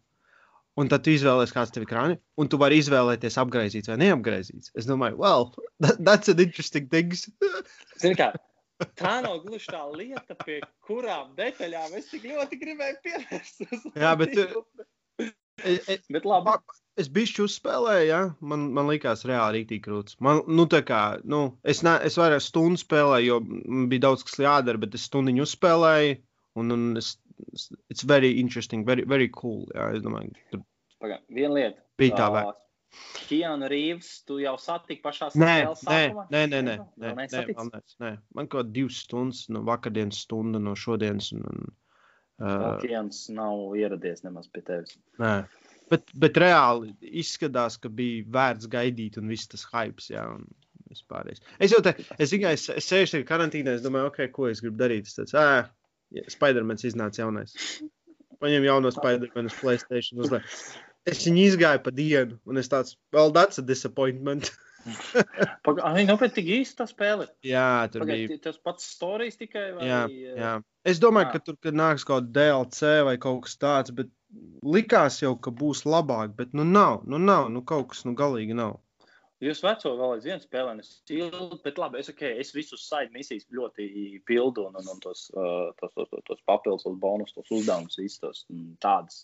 Un 0.79 0.87
tad 0.87 1.03
tu 1.03 1.11
izvēlēsies, 1.11 1.51
kāds 1.51 1.73
tev 1.75 1.83
ir 1.83 1.89
krāni, 1.89 2.15
un 2.39 2.47
tu 2.47 2.59
vari 2.61 2.77
izvēlēties, 2.79 3.35
apgaizīts 3.41 3.91
vai 3.91 3.97
neapgaizīts. 3.99 4.71
Es 4.79 4.87
domāju, 4.87 5.17
well, 5.19 5.49
that, 5.83 5.99
that's 5.99 6.31
an 6.31 6.39
interesting 6.39 6.87
thing. 6.87 7.11
Zini, 8.01 8.15
kā, 8.15 8.31
tā 8.99 9.17
nav 9.25 9.41
gluži 9.43 9.73
tā 9.73 9.83
lieta, 9.91 10.37
pie 10.45 10.61
kurām 10.87 11.33
detaļām 11.39 11.97
es 11.99 12.07
tik 12.13 12.29
ļoti 12.31 12.61
gribēju 12.61 13.01
pievērsties. 13.07 13.89
Jā, 13.99 14.13
bet. 14.21 14.37
Es, 15.19 15.89
e, 15.97 15.99
bet 16.15 16.29
labi. 16.29 16.55
Es 16.99 17.07
biju 17.15 17.45
uzspēlēju, 17.45 18.07
ja? 18.09 18.21
man, 18.43 18.65
man 18.75 18.89
likās 18.91 19.23
reāli 19.27 19.61
rītīgi 19.61 19.83
krūts. 19.85 20.17
Man, 20.25 20.41
nu, 20.51 20.65
tā 20.71 20.81
kā, 20.83 21.01
nu, 21.23 21.41
es, 21.63 21.79
ne, 21.87 21.95
es 22.03 22.17
vairāk 22.19 22.43
stundu 22.43 22.81
spēlēju, 22.81 23.27
jo 23.29 23.85
bija 23.91 24.07
daudz 24.09 24.25
kas 24.27 24.41
jādara, 24.43 24.81
bet 24.81 24.97
es 24.99 25.05
stundu 25.07 25.35
uzspēlēju. 25.45 26.17
Un, 26.59 26.73
un 26.75 26.99
es, 26.99 27.13
it's 27.87 28.03
very 28.03 28.33
interesting, 28.41 28.83
very, 28.85 29.05
very 29.07 29.29
cool. 29.31 29.63
Jā, 29.75 29.93
es 29.95 30.03
domāju, 30.03 30.33
tur. 30.51 30.65
Pagā, 30.99 31.21
viena 31.31 31.53
lieta. 31.55 31.85
Bija 32.01 32.17
tā, 32.19 32.27
vai? 32.35 32.43
Keanu 33.29 33.69
Reeves, 33.69 34.09
tu 34.27 34.39
jau 34.41 34.55
satiki 34.59 35.03
pašā 35.03 35.29
spēlē 35.31 35.75
sākumā? 35.79 36.25
Nē, 36.33 36.41
nē, 36.51 36.61
nē, 36.65 36.75
nē, 36.99 37.13
nē, 37.15 37.27
nē, 37.29 37.81
nē. 38.03 38.11
Man 38.35 38.49
kaut 38.51 38.73
divas 38.75 39.03
stundas, 39.05 39.45
no 39.53 39.61
vakardienas 39.67 40.23
stunda, 40.25 40.59
no 40.59 40.73
šodienas. 40.75 41.31
Un, 41.37 41.45
un, 41.53 41.69
uh, 42.41 42.73
Keans 42.81 43.27
nav 43.35 43.77
ieradies 43.79 44.25
nemaz 44.25 44.49
pie 44.51 44.65
tevis. 44.67 44.97
Nē. 45.21 45.35
Bet, 45.89 46.11
bet 46.21 46.37
reāli 46.41 46.93
izskatās, 47.21 47.79
ka 47.81 47.91
bija 47.93 48.25
vērts 48.33 48.69
gaidīt, 48.71 49.17
un 49.21 49.31
viss 49.31 49.49
tas 49.49 49.65
hype. 49.71 50.03
Jā, 50.11 50.25
un 50.37 50.45
vispārējais. 50.89 51.43
Es 51.61 51.73
jau 51.73 51.81
tādu, 51.85 52.05
es 52.17 52.33
tikai 52.33 52.55
es, 52.57 52.67
es 52.73 52.89
sēžu 52.89 53.15
tajā 53.15 53.27
karantīnā, 53.29 53.77
es 53.77 53.85
domāju, 53.85 54.09
ok, 54.11 54.21
ko 54.33 54.49
es 54.49 54.61
gribu 54.63 54.79
darīt. 54.81 55.09
Es 55.09 55.17
tāds, 55.17 55.35
ah, 55.37 55.69
Spidermans 56.33 56.85
iznāca 56.89 57.23
jaunais. 57.23 57.55
Paņem 58.41 58.65
jauno 58.65 58.91
Spidermanu 58.93 59.51
uz 59.51 59.57
Playstation. 59.59 60.23
Uzliek. 60.23 60.47
Es 61.09 61.21
viņu 61.25 61.45
izgāju 61.51 61.83
pa 61.85 61.93
dienu, 61.95 62.39
un 62.49 62.59
es 62.61 62.69
tāds, 62.71 62.97
well, 63.15 63.31
that's 63.35 63.61
a 63.61 63.65
disappointment. 63.65 64.51
Ai, 65.83 66.05
nopietni, 66.07 66.35
tik 66.37 66.49
īsti 66.59 66.79
tā 66.79 66.87
spēle. 66.89 67.27
Jā, 67.45 67.89
tur 67.91 68.05
Pagad, 68.05 68.21
bija. 68.21 68.39
Tas 68.47 68.59
pats 68.63 68.87
stāstījis 68.95 69.39
tikai. 69.41 69.65
Vai, 69.75 69.89
jā, 69.89 69.99
jā. 70.39 70.53
Es 70.87 71.01
domāju, 71.03 71.29
jā. 71.29 71.33
ka 71.35 71.43
tur 71.45 71.57
kad 71.65 71.77
nāks 71.77 72.07
kaut 72.07 72.29
kāda 72.29 72.45
DLC 72.47 72.93
vai 73.07 73.15
kaut 73.21 73.43
kas 73.47 73.59
tāds, 73.59 73.93
bet 73.95 74.11
likās 74.75 75.21
jau, 75.23 75.33
ka 75.37 75.51
būs 75.55 75.85
labāk, 75.89 76.35
bet 76.37 76.53
nu 76.57 76.65
nav, 76.67 77.01
nu 77.09 77.19
nav, 77.21 77.49
nu 77.53 77.63
kaut 77.65 77.89
kas 77.93 78.05
nu 78.05 78.15
galīgi 78.17 78.57
nav. 78.57 78.77
Jūs 79.39 79.61
veco 79.63 79.93
vēl 79.95 80.17
aizvien 80.17 80.41
spēlē, 80.43 80.73
es 80.81 80.97
ilgi, 81.15 81.61
bet 81.63 81.77
labi, 81.79 82.01
es, 82.01 82.09
okay, 82.11 82.33
es 82.43 82.51
visus 82.51 82.83
side 82.89 83.13
misijas 83.15 83.45
ļoti 83.55 83.85
pildu 84.27 84.65
un, 84.67 84.75
un, 84.81 84.89
un 84.91 84.99
tos, 84.99 85.29
uh, 85.31 85.69
tos, 85.79 85.93
tos, 85.95 86.09
tos, 86.11 86.25
tos 86.27 86.41
papildus, 86.49 86.83
tos 86.83 86.97
bonus, 86.99 87.31
tos 87.37 87.53
uzdevumus, 87.55 87.95
visus 88.01 88.19
tos 88.19 88.43
tādas. 88.83 89.23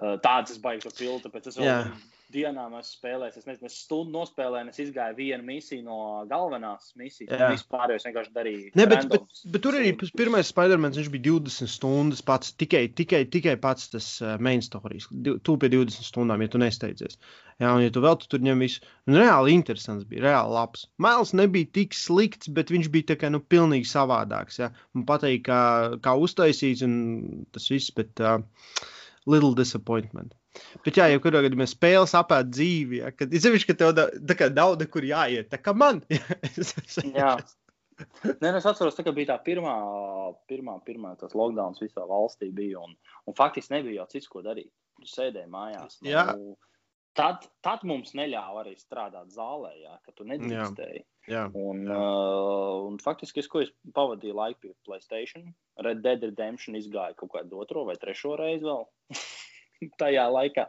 Uh, 0.00 0.16
tādas 0.24 0.56
es 0.56 0.62
baigtu 0.62 0.88
pildu, 0.96 1.20
tāpēc 1.26 1.50
es 1.52 1.60
vēl 1.60 1.92
dienām 2.32 2.74
esmu 2.78 2.98
spēlējis. 2.98 3.38
Es 3.40 3.46
nezinu, 3.48 3.68
es 3.68 3.76
stundu 3.84 4.14
nospēlēju, 4.14 4.70
es 4.72 4.80
izgāju 4.86 5.16
vienu 5.18 5.46
misiju 5.46 5.84
no 5.86 5.98
galvenās 6.30 6.92
misijas. 6.98 7.32
Jā, 7.34 7.50
vispār 7.52 7.94
es 7.94 8.06
vienkārši 8.06 8.32
darīju. 8.34 8.70
Ne, 8.78 8.86
bet, 8.90 9.08
bet, 9.10 9.42
bet 9.54 9.64
tur 9.64 9.78
arī 9.78 9.92
pirmais 10.16 10.50
Spider-Man, 10.52 10.94
viņš 10.96 11.10
bija 11.14 11.26
20 11.28 11.72
stundas 11.72 12.22
pats, 12.26 12.54
tikai, 12.60 12.86
tikai, 12.96 13.24
tikai 13.30 13.56
pats 13.60 13.90
tas 13.92 14.10
uh, 14.24 14.36
main 14.42 14.64
stories. 14.64 15.08
Tu 15.10 15.56
pie 15.60 15.72
20 15.74 16.08
stundām, 16.08 16.44
ja 16.44 16.52
tu 16.52 16.60
nesteidzies. 16.62 17.18
Jā, 17.62 17.70
un 17.70 17.84
ja 17.84 17.92
tu 17.94 18.02
vēl 18.02 18.18
tu 18.20 18.30
tur 18.32 18.42
ņem 18.42 18.64
visu, 18.64 18.82
un 19.08 19.18
reāli 19.20 19.54
interesants 19.54 20.06
bija, 20.10 20.24
reāli 20.26 20.56
labs. 20.56 20.88
Mails 21.02 21.34
nebija 21.38 21.70
tik 21.76 21.94
slikts, 21.94 22.50
bet 22.54 22.72
viņš 22.74 22.90
bija 22.94 23.12
tā 23.12 23.18
kā, 23.20 23.30
nu, 23.30 23.42
pilnīgi 23.42 23.86
savādāks. 23.90 24.58
Jā. 24.62 24.72
Man 24.96 25.06
patīk, 25.08 25.44
kā, 25.50 25.60
kā 26.02 26.16
uztaisīts 26.18 26.82
un 26.86 26.96
tas 27.54 27.68
viss, 27.70 27.94
bet 27.94 28.22
uh, 28.24 28.40
little 29.30 29.54
disappointment. 29.54 30.34
Bet, 30.84 30.98
jā, 31.00 31.08
jau 31.10 31.20
kurā 31.24 31.42
gadījumā 31.44 31.66
spēles 31.70 32.14
apēd 32.18 32.52
dzīvi, 32.54 33.00
ja, 33.02 33.10
kad 33.14 33.32
izsevišķi, 33.34 33.70
ka 33.70 33.78
tev 33.80 33.92
da, 33.96 34.06
tā 34.30 34.36
kā 34.38 34.50
daudz, 34.52 34.86
kur 34.92 35.06
jāiet, 35.06 35.50
tā 35.50 35.58
kā 35.62 35.74
man. 35.76 36.02
jā. 37.20 37.34
Nē, 37.94 38.50
nu, 38.50 38.58
es 38.58 38.66
atceros, 38.66 38.98
ka 39.06 39.14
bija 39.14 39.34
tā 39.34 39.38
pirmā, 39.46 39.74
pirmā, 40.50 40.76
pirmā 40.86 41.14
tas 41.18 41.34
lockdown 41.38 41.76
visā 41.78 42.06
valstī, 42.10 42.50
bija, 42.54 42.82
un, 42.82 42.94
un 43.30 43.38
faktiski 43.38 43.76
nebija 43.76 44.02
jau 44.02 44.10
cits, 44.14 44.30
ko 44.30 44.42
darīt. 44.46 44.70
Tu 45.02 45.10
sēdēji 45.10 45.50
mājās. 45.50 45.98
Nu, 46.02 46.10
jā. 46.12 46.24
Tad, 47.14 47.46
tad 47.62 47.84
mums 47.86 48.10
neļāva 48.18 48.64
arī 48.64 48.72
strādāt 48.78 49.30
zālē, 49.34 49.70
jā, 49.78 49.94
ka 50.02 50.14
tu 50.16 50.26
nedrīkstēji. 50.26 51.04
Jā, 51.30 51.44
un, 51.56 51.84
jā. 51.86 51.98
Uh, 51.98 52.88
un 52.88 52.98
faktiski 53.02 53.40
es, 53.40 53.48
es 53.62 53.70
pavadīju 53.94 54.34
laiku 54.34 54.64
pie 54.64 54.72
Playstation. 54.86 55.46
Red 55.86 56.02
Dead 56.02 56.26
Redemption 56.26 56.76
izgāja 56.78 57.14
kaut 57.18 57.32
kādu 57.36 57.62
otro 57.62 57.86
vai 57.86 57.94
trešo 58.00 58.34
reizi 58.40 58.66
vēl. 58.66 58.84
tajā 60.00 60.26
laikā. 60.32 60.68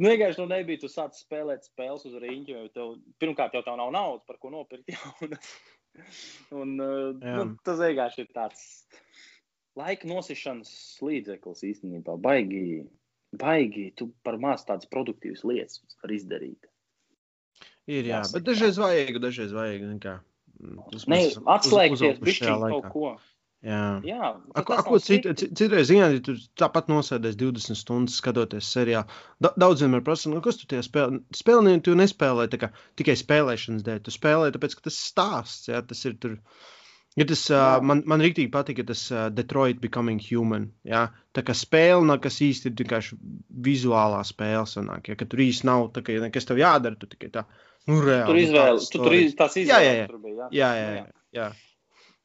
Nu, 0.00 0.08
vienkārši 0.08 0.42
nu, 0.42 0.48
nebija. 0.50 0.82
Tu 0.82 0.90
sāc 0.90 1.14
spēlēt 1.18 1.66
spēles 1.68 2.06
uz 2.08 2.14
rīņķa, 2.22 2.54
jo 2.54 2.70
tev, 2.74 2.92
pirmkārt 3.22 3.54
jau 3.54 3.62
tā 3.66 3.76
nav 3.78 3.92
naudas, 3.94 4.24
par 4.26 4.40
ko 4.42 4.50
nopirkt 4.54 4.90
jaunas. 4.90 5.50
Un, 6.60 6.74
uh, 6.82 7.12
nu, 7.22 7.44
tas 7.64 7.78
vienkārši 7.80 8.24
ir 8.24 8.32
tāds 8.36 8.64
laika 9.78 10.08
nosišanas 10.10 10.70
līdzeklis 11.04 11.62
īstenībā. 11.70 12.16
Baigi, 12.20 12.82
baigi, 13.36 13.90
tu 13.96 14.10
par 14.26 14.40
maz 14.42 14.66
tādas 14.68 14.88
produktīvas 14.92 15.44
lietas 15.48 15.84
var 16.02 16.16
izdarīt. 16.16 16.68
Ir, 17.86 18.02
jā, 18.02 18.18
Jāsaka, 18.18 18.34
bet 18.40 18.48
dažreiz 18.48 18.80
vajag, 18.82 19.18
dažreiz 19.22 19.54
vajag. 19.54 19.86
Nekā. 19.94 20.16
Nē, 21.12 21.20
atslēgties, 21.52 22.20
bišķiņ 22.24 22.62
kaut 22.72 22.88
ko. 22.92 23.10
Jā, 23.66 23.98
jā 24.06 24.28
a, 24.30 24.62
a, 24.62 24.82
ko 24.86 24.98
cit, 25.02 25.26
citreiz 25.58 25.90
ja 25.90 26.06
tu 26.22 26.36
tāpat 26.58 26.86
nosēdies 26.92 27.34
20 27.40 27.78
stundas 27.78 28.20
skatoties 28.20 28.68
seriālu. 28.70 29.10
Da, 29.42 29.50
daudziem 29.58 29.96
ir 29.98 30.04
prasa, 30.06 30.30
nu, 30.30 30.38
kas 30.44 30.60
tu 30.60 30.68
tie 30.70 30.84
spēlē? 30.86 31.18
Spēlē, 31.34 31.74
tu 31.82 31.96
nespēlē 31.98 32.46
kā, 32.62 32.70
tikai 33.00 33.16
spēlēšanas 33.18 33.82
dēļ. 33.88 34.00
Tu 34.06 34.14
spēlē, 34.14 34.52
tāpēc, 34.54 34.78
ka 34.78 34.86
tas 34.86 35.00
stāsts, 35.10 35.70
jā, 35.72 35.82
tas 35.82 36.04
ir 36.06 36.14
tur. 36.22 36.38
Ja 37.18 37.26
tas, 37.26 37.42
uh, 37.50 37.80
man, 37.82 38.04
man 38.06 38.22
rīktīgi 38.22 38.52
patika 38.54 38.84
tas 38.86 39.06
uh, 39.10 39.26
Detroit 39.34 39.82
Becoming 39.82 40.22
Human. 40.28 40.70
Ja? 40.86 41.08
Tā 41.34 41.42
kā 41.42 41.56
spēle, 41.56 42.20
kas 42.22 42.38
īsti 42.44 42.70
ir 42.70 42.78
vienkārši 42.84 43.18
vizuālā 43.66 44.22
spēle, 44.28 44.66
sanāk, 44.70 45.10
ja? 45.10 45.18
ka 45.18 45.26
tur 45.26 45.42
īsti 45.42 45.66
nav, 45.66 45.88
tā, 45.96 46.06
ka, 46.06 46.14
ja 46.14 46.22
nekas 46.22 46.46
tev 46.46 46.62
jādara, 46.62 47.00
tu 47.00 47.10
tikai 47.10 47.34
tā, 47.34 47.48
nu, 47.88 47.98
reāli. 48.04 48.28
Tur 48.30 48.42
izvēle, 48.46 48.90
tu 48.92 49.02
tur 49.02 49.16
iz, 49.16 49.34
tās 49.38 49.58
izvēles. 49.58 49.72
Jā, 49.74 49.80
jā, 49.82 50.04
jā. 50.04 50.26
Bija, 50.28 50.36
jā. 50.36 50.52
jā, 50.60 50.74
jā, 50.76 50.92
jā, 51.00 51.08
jā. 51.40 51.54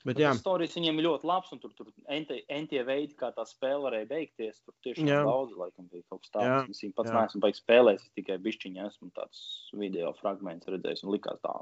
Bet, 0.07 0.19
jā, 0.21 0.31
stāstījis 0.37 0.75
viņiem 0.79 0.99
ir 0.99 1.05
ļoti 1.05 1.27
labs, 1.29 1.51
un 1.53 1.61
tur 1.61 1.73
tur 1.77 1.91
entie 2.09 2.81
veidi, 2.87 3.13
kā 3.19 3.29
tā 3.35 3.45
spēle 3.49 3.83
varēja 3.85 4.09
beigties. 4.09 4.61
Tur 4.65 4.75
tiešām 4.87 5.11
jā. 5.11 5.21
daudz, 5.27 5.53
laikam, 5.59 5.87
bija 5.91 6.05
kaut 6.09 6.23
kas 6.23 6.33
tāds. 6.33 6.71
Es 6.73 6.95
pats 6.97 7.11
jā. 7.11 7.17
neesmu 7.17 7.43
beigas 7.45 7.61
spēlējis, 7.61 8.07
es 8.07 8.17
tikai 8.17 8.37
bišķiņā 8.41 8.87
esmu 8.87 9.11
tāds 9.17 9.43
video 9.77 10.13
fragments 10.17 10.71
redzējis, 10.71 11.05
un 11.05 11.13
likās 11.15 11.41
tā 11.45 11.53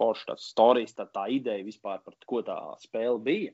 forša, 0.00 0.30
tāds 0.32 0.48
stāstījis, 0.54 0.96
tā, 0.98 1.08
tā 1.12 1.26
ideja 1.36 1.66
vispār 1.66 2.00
par 2.06 2.16
ko 2.28 2.40
tā 2.46 2.58
spēle 2.82 3.20
bija. 3.22 3.52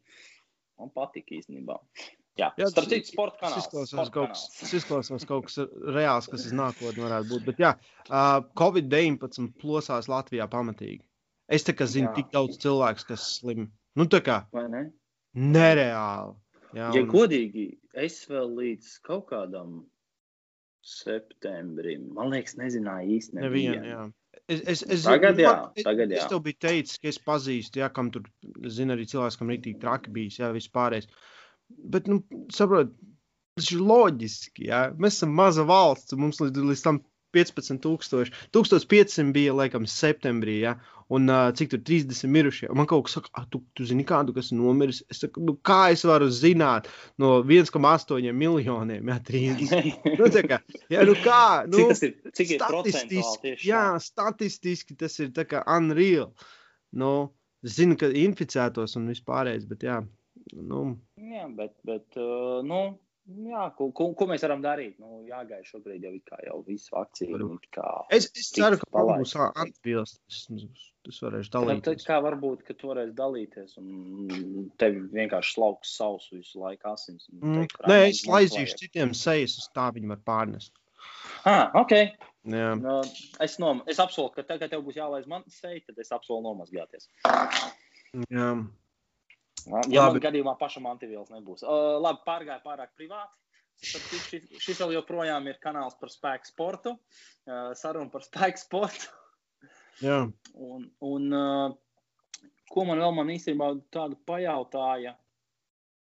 Man 0.78 0.94
patika 0.94 1.34
īstenībā. 1.34 1.80
Jā, 2.38 2.52
jā 2.54 2.68
starp 2.70 2.86
citu, 2.92 3.10
sporta 3.10 3.40
kanāls. 3.40 3.66
Tas 3.66 3.90
izklausās, 3.90 4.10
kaut 4.14 4.30
kas, 4.30 4.44
tas 4.60 4.74
izklausās 4.78 5.26
kaut 5.26 5.48
kas 5.48 5.58
reāls, 5.96 6.28
kas 6.30 6.46
uz 6.46 6.54
nākotni 6.54 7.02
varētu 7.02 7.32
būt. 7.32 7.46
Bet 7.48 7.62
jā, 7.64 7.72
uh, 8.06 8.36
Covid-19 8.60 9.50
plosās 9.58 10.06
Latvijā 10.10 10.46
pamatīgi. 10.50 11.02
Es 11.50 11.64
tā 11.66 11.74
kā 11.74 11.88
zinu 11.88 12.10
jā. 12.10 12.14
tik 12.20 12.30
daudz 12.34 12.60
cilvēku, 12.62 13.08
kas 13.10 13.24
slim. 13.40 13.70
Nu, 13.98 14.06
tā 14.10 14.22
kā 14.24 14.40
ne? 14.70 14.84
nereāli. 15.34 16.36
Jā, 16.76 16.90
ja 16.94 17.02
un... 17.02 17.08
godīgi, 17.10 17.68
es 17.96 18.20
vēl 18.28 18.52
līdz 18.58 18.90
kaut 19.06 19.28
kādam 19.32 19.80
septembrim, 20.88 22.06
man 22.16 22.30
liekas, 22.32 22.56
nezināju 22.60 23.18
īsti 23.18 23.40
nevienu. 23.40 23.82
nevienu 23.82 24.12
Es, 24.48 24.60
es, 24.64 24.82
es, 24.88 25.02
tagad, 25.04 25.36
jā, 25.40 25.50
tagad, 25.84 26.12
jā. 26.12 26.22
es 26.22 26.30
tev 26.30 26.40
biju 26.44 26.56
teicis, 26.62 27.00
ka 27.02 27.10
es 27.10 27.18
pazīstu, 27.20 27.82
ja, 27.82 27.90
kam 27.92 28.08
tur, 28.12 28.24
zinu, 28.64 28.94
arī 28.94 29.04
cilvēks, 29.10 29.36
kam 29.36 29.50
rītīgi 29.52 29.80
traki 29.82 30.12
bijis, 30.14 30.38
jā, 30.40 30.48
vispārējais. 30.54 31.08
Bet, 31.92 32.08
nu, 32.08 32.22
saprot, 32.54 32.94
tas 33.58 33.68
ir 33.74 33.82
loģiski, 33.84 34.68
jā. 34.70 34.86
Mēs 34.96 35.18
esam 35.18 35.34
maza 35.36 35.66
valsts, 35.68 36.14
un 36.16 36.24
mums 36.24 36.40
līdz, 36.40 36.64
līdz 36.70 36.84
tam 36.86 37.02
15,000. 37.34 38.32
1500 38.54 39.32
bija 39.34 39.56
laikam 39.56 39.88
septembrī, 39.88 40.60
ja? 40.66 40.78
un 41.08 41.28
uh, 41.32 41.48
cik 41.56 41.70
tur 41.72 41.80
30 41.88 42.28
mirušie. 42.28 42.68
Man 42.76 42.86
kaut 42.88 43.06
kas 43.06 43.16
saka, 43.16 43.44
tu, 43.52 43.62
tu 43.76 43.86
zini 43.88 44.04
kādu, 44.08 44.34
kas 44.36 44.50
ir 44.52 44.58
nomiris. 44.60 45.00
Es 45.08 45.22
saku, 45.22 45.40
nu, 45.46 45.54
kā 45.64 45.78
es 45.94 46.04
varu 46.08 46.28
zināt 46.32 46.90
no 47.20 47.38
1,8 47.40 48.28
miljoniem, 48.36 49.08
ja 49.08 49.16
30. 49.30 49.88
nu, 50.20 50.28
kā, 50.52 50.60
ja, 50.92 51.06
nu 51.08 51.16
kā, 51.24 51.40
nu, 51.70 51.80
cik 51.80 51.88
tas 51.94 52.04
ir, 52.04 52.14
cik 52.40 52.54
ir 52.54 52.62
statistiski, 52.66 53.56
jā, 53.70 53.82
statistiski 54.04 54.98
tas 55.00 55.16
ir 55.24 55.32
tā 55.36 55.48
kā 55.48 55.64
unreal. 55.78 56.34
Nu, 56.92 57.12
zinu, 57.64 57.96
ka 58.00 58.12
inficētos 58.12 58.96
un 59.00 59.08
vispārējais, 59.12 59.68
bet 59.70 59.88
jā. 59.88 60.02
Nu. 60.52 60.84
Jā, 61.20 61.48
bet, 61.56 61.74
bet 61.88 62.20
uh, 62.20 62.60
nu, 62.64 62.98
Jā, 63.28 63.66
ko, 63.76 63.90
ko, 63.92 64.06
ko 64.16 64.26
mēs 64.30 64.40
varam 64.46 64.62
darīt? 64.64 64.94
Nu, 65.02 65.18
jāgaida 65.28 65.60
šobrīd 65.66 66.04
jau, 66.06 66.14
jau 66.46 66.60
visu 66.64 66.94
vakcīnu. 66.94 67.58
Es, 68.14 68.30
es 68.32 68.48
ceru, 68.56 68.78
ka 68.80 69.02
būs 69.04 69.34
atbilst. 69.36 70.22
Es, 70.32 70.46
es 71.08 71.18
varēšu 71.24 71.52
dalīties. 71.52 71.84
Tad, 71.90 72.06
kā 72.08 72.16
varbūt, 72.24 72.62
ka 72.64 72.76
tu 72.78 72.88
varēsi 72.88 73.12
dalīties 73.18 73.76
un 73.82 74.70
tevi 74.80 75.04
vienkārši 75.12 75.58
slauks 75.58 75.92
sausu 76.00 76.38
visu 76.38 76.62
laiku 76.62 76.88
asins. 76.94 77.28
Mm. 77.36 77.60
Teikt, 77.60 77.84
Nē, 77.92 78.00
es 78.08 78.24
laizīšu 78.30 78.80
citiem 78.80 79.12
sejas, 79.16 79.58
uz 79.60 79.68
tā 79.76 79.90
viņi 79.92 80.14
var 80.14 80.24
pārnest. 80.32 80.72
Ah, 81.44 81.68
ok. 81.76 81.94
Jā. 82.48 82.72
Nu, 82.80 82.98
es, 83.44 83.58
nom, 83.60 83.84
es 83.92 84.00
apsolu, 84.00 84.32
ka 84.32 84.46
tagad 84.48 84.72
tev 84.72 84.88
būs 84.88 84.96
jālaiž 84.96 85.28
man 85.28 85.44
seja, 85.52 85.84
tad 85.84 86.00
es 86.00 86.16
apsolu 86.16 86.46
nomazgāties. 86.48 87.10
Jā. 88.32 88.52
Ja 89.92 90.06
man 90.08 90.20
gadījumā 90.22 90.54
pašam 90.60 90.88
antivielas 90.90 91.32
nebūs. 91.32 91.64
Uh, 91.66 91.98
labi, 92.02 92.22
pārgāja 92.26 92.62
pārāk 92.64 92.94
privāti. 92.98 93.34
Šis, 93.78 94.48
šis 94.58 94.80
vēl 94.82 94.96
joprojām 94.96 95.46
ir 95.46 95.60
kanāls 95.62 95.94
par 96.00 96.10
spēku 96.10 96.50
sportu. 96.50 96.96
Uh, 97.46 97.70
saruna 97.78 98.10
par 98.10 98.24
spēku 98.26 98.62
sportu. 98.62 99.12
Jā. 100.02 100.24
Un, 100.54 100.88
un 101.04 101.32
uh, 101.34 102.48
ko 102.72 102.84
man 102.88 103.02
vēl 103.02 103.14
man 103.16 103.32
īstenībā 103.34 103.70
tādu 103.94 104.18
pajautāja? 104.28 105.14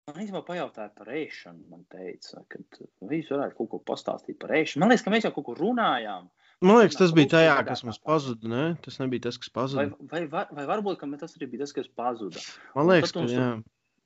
Man 0.07 0.23
īstenībā 0.23 0.45
pajautāja 0.47 0.93
par 0.97 1.11
ēšanu. 1.11 1.67
Man 1.73 1.85
teica, 1.93 2.45
ka 2.53 2.63
viņš 3.11 3.33
varētu 3.35 3.59
kaut 3.59 3.73
ko 3.73 3.83
pastāstīt 3.93 4.39
par 4.43 4.55
ēšanu. 4.57 4.85
Man 4.85 4.93
liekas, 4.93 5.05
ka 5.07 5.13
mēs 5.15 5.27
jau 5.27 5.35
kaut 5.35 5.49
ko 5.49 5.57
runājām. 5.59 6.29
Man 6.65 6.79
liekas, 6.81 6.97
tas 6.97 7.13
bija 7.13 7.29
tajā, 7.35 7.57
kas 7.69 7.83
mums 7.85 7.99
pazuda. 8.01 8.49
Ne? 8.49 8.65
Tas 8.85 8.97
nebija 9.03 9.27
tas, 9.29 9.37
kas 9.41 9.53
pazuda. 9.53 9.91
Vai, 10.09 10.23
vai, 10.33 10.45
vai, 10.57 10.69
varbūt 10.71 11.03
tas 11.21 11.37
arī 11.37 11.51
bija 11.53 11.67
tas, 11.67 11.75
kas 11.77 11.91
pazuda? 11.93 12.41
Man 12.79 12.89
liekas, 12.89 13.13
ka 13.13 13.27
jā. 13.29 13.49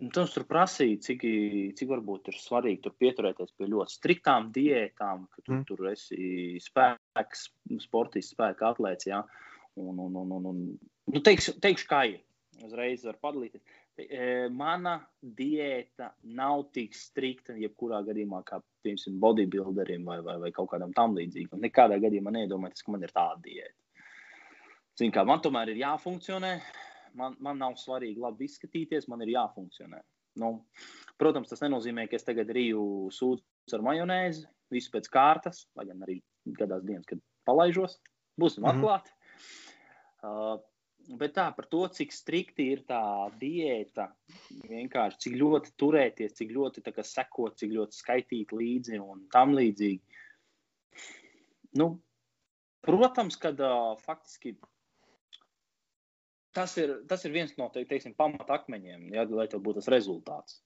Tur, 0.00 0.30
tur 0.32 0.46
prasīja, 0.48 0.96
cik, 1.04 1.24
cik 1.76 1.90
varbūt 1.90 2.30
ir 2.32 2.38
svarīgi 2.40 2.80
tur 2.86 2.94
pieturēties 2.96 3.52
pie 3.52 3.66
ļoti 3.68 3.92
striktām 3.98 4.46
diētām, 4.54 5.26
ka 5.28 5.42
tu 5.44 5.52
mm. 5.52 5.66
tur 5.68 5.90
esi 5.90 6.56
spēks, 6.64 7.42
sportists, 7.84 8.32
spēka 8.32 8.70
atlēts. 8.72 9.10
Ja? 9.10 9.20
Un, 9.76 10.00
un, 10.00 10.16
un, 10.22 10.32
un, 10.38 10.48
un, 10.50 10.62
nu, 11.12 11.22
teikšu, 11.26 11.58
teikšu, 11.60 11.88
kā 11.90 12.00
ir. 12.14 12.24
Uzreiz 12.64 13.04
var 13.04 13.20
padalīties. 13.20 13.76
E, 14.00 14.48
mana 14.52 14.96
diēta 15.20 16.14
nav 16.32 16.66
tik 16.74 16.96
strikta, 16.96 17.54
jebkurā 17.60 18.00
gadījumā, 18.08 18.40
kā 18.48 18.62
piemēram 18.84 19.18
bodybuilderiem 19.22 20.06
vai, 20.08 20.20
vai, 20.26 20.36
vai 20.44 20.50
kaut 20.56 20.70
kādam 20.72 20.94
tam 20.96 21.16
līdzīgam. 21.18 21.60
Nekādā 21.62 21.98
gadījumā 22.02 22.32
neiedomājieties, 22.36 22.84
ka 22.86 22.94
man 22.94 23.06
ir 23.06 23.12
tāda 23.14 23.40
diēta. 23.44 23.76
Zin, 25.00 25.12
kā, 25.14 25.24
man 25.24 25.42
tomēr 25.44 25.72
ir 25.72 25.82
jāfunkcionē. 25.82 26.54
Man, 27.18 27.34
man 27.42 27.58
nav 27.58 27.74
svarīgi 27.80 28.22
labi 28.22 28.46
izskatīties, 28.46 29.08
man 29.10 29.24
ir 29.24 29.32
jāfunkcionē. 29.34 30.00
Nu, 30.38 30.52
protams, 31.18 31.50
tas 31.50 31.62
nenozīmē, 31.64 32.06
ka 32.06 32.18
es 32.18 32.26
tagad 32.26 32.52
rīju 32.54 32.82
sūdzu 33.14 33.78
ar 33.78 33.82
majonēzi, 33.86 34.44
visu 34.70 34.92
pēc 34.94 35.08
kārtas, 35.10 35.64
lai 35.78 35.88
gan 35.88 36.04
arī 36.06 36.20
gadās 36.58 36.84
dienas, 36.86 37.08
kad 37.08 37.18
palaižos. 37.48 37.98
Būsim 38.40 38.62
mm 38.62 38.68
-hmm. 38.68 38.78
atklāti. 38.78 39.10
Uh, 40.20 40.60
Bet 41.20 41.34
tā 41.34 41.46
par 41.56 41.66
to, 41.70 41.82
cik 41.90 42.12
strikti 42.14 42.68
ir 42.74 42.84
tā 42.86 43.02
diēta, 43.40 44.10
vienkārši 44.68 45.22
cik 45.24 45.38
ļoti 45.40 45.72
turēties, 45.80 46.36
cik 46.38 46.52
ļoti 46.54 46.84
sekot, 47.02 47.56
cik 47.58 47.72
ļoti 47.74 47.98
skaitīt 47.98 48.52
līdzi 48.54 49.00
un 49.02 49.24
tam 49.32 49.56
līdzīgi. 49.58 50.20
Nu, 51.80 51.88
protams, 52.86 53.38
ka 53.40 53.50
uh, 53.54 53.96
faktiski 54.04 54.54
tas 56.54 56.76
ir, 56.78 56.96
tas 57.10 57.24
ir 57.24 57.34
viens 57.34 57.52
no 57.58 57.68
teiksim, 57.74 58.14
pamatakmeņiem, 58.18 59.10
ja, 59.14 59.26
lai 59.30 59.46
tev 59.50 59.62
būtu 59.66 59.80
tas 59.80 59.90
rezultāts. 59.92 60.60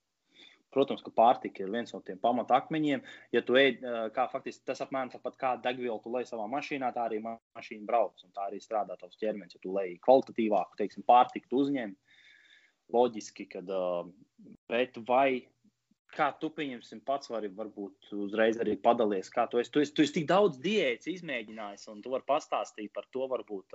Protams, 0.75 1.05
ka 1.05 1.13
pārtika 1.15 1.65
ir 1.65 1.73
viens 1.73 1.95
no 1.95 2.01
tiem 2.05 2.19
pamatakmeņiem. 2.23 3.05
Ja 3.35 3.45
tu 3.47 3.59
ej, 3.61 3.79
kā 4.17 4.27
faktiski 4.33 4.67
tas 4.69 4.83
apmēram 4.85 5.13
tāpat 5.15 5.39
kā 5.41 5.55
degvielu, 5.65 6.01
tu 6.03 6.13
lej 6.15 6.29
savā 6.31 6.49
mašīnā, 6.51 6.91
tā 6.97 7.07
arī 7.09 7.23
mašīna 7.25 7.87
brauc 7.89 8.27
un 8.27 8.35
tā 8.35 8.49
arī 8.49 8.61
strādā 8.63 8.99
tavs 9.01 9.21
ķermenis. 9.21 9.57
Ja 9.57 9.65
tu 9.65 9.75
lej 9.77 9.97
kvalitatīvāku, 10.05 10.79
teiksim, 10.81 11.07
pārtiku, 11.09 11.63
uzņem 11.63 11.97
loģiski, 12.95 13.49
kad, 13.55 13.71
bet 14.69 14.99
vai 15.09 15.45
kā 16.15 16.29
tu 16.41 16.51
pieņemsim 16.55 17.03
pats, 17.07 17.31
vari 17.33 17.51
varbūt 17.55 18.13
uzreiz 18.25 18.59
arī 18.63 18.77
padalies, 18.81 19.31
kā 19.33 19.47
tu 19.51 19.61
esi. 19.61 19.73
Tu 19.75 19.83
esi, 19.83 19.95
tu 19.97 20.05
esi 20.05 20.19
tik 20.19 20.29
daudz 20.31 20.61
diētas 20.63 21.11
izmēģinājis, 21.11 21.89
un 21.93 22.03
tu 22.05 22.13
vari 22.15 22.27
pastāstīt 22.29 22.93
par 22.95 23.09
to, 23.15 23.27
varbūt, 23.31 23.75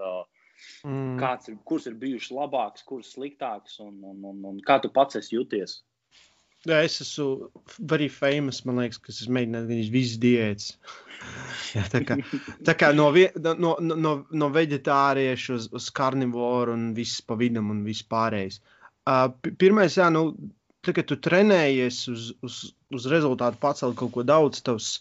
mm. 0.87 1.17
kāds 1.21 1.51
ir, 1.51 1.59
kurš 1.67 1.89
ir 1.91 1.99
bijušas 1.99 2.35
labāks, 2.37 2.85
kurš 2.87 3.13
sliktāks, 3.15 3.79
un, 3.83 3.99
un, 4.11 4.23
un, 4.31 4.41
un 4.53 4.61
kā 4.65 4.79
tu 4.83 4.91
pats 4.95 5.19
esi 5.19 5.35
jūties. 5.35 5.79
Jā, 6.67 6.81
es 6.83 6.97
esmu 6.99 7.49
very 7.87 8.09
famous, 8.11 8.65
man 8.67 8.81
liekas, 8.81 8.99
kas 8.99 9.21
es 9.23 9.29
mēģināju 9.31 9.69
viņas 9.69 9.91
visas 9.93 10.17
diētas. 10.19 10.73
Jā, 11.75 11.85
tā 11.91 12.01
kā, 12.07 12.17
tā 12.67 12.75
kā 12.79 12.89
no, 12.95 13.07
no, 13.63 13.71
no, 13.79 14.13
no 14.31 14.49
veģetāriešu 14.55 15.55
uz, 15.55 15.69
uz 15.79 15.87
karnivoru 15.95 16.75
un 16.75 16.89
viss 16.97 17.23
pa 17.23 17.37
vidam 17.39 17.71
un 17.71 17.83
viss 17.87 18.03
pārējais. 18.11 18.59
Uh, 19.07 19.29
pirmais, 19.61 19.95
jā, 19.99 20.09
nu, 20.11 20.33
tā 20.85 20.95
kā 20.95 21.03
tu 21.07 21.15
trenējies 21.19 22.01
uz, 22.11 22.27
uz, 22.45 22.59
uz 22.95 23.07
rezultātu 23.11 23.59
pacelt 23.61 23.95
kaut 23.99 24.13
ko 24.17 24.25
daudz, 24.27 24.63
tavs, 24.65 24.97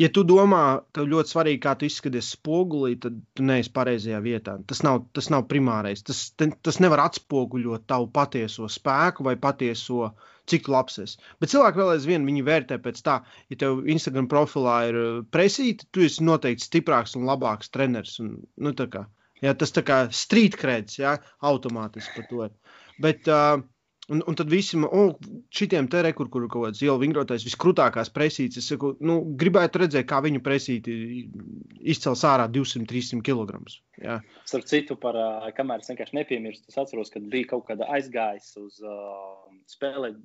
ja 0.00 0.08
tu 0.14 0.24
domā, 0.26 0.80
tev 0.96 1.08
ļoti 1.10 1.32
svarīgi, 1.34 1.60
kā 1.64 1.74
tu 1.78 1.86
izskaties 1.88 2.32
spogulī, 2.36 2.94
tad 3.02 3.18
tu 3.36 3.44
neesi 3.46 3.72
pareizajā 3.74 4.20
vietā. 4.24 4.56
Tas 4.70 4.82
nav, 4.86 5.04
tas 5.16 5.28
nav 5.32 5.46
primārais. 5.50 6.02
Tas, 6.06 6.22
tas 6.38 6.80
nevar 6.82 7.04
atspoguļot 7.04 7.86
tavu 7.90 8.08
patieso 8.14 8.68
spēku 8.72 9.26
vai 9.28 9.36
patieso 9.40 10.12
cik 10.50 10.68
labs 10.72 10.98
esi. 11.02 11.18
Bet 11.42 11.52
cilvēki 11.52 11.82
vēl 11.82 11.92
aizvien 11.94 12.26
viņi 12.26 12.44
vērtē 12.46 12.80
pēc 12.82 13.02
tā, 13.06 13.20
ja 13.52 13.58
tev 13.60 13.84
Instagram 13.92 14.28
profilā 14.30 14.76
ir 14.90 15.00
uh, 15.00 15.10
presīti, 15.36 15.86
tu 15.94 16.04
esi 16.06 16.24
noteikti 16.26 16.66
stiprāks 16.66 17.14
un 17.18 17.28
labāks 17.28 17.70
treneris. 17.74 18.16
Un, 18.24 18.38
nu, 18.58 18.72
kā, 18.74 19.04
jā, 19.44 19.54
tas 19.58 19.76
tā 19.76 19.84
kā 19.86 20.00
creds, 20.10 20.98
jā, 20.98 21.18
automātiski 21.52 22.16
par 22.16 22.30
to. 22.32 22.48
Bet, 23.04 23.30
uh, 23.30 23.60
Un, 24.10 24.22
un 24.26 24.34
tad 24.34 24.50
visam, 24.50 24.84
oh, 24.90 25.12
šitiem 25.54 25.86
te 25.90 26.00
rekur, 26.02 26.26
kur 26.32 26.48
kaut 26.50 26.64
kāds 26.64 26.80
ielu 26.82 26.98
vingrotais, 26.98 27.44
viskrūtākās 27.46 28.10
presītes, 28.10 28.58
es 28.58 28.70
saku, 28.72 28.96
nu, 29.06 29.20
gribētu 29.38 29.84
redzēt, 29.84 30.08
kā 30.10 30.18
viņu 30.24 30.40
presīti 30.42 30.96
izcels 31.94 32.24
ārā 32.26 32.48
200-300 32.50 33.22
kg. 33.22 33.60
Starp 34.50 34.66
citu, 34.66 34.96
par, 34.98 35.18
kamēr 35.54 35.84
es 35.84 35.92
vienkārši 35.92 36.18
nepiemirstu, 36.18 36.72
es 36.72 36.80
atceros, 36.82 37.12
kad 37.14 37.28
bija 37.30 37.52
kaut 37.52 37.68
kāda 37.68 37.86
aizgājis 37.94 38.50
uz 38.58 38.82
uh, 38.82 39.46
spēlēt 39.70 40.18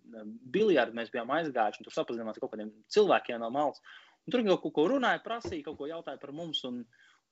biljardu, 0.55 0.97
mēs 0.97 1.13
bijām 1.13 1.29
aizgājuši, 1.37 1.83
un 1.83 1.89
tur 1.89 1.97
sapazināmies 1.99 2.39
ar 2.39 2.45
kaut 2.45 2.55
kādiem 2.55 2.73
cilvēkiem 2.95 3.43
no 3.43 3.51
malas. 3.53 3.85
Un 4.25 4.33
tur 4.33 4.41
viņi 4.41 4.57
kaut 4.63 4.73
ko 4.73 4.87
runāja, 4.89 5.21
prasīja, 5.21 5.67
kaut 5.67 5.77
ko 5.77 5.91
jautāja 5.91 6.17
par 6.21 6.33
mums. 6.33 6.63
Un, 6.65 6.81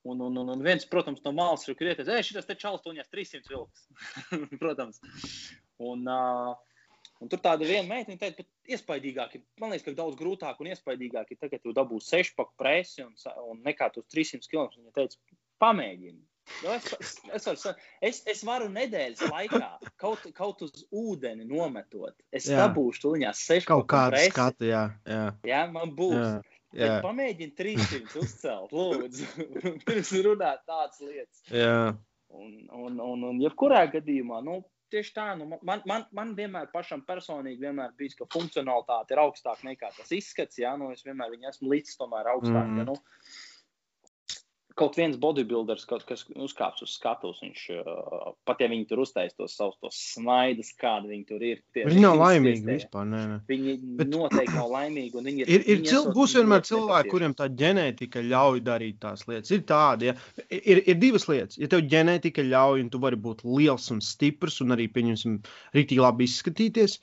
Un, 0.04 0.20
un, 0.20 0.36
un, 0.42 0.50
un 0.52 0.64
viens, 0.66 0.84
protams, 0.92 1.22
no 1.24 1.32
malas 1.36 1.64
ir 1.68 1.78
krietis, 1.80 2.10
ej, 2.12 2.26
šis 2.28 2.48
te 2.50 2.58
čalis 2.60 2.84
tuņās 2.84 3.12
300 3.14 3.52
vilks. 3.54 3.86
protams. 4.62 5.00
Un, 5.80 6.04
uh, 6.12 6.52
un 7.24 7.32
tur 7.32 7.40
tāda 7.44 7.64
viena 7.68 7.88
meitene 7.88 8.20
teica, 8.20 8.44
ka 8.44 8.76
iespaidīgāk 8.76 9.38
ir, 9.40 9.46
man 9.64 9.72
liekas, 9.72 9.88
ka 9.88 9.96
daudz 10.02 10.20
grūtāk 10.20 10.60
un 10.60 10.74
iespaidīgāk 10.74 11.32
ir 11.32 11.40
tagad, 11.40 11.56
kad 11.56 11.64
tu 11.64 11.76
dabūsi 11.78 12.18
sešpaku 12.18 12.60
presi 12.60 13.06
un, 13.06 13.16
un 13.48 13.64
nekā 13.64 13.94
tos 13.96 14.10
300 14.12 14.52
km. 14.52 14.76
Viņa 14.76 14.96
teica, 15.00 15.40
pamēģini. 15.64 16.22
Nu, 16.64 16.74
es, 16.76 16.96
es, 17.00 17.48
es, 17.48 17.68
es, 18.02 18.18
es 18.28 18.42
varu 18.44 18.68
nedēļas 18.72 19.22
laikā 19.32 19.68
kaut, 20.02 20.26
kaut 20.36 20.64
uz 20.66 20.84
ūdeni 20.92 21.48
nometot. 21.48 22.18
Es 22.36 22.50
jā. 22.52 22.60
dabūšu 22.60 23.06
to 23.06 23.14
viņā 23.16 23.32
sešu 23.40 23.70
kaut 23.70 23.88
kādu 23.92 24.20
skatu. 24.28 24.68
Jā, 24.68 24.84
jā. 25.08 25.30
jā, 25.48 25.62
man 25.72 25.96
būs. 25.96 26.20
Jā. 26.20 26.53
Pamēģini 27.04 27.54
300 27.58 28.20
uzcelt, 28.22 28.74
lūdzu. 28.74 29.48
Pirms 29.88 30.14
runāt 30.26 30.64
tādas 30.70 31.02
lietas. 31.04 31.44
Jā. 31.54 31.94
Un, 32.34 32.54
un, 32.74 32.98
un, 32.98 33.26
un 33.30 33.42
jebkurā 33.44 33.84
gadījumā, 33.94 34.40
nu, 34.46 34.58
tieši 34.94 35.14
tā, 35.16 35.28
nu, 35.38 35.48
man, 35.54 35.84
man, 35.90 36.06
man 36.16 36.34
vienmēr 36.38 36.70
pašam 36.74 37.04
personīgi 37.06 37.62
vienmēr 37.62 37.94
bijis, 37.98 38.18
ka 38.18 38.28
funkcionalitāte 38.34 39.14
ir 39.14 39.22
augstāka 39.24 39.68
nekā 39.70 39.92
tas 39.98 40.14
izskats. 40.16 40.60
Jā, 40.62 40.74
nu, 40.80 40.92
es 40.94 41.06
vienmēr 41.06 41.36
esmu 41.50 41.74
līdz 41.74 41.98
tomēr 42.02 42.30
augstāk. 42.34 42.70
Mm. 42.70 42.82
Ja, 42.82 42.88
nu, 42.90 42.98
kaut 44.78 44.98
viens 44.98 45.18
bodybuilders, 45.22 45.86
kaut 45.90 46.04
kas 46.08 46.24
uzkāps 46.34 46.84
uz 46.86 46.96
skatuves, 46.98 47.42
viņš 47.44 47.62
uh, 47.76 48.32
pat 48.48 48.64
ja 48.64 48.70
viņi 48.72 48.88
tur 48.90 49.04
uztaisīs 49.04 49.38
tos 49.38 49.56
savus 49.58 49.78
tos 49.82 50.00
snaidus, 50.14 50.72
kādi 50.80 51.12
viņi 51.12 51.26
tur 51.30 51.46
ir. 51.46 51.62
Tie, 51.76 51.86
viņi 51.90 52.04
nav 52.04 52.18
laimīgi 52.20 52.64
tie, 52.64 52.78
vispār. 52.80 53.06
Nē, 53.10 53.22
nē. 53.30 53.38
Viņi 53.52 53.76
Bet... 54.00 54.10
noteikti 54.14 54.58
nav 54.58 54.74
laimīgi. 54.74 55.24
Ir, 55.34 55.46
ir, 55.46 55.68
ir 55.76 55.86
cil, 55.86 56.10
būs 56.16 56.36
vienmēr 56.40 56.66
cilvēki, 56.70 57.14
kuriem 57.14 57.38
tā 57.38 57.50
ģenētika 57.62 58.26
ļauj 58.26 58.64
darīt 58.66 59.00
tās 59.04 59.28
lietas. 59.30 59.54
Ir 59.54 59.64
tādi, 59.70 60.10
ja. 60.12 60.18
ir, 60.50 60.84
ir 60.84 61.00
divas 61.02 61.30
lietas. 61.30 61.62
Ja 61.62 61.70
tev 61.72 61.86
ģenētika 61.94 62.46
ļauj, 62.50 62.84
un 62.88 62.92
tu 62.94 63.02
vari 63.04 63.20
būt 63.30 63.46
liels 63.46 63.90
un 63.94 64.02
stiprs, 64.04 64.60
un 64.66 64.78
arī, 64.78 64.90
pieņemsim, 64.94 65.40
rītīgi 65.78 66.02
labi 66.02 66.30
izskatīties, 66.30 67.00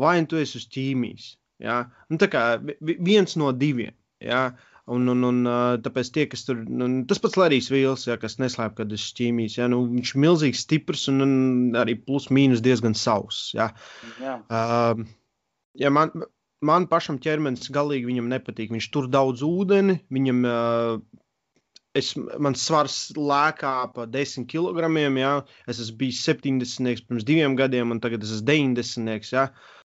vai 0.00 0.16
nu 0.24 0.32
tu 0.32 0.40
esi 0.40 0.62
uz 0.62 0.68
ķīmijas. 0.72 1.32
Ja? 1.62 1.82
Nu, 2.08 2.16
tā 2.18 2.32
kā 2.32 2.46
viens 2.80 3.36
no 3.36 3.52
diviem. 3.52 3.92
Ja? 4.22 4.46
Uh, 4.52 4.68
Un, 4.92 5.08
un, 5.08 5.24
un 5.28 5.40
tāpēc 5.84 6.10
tie, 6.12 6.26
kas 6.30 6.44
tur, 6.46 6.60
nu, 6.68 6.88
tas 7.08 7.20
pats 7.22 7.38
Larijs 7.40 7.70
Vīls, 7.72 8.04
ja, 8.08 8.18
kas 8.20 8.38
neslēp, 8.42 8.74
kad 8.80 8.92
es 8.92 9.06
ķīmijas, 9.16 9.56
ja, 9.60 9.68
nu, 9.72 9.82
viņš 9.88 10.12
ir 10.14 10.22
milzīgi 10.24 10.58
stiprs 10.58 11.06
un, 11.12 11.24
un 11.24 11.80
arī 11.80 11.96
plus 12.00 12.28
mīnus 12.34 12.64
diezgan 12.64 12.96
sauss. 12.98 13.52
Ja. 13.56 13.70
Jā. 14.20 14.36
Uh, 14.52 15.04
ja 15.80 15.92
man, 15.94 16.12
man 16.64 16.88
pašam 16.90 17.20
ķermenis 17.22 17.72
galīgi 17.72 18.10
viņam 18.10 18.30
nepatīk. 18.32 18.72
Viņš 18.74 18.90
tur 18.94 19.08
daudz 19.12 19.44
ūdeni, 19.46 20.00
viņam, 20.12 20.42
uh, 20.48 20.96
es, 21.98 22.12
mans 22.16 22.66
svars 22.66 22.98
lēkā 23.16 23.76
pa 23.94 24.08
10 24.10 24.48
kg. 24.50 24.90
Ja. 25.20 25.36
Es 25.70 25.80
esmu 25.82 26.02
bijis 26.04 26.24
70 26.28 27.06
pirms 27.08 27.28
diviem 27.28 27.56
gadiem, 27.60 27.94
un 27.94 28.02
tagad 28.02 28.26
es 28.26 28.34
esmu 28.38 28.50
90. 28.50 29.32
Ja. 29.32 29.48
Uh, 29.48 29.81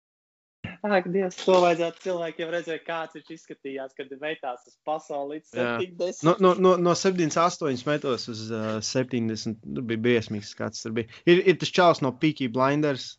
Ak, 0.83 1.09
Dievs, 1.13 1.39
to 1.47 1.57
vajadzētu 1.63 2.03
cilvēkiem 2.05 2.51
redzēt, 2.53 2.83
kāds 2.87 3.17
viņš 3.17 3.33
izskatījās, 3.37 3.95
kad 3.97 4.13
metās 4.21 4.67
uz 4.69 4.77
pasauli 4.87 5.37
līdz 5.37 5.53
70. 5.55 6.23
No, 6.27 6.35
no, 6.43 6.53
no, 6.61 6.75
no 6.81 6.95
78 6.99 7.87
metos 7.89 8.29
uz 8.33 8.47
uh, 8.51 8.77
70. 8.85 9.61
Tur 9.65 9.87
bija 9.89 10.03
briesmīgs 10.07 10.53
skats. 10.55 10.85
Tur 10.85 10.97
bija. 10.99 11.11
Ir, 11.29 11.43
ir 11.45 11.59
tas 11.61 11.73
čels 11.75 12.03
no 12.05 12.13
Peaky 12.21 12.51
Blinders. 12.53 13.15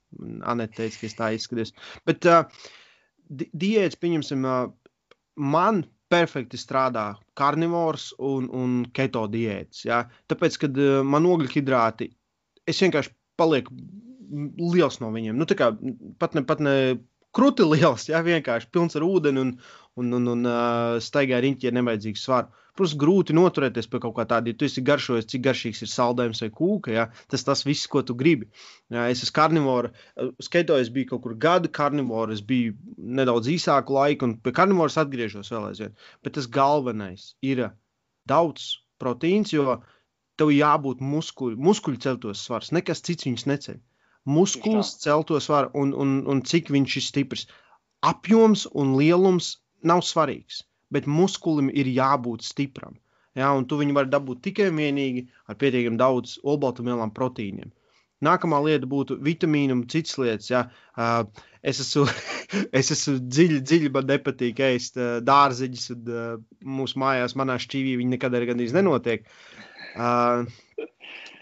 Anete 0.47 0.81
teica, 0.81 1.01
ka 1.01 1.09
es 1.09 1.17
tā 1.17 1.31
izskatos. 1.35 1.73
Bet 2.07 2.27
uh, 2.29 2.43
di 3.27 3.49
diētas, 3.65 3.99
pieņemsim, 4.01 4.47
uh, 4.47 4.71
man 5.41 5.83
perfekti 6.11 6.59
strādā 6.59 7.09
karnivors 7.37 8.11
un, 8.23 8.47
un 8.53 8.79
keto 8.95 9.25
diētas. 9.31 9.83
Ja? 9.87 10.05
Tāpēc, 10.31 10.61
kad 10.65 10.81
uh, 10.81 10.99
man 11.07 11.27
ogļhidrāti, 11.29 12.11
es 12.67 12.83
vienkārši 12.83 13.15
palieku 13.37 13.75
liels 14.59 14.99
no 14.99 15.11
viņiem. 15.13 15.37
Nu, 15.39 15.47
kā, 15.57 15.71
pat 16.19 16.35
ne, 16.35 16.43
pat 16.47 16.63
ne 16.63 16.73
krūti 17.37 17.65
liels, 17.67 18.07
ja 18.09 18.23
vienkārši 18.25 18.71
pilns 18.73 18.97
ar 18.97 19.05
ūdeni 19.07 19.43
un, 19.43 19.51
un, 20.01 20.15
un, 20.19 20.31
un 20.33 20.47
staigā 21.03 21.41
riņķi 21.43 21.69
ar 21.69 21.77
nevajadzīgu 21.79 22.21
svaru. 22.21 22.63
Protams, 22.77 22.93
grūti 23.01 23.33
noturēties 23.33 23.87
pie 23.89 23.99
kaut 24.03 24.13
kā 24.19 24.23
tāda, 24.29 24.51
ja 24.51 24.57
tu 24.57 24.67
esi 24.67 24.83
garšojis, 24.85 25.25
cik 25.31 25.41
garšīgs 25.47 25.79
ir 25.81 25.89
saldējums 25.89 26.43
vai 26.43 26.49
kūka. 26.59 26.91
Ja? 26.93 27.05
Tas 27.31 27.45
tas 27.47 27.63
viss, 27.65 27.89
ko 27.89 28.03
tu 28.05 28.13
gribi. 28.19 28.51
Ja? 28.93 29.07
Es 29.09 29.23
esmu 29.25 29.33
karnivora, 29.39 29.89
skaitojis, 30.45 30.91
biju 30.93 31.09
kaut 31.15 31.23
kur 31.23 31.33
gadu 31.47 31.71
karnivora, 31.73 32.37
es 32.37 32.43
biju 32.45 32.75
nedaudz 32.97 33.49
īsāku 33.55 33.97
laiku, 33.97 34.29
un 34.29 34.37
pie 34.45 34.53
karnivoras 34.59 34.99
atgriežos 35.01 35.49
vēl 35.55 35.71
aizvien. 35.71 35.97
Bet 36.21 36.37
tas 36.37 36.49
galvenais 36.59 37.31
ir 37.41 37.63
daudz 38.29 38.75
proteīns, 39.01 39.55
jo 39.57 39.79
tev 40.37 40.53
jābūt 40.53 41.01
muskuļu, 41.01 41.57
muskuļu 41.57 42.03
celtos 42.05 42.45
svars. 42.45 42.69
Nekas 42.77 43.01
cits 43.09 43.25
viņus 43.25 43.49
neceļ 43.49 43.81
muskulis 44.27 44.93
celto 45.01 45.39
svaru 45.43 45.71
un, 45.81 45.93
un, 45.95 46.19
un 46.27 46.43
cik 46.43 46.71
viņš 46.75 46.99
ir 46.99 47.05
stiprs. 47.05 47.47
Apjoms 48.05 48.67
un 48.77 48.93
lielums 48.99 49.55
nav 49.87 50.03
svarīgs, 50.05 50.61
bet 50.93 51.07
muskulim 51.09 51.71
ir 51.73 51.89
jābūt 51.89 52.45
stipram. 52.45 52.97
Ja, 53.37 53.51
un 53.53 53.67
tu 53.69 53.77
viņu 53.77 53.93
vari 53.93 54.09
dabūt 54.09 54.41
tikai 54.47 54.71
un 54.71 54.79
vienīgi 54.81 55.27
ar 55.45 55.57
pietiekami 55.61 55.99
daudz 55.99 56.39
olbaltumvielām, 56.43 57.13
proteīniem. 57.13 57.69
Nākamā 58.25 58.57
lieta 58.65 58.87
būtu 58.89 59.19
vitamīna 59.21 59.75
un 59.75 59.83
citas 59.91 60.15
lietas. 60.17 60.47
Ja. 60.49 60.63
Uh, 60.97 61.27
es 61.61 61.81
esmu, 61.83 62.07
es 62.79 62.89
esmu 62.95 63.19
dziļi, 63.21 63.59
dziļi 63.61 63.91
man 63.93 64.09
nepatīk 64.09 64.61
ēst 64.65 64.97
uh, 64.97 65.19
dārzeņus, 65.25 65.85
un 65.93 66.09
uh, 66.09 66.31
mūsu 66.79 66.97
mājās, 67.03 67.37
manā 67.37 67.59
šķīvī, 67.61 67.93
viņi 68.01 68.15
nekad 68.15 68.37
arī 68.37 68.49
gandrīz 68.49 68.73
nenotiek. 68.73 69.29
Uh, 69.93 70.49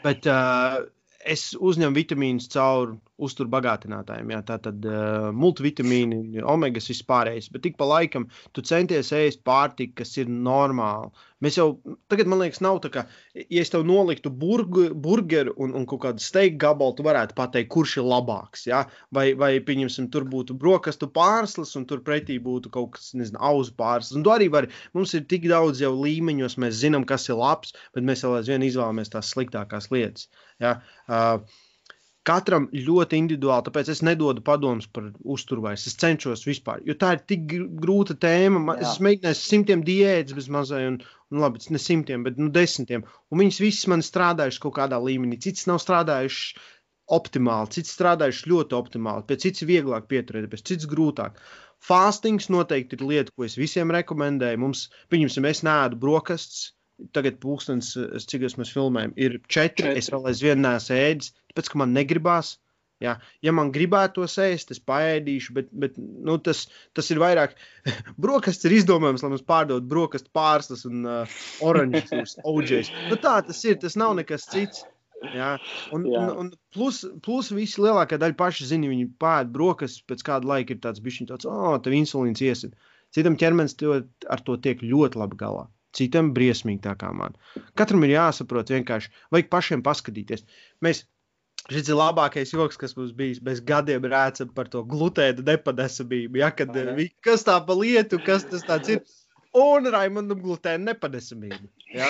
bet 0.03 0.27
uh, 0.27 0.83
es 1.25 1.43
uzņemu 1.57 1.97
vitamīnus 1.97 2.49
caur 2.53 2.95
uzturu 3.17 3.51
bagātinātājiem. 3.53 4.33
Jā, 4.35 4.41
tā 4.47 4.57
tad 4.67 4.85
uh, 4.89 5.29
multivitamīni, 5.35 6.41
omegas 6.43 6.89
vispārējais. 6.91 7.51
Bet 7.53 7.63
tik 7.65 7.77
pa 7.79 7.87
laikam 7.89 8.27
tu 8.55 8.63
centies 8.65 9.13
ēst 9.15 9.43
pārtiku, 9.47 10.01
kas 10.01 10.15
ir 10.21 10.31
normāla. 10.31 11.13
Mēs 11.43 11.57
jau 11.59 11.67
tagad, 12.09 12.29
man 12.31 12.39
liekas, 12.41 12.61
nav 12.63 12.79
tā, 12.83 12.89
ka, 12.93 13.03
ja 13.35 13.61
es 13.61 13.71
tev 13.71 13.83
noliktu 13.87 14.31
burgu, 14.31 14.87
burgeru 14.95 15.53
un, 15.61 15.73
un 15.77 15.85
kaut 15.89 16.01
kādu 16.05 16.23
steigā 16.23 16.57
gabalu, 16.65 16.95
tu 16.97 17.05
varētu 17.05 17.35
pateikt, 17.37 17.69
kurš 17.73 17.97
ir 17.99 18.07
labāks. 18.07 18.65
Ja? 18.69 18.85
Vai, 19.15 19.27
vai 19.39 19.51
pieņemsim, 19.67 20.07
tur 20.13 20.25
būtu 20.31 20.55
brokastu 20.59 21.09
pārslas, 21.11 21.75
un 21.79 21.85
tur 21.89 22.01
pretī 22.07 22.39
būtu 22.41 22.71
kaut 22.73 22.95
kas, 22.95 23.11
nezinu, 23.19 23.41
auzu 23.51 23.75
pārslas. 23.77 24.15
Un 24.17 24.25
tu 24.25 24.33
arī 24.33 24.49
vari, 24.51 24.71
mums 24.97 25.13
ir 25.17 25.27
tik 25.29 25.47
daudz 25.51 25.83
jau 25.83 25.91
līmeņos, 25.99 26.57
mēs 26.63 26.79
zinām, 26.81 27.05
kas 27.07 27.29
ir 27.29 27.39
labs, 27.39 27.75
bet 27.95 28.07
mēs 28.07 28.25
vēl 28.25 28.39
aizvien 28.39 28.65
izvēlamies 28.65 29.13
tās 29.13 29.35
sliktākās 29.35 29.91
lietas. 29.93 30.29
Ja? 30.63 30.79
Uh, 31.05 31.43
Katram 32.25 32.63
ļoti 32.73 33.19
individuāli, 33.21 33.67
tāpēc 33.67 33.89
es 33.93 34.01
nedodu 34.05 34.41
padomus 34.45 34.87
par 34.89 35.11
uzturu 35.35 35.67
vairs. 35.67 35.83
Es 35.89 35.97
cenšos 36.01 36.45
vispār, 36.47 36.81
jo 36.87 36.95
tā 36.97 37.11
ir 37.15 37.21
tik 37.29 37.43
grūta 37.81 38.15
tēma. 38.17 38.79
Jā. 38.79 38.87
Es 38.87 39.01
mēģināju 39.05 39.37
simtiem 39.39 39.83
diētas 39.85 40.37
bez 40.37 40.47
mazai, 40.55 40.85
un, 40.89 40.97
un 41.29 41.43
labi, 41.43 41.61
ne 41.69 41.81
simtiem, 41.81 42.23
bet 42.25 42.39
nu, 42.41 42.49
desmitiem. 42.53 43.05
Un 43.29 43.43
viņas 43.43 43.61
visas 43.61 43.91
man 43.93 44.01
strādājušas 44.05 44.63
kaut 44.63 44.77
kādā 44.79 44.97
līmenī. 45.03 45.37
Cits 45.45 45.69
nav 45.69 45.77
strādājušas 45.83 46.71
optimāli, 47.13 47.69
cits 47.77 47.93
strādājuši 47.93 48.49
ļoti 48.49 48.77
optimāli, 48.79 49.27
pie 49.29 49.37
cits 49.45 49.65
vieglāk 49.69 50.09
pieturēties, 50.09 50.65
cits 50.65 50.89
grūtāk. 50.89 51.37
Fāstings 51.85 52.49
noteikti 52.49 52.97
ir 52.97 53.05
lieta, 53.05 53.33
ko 53.35 53.45
es 53.45 53.59
visiem 53.59 53.93
rekomendēju. 53.93 54.61
Mums, 54.63 54.87
pieņemsim, 55.13 55.45
es 55.45 55.61
nēdu 55.67 55.99
brokastis, 56.01 56.71
tagad 57.13 57.37
pūkstens, 57.43 57.93
cik 58.25 58.47
es 58.49 58.57
mēs 58.57 58.71
filmējam, 58.73 59.13
ir 59.19 59.37
četri. 59.45 59.83
četri. 59.83 59.97
Es 60.01 60.09
vēl 60.13 60.31
aizvien 60.31 60.63
neesmu 60.65 60.97
ēdis, 60.97 61.33
tāpēc, 61.55 61.71
ka 61.71 61.81
man 61.81 61.95
negribās. 61.95 62.57
Ja, 63.03 63.17
ja 63.43 63.51
man 63.51 63.73
gribētos 63.75 64.37
ēst, 64.39 64.69
es 64.71 64.79
paēdīšu, 64.79 65.53
bet, 65.57 65.67
bet 65.75 65.97
nu, 65.99 66.37
tas, 66.39 66.63
tas 66.95 67.09
ir 67.11 67.19
vairāk. 67.19 67.57
Brokastis 68.23 68.69
ir 68.69 68.77
izdomājums, 68.77 69.23
lai 69.25 69.33
mums 69.33 69.43
pārdod 69.47 69.87
brokastu 69.91 70.31
pārslas 70.35 70.85
un 70.87 71.03
uh, 71.03 71.39
oranžus, 71.65 72.37
OJs. 72.53 72.93
Nu, 73.11 73.19
tā 73.19 73.37
tas 73.49 73.59
ir, 73.67 73.79
tas 73.83 73.99
nav 73.99 74.15
nekas 74.19 74.47
cits. 74.51 74.85
Ja? 75.33 75.55
Un, 75.95 76.07
Jā. 76.07 76.21
un, 76.21 76.31
un 76.39 76.49
plus, 76.75 77.01
plus 77.25 77.51
visi 77.55 77.83
lielākā 77.83 78.19
daļa 78.21 78.37
paši 78.39 78.69
zina, 78.71 78.91
viņi 78.91 79.09
pēd 79.19 79.51
brokastis, 79.51 80.05
pēc 80.07 80.23
kāda 80.27 80.53
laika 80.53 80.75
ir 80.75 80.83
tāds 80.83 81.03
bišķiņ 81.03 81.31
tāds, 81.33 81.49
oh, 81.51 81.75
tev 81.83 81.95
insulīns 81.97 82.43
iesit. 82.45 82.75
Citam 83.15 83.35
ķermenis 83.39 83.75
to, 83.79 84.01
ar 84.31 84.43
to 84.47 84.55
tiek 84.61 84.83
ļoti 84.83 85.19
labi 85.19 85.39
galā 85.39 85.67
citam 85.95 86.33
briesmīgi 86.35 86.83
tā 86.83 86.95
kā 86.99 87.11
man. 87.15 87.37
Katram 87.79 88.03
ir 88.03 88.15
jāsaprot, 88.17 88.71
vienkārši 88.73 89.11
vajag 89.31 89.51
pašiem 89.53 89.83
paskatīties. 89.85 90.43
Mēs 90.83 91.05
Šis 91.71 91.87
ir 91.89 91.97
labākais 91.97 92.51
joks, 92.53 92.77
kas 92.77 92.93
mums 92.97 93.13
bijis. 93.17 93.39
Mēs 93.45 93.61
gadiem 93.65 94.05
rēcam 94.11 94.51
par 94.53 94.67
to 94.69 94.83
glutēnu 94.85 95.45
nepadesamību. 95.47 96.41
Ja, 96.41 96.51
kad, 96.53 96.75
vi, 96.97 97.07
kas 97.25 97.45
tā 97.47 97.55
pa 97.65 97.77
lietu, 97.77 98.19
kas 98.25 98.45
tas 98.51 98.91
ir? 98.91 99.01
Un 99.55 99.87
Raimondam 99.87 100.41
glutēnu 100.43 100.83
nepadesamību. 100.89 101.69
Ja? 101.95 102.09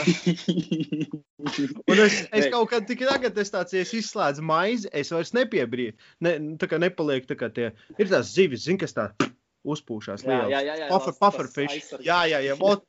Un 1.91 1.99
es, 2.01 2.23
es 2.33 2.47
kaut 2.49 2.71
kad 2.71 2.87
tikai 2.89 3.05
tagad 3.11 3.37
es 3.37 3.53
tāds, 3.53 3.75
ja 3.75 3.83
es 3.85 3.91
izslēdzu 3.93 4.41
maizi, 4.43 4.89
es 4.89 5.13
vairs 5.13 5.29
nepiebrīju. 5.37 5.93
Ne, 6.25 6.33
tā 6.59 6.67
kā 6.71 6.79
nepaliek 6.81 7.27
tā 7.29 7.37
kā 7.37 7.51
tie, 7.53 7.69
ir 8.01 8.09
tās 8.09 8.33
zivis, 8.33 8.65
zin, 8.65 8.79
kas 8.81 8.97
tā 8.97 9.11
uzpūšās. 9.61 10.25
Jā, 10.25 10.41
jā, 10.49 10.63
jā, 10.65 10.79
jā. 10.81 10.89
Puffer, 10.89 11.13
puffer 11.21 11.51
fish. 11.53 11.93
Jā, 12.01 12.23
jā, 12.31 12.41
jā. 12.47 12.57
Ot, 12.65 12.81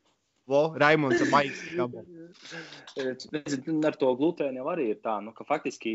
Vo, 0.47 0.71
Raimunds 0.79 1.21
ir 1.21 1.31
maigs. 1.33 1.59
Ar 3.91 3.99
to 3.99 4.13
glutēnu 4.19 4.63
jau 4.63 4.69
arī 4.73 4.91
ir 4.95 5.01
tā, 5.03 5.19
nu, 5.25 5.35
ka 5.37 5.47
faktiski 5.49 5.93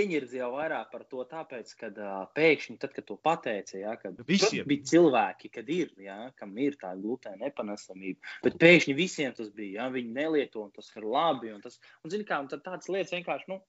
ieņirdzis 0.00 0.38
jau 0.38 0.50
vairāk 0.54 0.90
par 0.92 1.04
to, 1.10 1.24
tāpēc, 1.30 1.74
ka 1.80 1.90
uh, 1.92 2.14
pēkšņi, 2.36 2.78
tad, 2.82 2.94
kad 2.96 3.06
to 3.08 3.16
pateica, 3.20 3.76
ja, 3.80 3.94
kad 4.00 4.18
visiem. 4.28 4.66
bija 4.68 4.86
cilvēki, 4.90 5.50
kad 5.54 5.68
ir, 5.72 5.92
ja, 6.02 6.18
kam 6.38 6.56
ir 6.62 6.78
tā 6.80 6.94
glutēna 6.98 7.46
nepanesamība, 7.46 8.34
bet 8.46 8.58
pēkšņi 8.62 8.96
visiem 8.98 9.36
tas 9.36 9.52
bija, 9.54 9.84
ja, 9.84 9.90
viņi 9.94 10.16
nelieto, 10.16 10.64
un 10.66 10.72
tas 10.74 10.90
ir 10.96 11.06
labi, 11.06 11.52
un 11.54 11.62
tas, 11.64 11.78
un 12.04 12.14
zini 12.14 12.26
kā, 12.28 12.40
un 12.42 12.50
tad 12.52 12.64
tādas 12.66 12.90
lietas 12.92 13.14
vienkārši, 13.16 13.50
nu, 13.52 13.60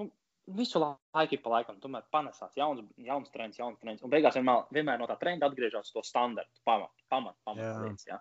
nu 0.00 0.10
visu 0.58 0.80
laiku 0.82 1.38
pa 1.42 1.56
laikam 1.56 1.78
tomēr 1.82 2.06
panesās 2.14 2.56
jauns, 2.58 2.82
jauns 2.98 3.30
trends, 3.34 3.58
jauns 3.60 3.78
trends, 3.82 4.02
un 4.02 4.10
beigās 4.12 4.36
vienmēr, 4.38 4.66
vienmēr 4.74 4.98
no 5.00 5.06
tā 5.10 5.16
trenda 5.20 5.48
atgriežas 5.48 5.92
to 5.94 6.02
standartu, 6.06 6.58
pamat, 6.66 6.92
pamat, 7.12 7.36
pamat 7.46 7.84
lietas, 7.84 8.08
ja. 8.08 8.18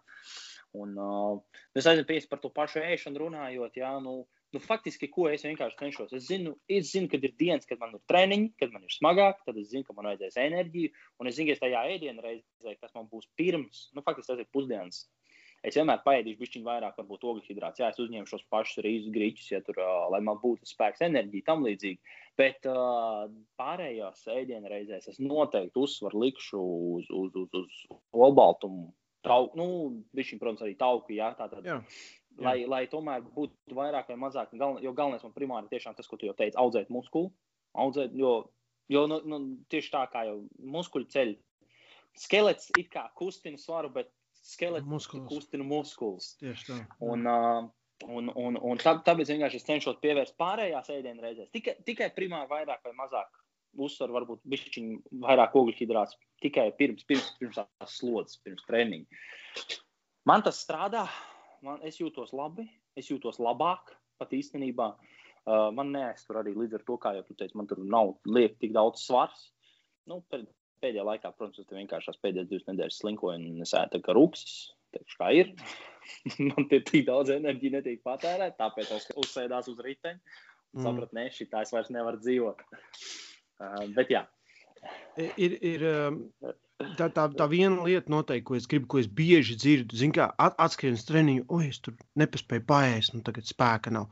Un 0.78 0.94
uh, 0.96 1.42
es 1.76 1.88
aizvien 1.90 2.30
par 2.30 2.40
to 2.44 2.52
pašu 2.54 2.80
ēšanu 2.86 3.26
runājot, 3.26 3.82
jā, 3.82 3.92
nu, 4.04 4.22
Nu, 4.52 4.60
faktiski, 4.60 5.08
ko 5.08 5.30
es 5.32 5.46
vienkārši 5.48 5.78
cenšos. 5.80 6.12
Es 6.18 6.26
zinu, 6.28 6.58
es 6.68 6.90
zinu, 6.92 7.08
kad 7.12 7.24
ir 7.24 7.32
dienas, 7.40 7.68
kad 7.68 7.80
man 7.80 7.96
ir 7.96 8.02
treniņi, 8.12 8.50
kad 8.60 8.74
man 8.74 8.84
ir 8.84 8.92
smagāk, 8.92 9.40
tad 9.48 9.56
es 9.62 9.70
zinu, 9.72 9.86
ka 9.88 9.96
man 9.96 10.10
vajadzēs 10.10 10.36
enerģiju. 10.44 10.92
Un 11.24 11.32
es 11.32 11.38
zinu, 11.38 11.48
ka 11.48 11.56
es 11.56 11.64
tajā 11.64 11.84
ēdienā 11.94 12.26
reizē, 12.26 12.76
kas 12.76 12.92
man 12.98 13.08
būs 13.12 13.30
pirms, 13.40 13.86
nu, 13.96 14.04
faktiski 14.04 14.34
tas 14.34 14.44
ir 14.44 14.50
pusdienas. 14.52 15.06
Es 15.64 15.78
vienmēr 15.78 16.02
paēdīšu 16.04 16.42
bišķiņu 16.42 16.68
vairāk, 16.68 16.96
varbūt 16.98 17.26
ogļhidrāts. 17.32 17.80
Jā, 17.80 17.92
es 17.94 18.02
uzņemšu 18.02 18.34
šos 18.34 18.48
pašus 18.52 18.82
rīzus, 18.84 19.12
grīķus, 19.14 19.50
ja 19.54 19.60
tur, 19.64 19.78
uh, 19.80 20.08
lai 20.12 20.20
man 20.26 20.40
būtu 20.42 20.68
spēks, 20.68 21.04
enerģija, 21.06 21.48
tam 21.48 21.64
līdzīgi. 21.68 22.16
Bet 22.42 22.66
uh, 22.68 23.28
pārējās 23.62 24.26
ēdienu 24.34 24.72
reizēs 24.74 25.12
es 25.14 25.22
noteikti 25.22 25.80
uzsvaru 25.80 26.26
likšu 26.26 26.64
uz, 26.98 27.12
uz, 27.14 27.38
uz, 27.46 27.62
uz 27.62 28.02
olbaltumu. 28.12 28.90
Tau, 29.22 29.52
nu, 29.54 29.68
bišķiņ, 30.18 30.42
protams, 30.42 30.66
arī 30.66 30.74
tauku, 30.82 31.14
jā, 31.14 31.30
tā 31.38 31.46
tad. 31.52 31.62
Jā 31.62 31.78
lai, 32.40 32.62
lai 32.70 32.86
tomēr 32.92 33.26
būtu 33.26 33.76
vairāk 33.76 34.12
vai 34.14 34.18
mazāk. 34.22 34.54
Galven, 34.56 34.84
jo 34.84 34.94
galvenais 34.96 35.24
man 35.26 35.36
primāri 35.36 35.72
tiešām 35.72 35.98
tas, 35.98 36.08
ko 36.08 36.18
tu 36.18 36.30
jau 36.30 36.38
teici, 36.38 36.58
audzēt 36.60 36.92
muskuli. 36.94 37.32
Audzēt, 37.80 38.16
jo 38.16 38.52
jo 38.92 39.08
nu, 39.08 39.20
nu, 39.26 39.40
tieši 39.72 39.92
tā 39.94 40.06
kā 40.12 40.26
jau 40.28 40.40
muskuļu 40.74 41.10
ceļ. 41.14 41.36
Skelets 42.20 42.72
it 42.80 42.90
kā 42.92 43.06
kustina 43.16 43.60
svaru, 43.60 43.92
bet 43.94 44.10
skelets 44.44 44.88
muskuls. 44.90 45.30
kustina 45.30 45.68
muskulis. 45.68 46.34
Tieši 46.42 46.68
tā. 46.68 46.80
Un, 47.08 47.30
uh, 47.30 47.70
un, 48.08 48.32
un, 48.36 48.58
un 48.58 48.82
tā, 48.82 48.98
tāpēc 49.06 49.32
vienkārši 49.32 49.62
es 49.62 49.68
cenšos 49.70 50.02
pievērst 50.04 50.36
pārējās 50.42 50.92
ēdienas 50.92 51.24
reizēs. 51.24 51.52
Tikai, 51.56 51.78
tikai 51.88 52.10
primāri 52.18 52.52
vairāk 52.52 52.84
vai 52.88 52.96
mazāk 52.98 53.40
uzsver, 53.80 54.12
varbūt 54.12 54.44
bišķiņu 54.52 55.22
vairāk 55.24 55.56
ogļhidrāts 55.56 56.18
tikai 56.44 56.68
pirms, 56.76 57.06
pirms, 57.08 57.30
pirms 57.40 57.62
tās 57.62 57.96
slodzes, 58.02 58.42
pirms 58.44 58.66
treniņa. 58.68 59.22
Man 60.28 60.44
tas 60.44 60.60
strādā, 60.60 61.06
man, 61.66 61.82
es 61.88 62.00
jūtos 62.02 62.34
labi, 62.36 62.68
es 62.98 63.10
jūtos 63.12 63.40
labāk 63.42 63.94
pat 64.22 64.34
īstenībā. 64.38 64.92
Uh, 65.42 65.70
man 65.74 65.90
neaiztur 65.96 66.38
arī 66.42 66.54
līdz 66.54 66.78
ar 66.78 66.84
to, 66.86 66.98
kā 67.02 67.16
jau 67.18 67.24
teicu, 67.32 67.58
man 67.58 67.70
tur 67.70 67.82
nav 67.82 68.14
liek 68.30 68.60
tik 68.62 68.76
daudz 68.76 69.02
svars. 69.08 69.48
Nu, 70.10 70.20
pēdējā 70.82 71.06
laikā, 71.06 71.32
protams, 71.38 71.62
tas 71.62 71.78
vienkārši 71.78 72.12
tās 72.12 72.22
pēdējās 72.22 72.50
divas 72.50 72.68
nedēļas 72.70 73.00
slinkoju 73.02 73.40
un 73.40 73.66
es 73.66 73.74
ēdu 73.78 74.02
kā 74.06 74.16
rūksis. 74.18 74.60
Teikšu, 74.92 75.18
kā 75.22 75.30
ir. 75.40 75.52
man 76.52 76.68
tie 76.70 76.82
tik 76.84 77.06
daudz 77.08 77.32
enerģijas 77.34 77.78
netiek 77.78 78.02
patērēta, 78.06 78.58
tāpēc 78.60 78.92
es 78.98 79.08
uzsēdās 79.24 79.70
uz 79.72 79.80
riteņa. 79.86 80.20
Mm. 80.72 80.84
Sapratu, 80.86 81.18
ne, 81.18 81.26
šī 81.34 81.48
tā 81.52 81.64
es 81.66 81.74
vairs 81.74 81.92
nevaru 81.94 82.20
dzīvot. 82.22 82.62
Uh, 83.62 83.86
bet 83.96 84.12
jā. 84.14 84.26
Ir, 85.20 85.58
ir, 85.62 85.86
um, 85.88 86.22
tā, 86.98 87.08
tā, 87.14 87.28
tā 87.38 87.48
viena 87.52 87.86
lieta, 87.86 88.12
noteikti, 88.14 88.46
ko 88.48 88.58
es 88.58 88.68
gribu, 88.70 88.90
ko 88.92 89.00
es 89.02 89.08
bieži 89.20 89.58
dzirdu, 89.60 89.98
zinu, 89.98 90.16
kā 90.18 90.28
at, 90.42 90.58
atskrienas 90.66 91.08
treniņu, 91.08 91.48
oi, 91.58 91.70
es 91.72 91.82
tur 91.84 91.96
nepaspēju 92.22 92.66
paēst, 92.70 93.16
nu 93.16 93.24
tagad 93.26 93.50
spēka 93.50 93.94
nav. 93.94 94.10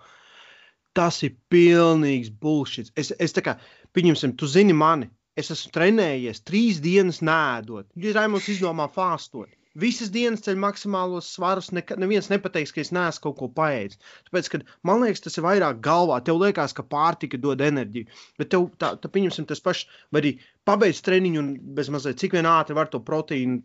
Tas 0.98 1.22
ir 1.26 1.36
pilnīgs 1.54 2.32
bullshit. 2.42 2.90
Es, 3.00 3.14
es 3.22 3.36
tā 3.36 3.44
kā, 3.46 3.56
pieņemsim, 3.96 4.36
tu 4.40 4.50
zini 4.50 4.76
mani, 4.76 5.10
es 5.40 5.52
esmu 5.54 5.74
trenējies 5.76 6.44
trīs 6.48 6.82
dienas 6.84 7.22
nēdot. 7.26 7.92
Ja 8.02 8.16
Raimons 8.18 8.50
izdomā 8.52 8.90
fāstot, 8.92 9.52
Visas 9.78 10.10
dienas 10.10 10.42
ceļ 10.42 10.56
maksimālos 10.58 11.28
svarus. 11.30 11.68
Neka, 11.76 11.94
neviens 12.02 12.30
nepateiks, 12.32 12.72
ka 12.74 12.82
es 12.82 12.90
neesmu 12.96 13.22
kaut 13.28 13.36
ko 13.38 13.50
paēdis. 13.54 14.00
Tāpēc, 14.30 14.48
kad, 14.50 14.64
man 14.88 15.04
liekas, 15.04 15.22
tas 15.22 15.38
ir 15.38 15.46
vairāk 15.46 15.78
galvā. 15.86 16.18
Tev 16.26 16.40
liekas, 16.42 16.74
ka 16.74 16.82
pārtika 16.82 17.38
dod 17.38 17.62
enerģiju. 17.62 18.10
Bet 18.42 18.50
tev, 18.54 18.66
tā, 18.82 18.96
tā 18.98 19.12
pieņemsim, 19.14 19.46
tas 19.50 19.62
pašs, 19.62 19.86
vai 20.10 20.24
arī 20.24 20.32
pabeidz 20.66 21.04
treniņu 21.06 21.42
un 21.44 21.52
bez 21.78 21.92
mazliet, 21.94 22.18
cik 22.22 22.34
vien 22.38 22.50
ātri 22.50 22.78
var 22.78 22.90
to 22.90 23.02
proteīnu 23.06 23.62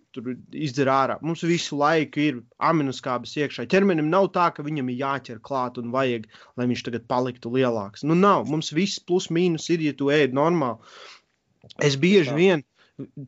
izdzert 0.53 0.93
ārā. 0.93 1.17
Mums 1.25 1.47
visu 1.49 1.81
laiku 1.81 2.21
ir 2.21 2.45
aminoskābes 2.61 3.33
iekšā. 3.41 3.65
Ķermenim 3.73 4.13
nav 4.13 4.29
tā, 4.37 4.51
ka 4.53 4.67
viņam 4.67 4.93
ir 4.93 5.01
jāķer 5.01 5.41
klāt 5.45 5.81
un 5.81 5.89
vajag, 5.95 6.29
lai 6.61 6.69
viņš 6.69 6.85
tagad 6.85 7.09
paliktu 7.09 7.53
lielāks. 7.57 8.05
Nu, 8.05 8.17
nav. 8.19 8.45
Mums 8.53 8.75
viss 8.77 9.01
plus 9.01 9.31
mīnus 9.33 9.71
ir, 9.73 9.89
ja 9.89 9.97
tu 9.97 10.13
ēd 10.13 10.37
normāli. 10.37 10.85
Es 11.81 11.97
bieži 11.97 12.37
vien 12.37 12.65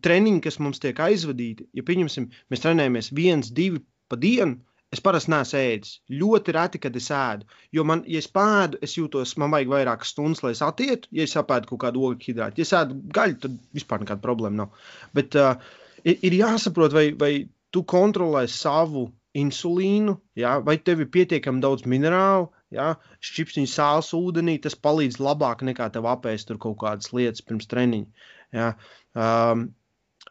treniņi, 0.07 0.41
kas 0.45 0.61
mums 0.63 0.81
tiek 0.83 1.01
aizvadīti, 1.03 1.69
ja 1.77 1.85
pieņemsim, 1.87 2.31
mēs 2.53 2.65
trenējamies 2.65 3.13
viens, 3.17 3.53
divi 3.55 3.83
pa 4.11 4.19
dienu. 4.21 4.61
Es 4.95 5.01
parasti 5.03 5.33
neesmu 5.33 5.59
ēdis. 5.59 5.95
Ļoti 6.15 6.53
reti, 6.55 6.79
kad 6.79 6.95
es 6.97 7.09
ēdu. 7.11 7.49
Jo 7.75 7.83
man, 7.91 8.05
ja 8.07 8.21
es 8.23 8.29
pēdu, 8.31 8.79
es 8.87 8.95
jūtos, 8.95 9.33
man 9.43 9.51
vajag 9.51 9.73
vairākas 9.73 10.13
stundas, 10.15 10.45
lai 10.45 10.53
es 10.55 10.63
atietu. 10.63 11.11
Ja 11.17 11.27
es 11.27 11.35
apēdu 11.37 11.73
kaut 11.73 11.81
kādu 11.83 12.05
ogļu 12.07 12.29
hidrātu, 12.29 12.63
ja 12.63 12.69
es 12.69 12.73
ēdu 12.79 13.01
gaļu, 13.17 13.41
tad 13.43 13.57
vispār 13.75 14.05
nekāda 14.05 14.23
problēma 14.23 14.61
nav. 14.63 14.87
Bet 15.19 15.35
uh, 15.43 15.59
ir 16.07 16.39
jāsaprot, 16.39 16.95
vai, 16.95 17.09
vai 17.19 17.33
tu 17.75 17.83
kontrolē 17.83 18.47
savu 18.49 19.09
insulīnu, 19.37 20.17
ja? 20.39 20.57
vai 20.65 20.79
tev 20.79 21.03
ir 21.03 21.11
pietiekami 21.13 21.61
daudz 21.65 21.85
minerālu, 21.91 22.49
ja? 22.73 22.95
šķipsniņu 23.27 23.73
sāls 23.73 24.13
ūdenī, 24.17 24.57
tas 24.63 24.79
palīdz 24.87 25.19
labāk 25.21 25.67
nekā 25.67 25.91
tev 25.93 26.09
apēst 26.15 26.55
kaut 26.63 26.79
kādas 26.85 27.13
lietas 27.17 27.45
pirms 27.45 27.69
treniņa. 27.73 28.31
Ja? 28.57 28.71
Um, 29.17 29.63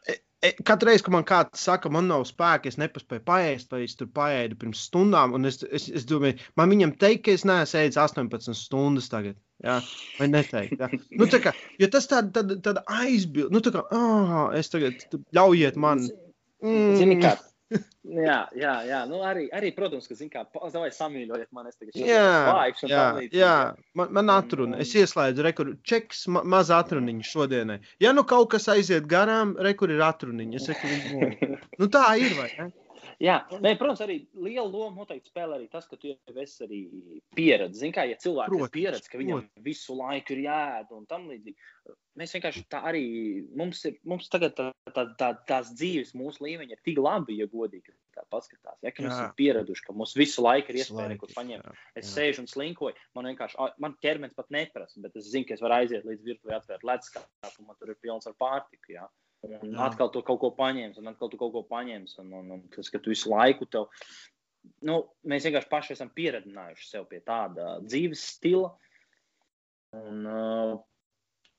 e, 0.06 0.16
e, 0.46 0.52
Katru 0.66 0.90
reizi, 0.90 1.02
kad 1.06 1.14
man 1.16 1.26
kāds 1.26 1.64
saka, 1.66 1.90
man 1.92 2.06
nav 2.10 2.22
spēka, 2.28 2.70
es 2.70 2.78
nepaspēju 2.78 3.24
paēst, 3.26 3.72
vai 3.74 3.82
es 3.86 3.96
tur 3.98 4.10
paēdu 4.14 4.58
pirms 4.60 4.84
stundām, 4.88 5.34
un 5.36 5.50
es, 5.50 5.58
es, 5.66 5.88
es 5.90 6.06
domāju, 6.08 6.38
man 6.60 6.70
viņam 6.70 6.94
teikt, 7.00 7.24
ka 7.26 7.34
es 7.34 7.46
neesmu 7.48 7.82
ēdis 7.82 7.98
18 8.04 8.54
stundas 8.58 9.10
tagad. 9.12 9.38
Jā, 9.64 9.80
vai 10.20 10.28
neteikt? 10.28 10.78
Jā. 10.78 10.90
Nu, 11.16 11.26
kā, 11.40 11.54
jo 11.80 11.88
tas 11.90 12.06
tāda 12.10 12.28
tād, 12.36 12.58
tād 12.62 12.82
aizbilda, 12.92 13.54
nu, 13.56 13.62
tā 13.64 13.72
kā, 13.74 13.82
oh, 13.96 14.50
es 14.54 14.70
tagad 14.70 15.02
ļaujiet 15.36 15.78
man. 15.80 16.04
Mm. 16.64 16.92
Zini, 17.00 17.16
kā, 17.22 17.32
jā, 18.26 18.38
jā, 18.54 18.72
jā. 18.86 19.00
Nu, 19.10 19.20
arī, 19.26 19.46
arī, 19.54 19.72
protams, 19.74 20.06
ka, 20.06 20.16
zināmā 20.18 20.46
mērā, 20.46 20.82
vai 20.84 20.90
samīļojiet 20.94 21.52
mani, 21.56 21.72
es 21.72 21.80
tagad 21.80 21.98
laiku, 22.46 22.90
jā, 22.90 23.04
jā. 23.34 23.56
Man, 23.98 24.14
man 24.18 24.32
atruna, 24.36 24.80
es 24.84 24.94
ieslēdzu 24.98 25.46
rekur, 25.46 25.74
čeks, 25.86 26.26
ma, 26.32 26.44
maz 26.56 26.70
atruniņu 26.74 27.26
šodienai. 27.26 27.80
Ja 28.02 28.14
nu 28.16 28.26
kaut 28.28 28.52
kas 28.54 28.70
aiziet 28.72 29.08
garām, 29.10 29.56
rekur 29.66 29.94
ir 29.94 30.04
atruniņi. 30.06 30.60
Es 30.60 30.70
saku, 30.70 31.30
nu 31.82 31.90
tā 31.92 32.08
ir, 32.22 32.36
vai 32.38 32.50
ne? 32.60 32.72
Jā, 33.22 33.36
Nē, 33.48 33.72
protams, 33.80 34.02
arī 34.04 34.18
liela 34.44 34.66
loma 34.68 35.00
noteikti 35.00 35.30
spēlē 35.30 35.56
arī 35.56 35.70
tas, 35.72 35.86
ka 35.88 35.96
tu 35.96 36.10
jau 36.10 36.34
esi 36.42 36.66
arī 36.66 36.80
pieredzējis. 37.36 37.80
Zini, 37.80 37.94
kā 37.96 38.04
ja 38.04 38.18
cilvēks 38.20 38.58
ir 38.58 38.72
pieredzējis, 38.74 39.12
ka 39.12 39.20
viņam 39.20 39.40
protams. 39.40 39.64
visu 39.64 39.96
laiku 39.96 40.34
ir 40.36 40.42
jāēd 40.44 40.92
un 40.96 41.06
tam 41.08 41.24
līdzīgi. 41.30 41.56
Mēs 42.16 42.32
vienkārši 42.32 42.62
tā 42.72 42.80
arī 42.88 43.04
mums 43.58 43.82
ir, 43.88 43.98
mums 44.08 44.30
tagad 44.32 44.54
tā, 44.56 44.70
tā, 44.94 45.04
tā, 45.20 45.28
tās 45.48 45.72
dzīves, 45.76 46.14
mūsu 46.16 46.46
līmeņi 46.46 46.76
ir 46.76 46.80
tik 46.86 47.00
labi, 47.02 47.36
ja 47.42 47.48
godīgi 47.50 47.92
tā 48.16 48.24
paskatās. 48.32 48.78
Ja, 48.80 48.92
ka 48.94 49.04
mēs 49.04 49.12
esam 49.12 49.34
pieraduši, 49.36 49.84
ka 49.84 49.94
mums 49.96 50.14
visu 50.16 50.44
laiku 50.44 50.72
ir 50.72 50.80
iespēja 50.80 51.18
kaut 51.20 51.26
ko 51.26 51.36
paņemt. 51.36 51.66
Jā, 51.68 51.74
es 52.00 52.08
jā. 52.08 52.14
sēžu 52.14 52.44
un 52.44 52.48
slinkoju, 52.48 52.96
man 53.18 53.28
vienkārši, 53.28 53.68
man 53.84 53.98
ķermenis 54.04 54.38
pat 54.38 54.48
neprasa, 54.54 55.02
bet 55.04 55.18
es 55.20 55.28
zinu, 55.28 55.48
ka 55.48 55.58
es 55.58 55.64
varu 55.64 55.76
aiziet 55.82 56.08
līdz 56.08 56.24
virtuvē, 56.30 56.56
atvērt 56.56 56.88
leduskapī, 56.88 57.52
un 57.60 57.68
man 57.68 57.80
tur 57.80 57.92
ir 57.92 58.00
pilns 58.00 58.30
ar 58.30 58.38
pārtiku. 58.40 58.96
Jā. 58.96 59.04
Un 59.46 59.76
Jā. 59.76 59.90
atkal 59.90 60.08
tu 60.10 60.22
kaut 60.26 60.40
ko 60.42 60.50
paņemsi, 60.56 61.02
un 61.02 61.12
atkal 61.12 61.30
tu 61.30 61.38
kaut 61.40 61.52
ko 61.54 61.62
paņemsi. 61.68 62.16
Un, 62.24 62.32
un, 62.40 62.50
un 62.56 62.64
tas, 62.72 62.88
ka 62.90 62.98
tu 63.02 63.12
visu 63.12 63.30
laiku 63.30 63.68
tev, 63.70 63.92
nu, 64.88 64.98
mēs 65.28 65.46
vienkārši 65.46 65.70
paši 65.70 65.94
esam 65.94 66.10
pieredzinājuši 66.16 66.88
sev 66.88 67.06
pie 67.10 67.20
tāda 67.26 67.76
dzīves 67.84 68.24
stila. 68.32 68.72
Un, 69.96 70.24
uh, 70.26 70.72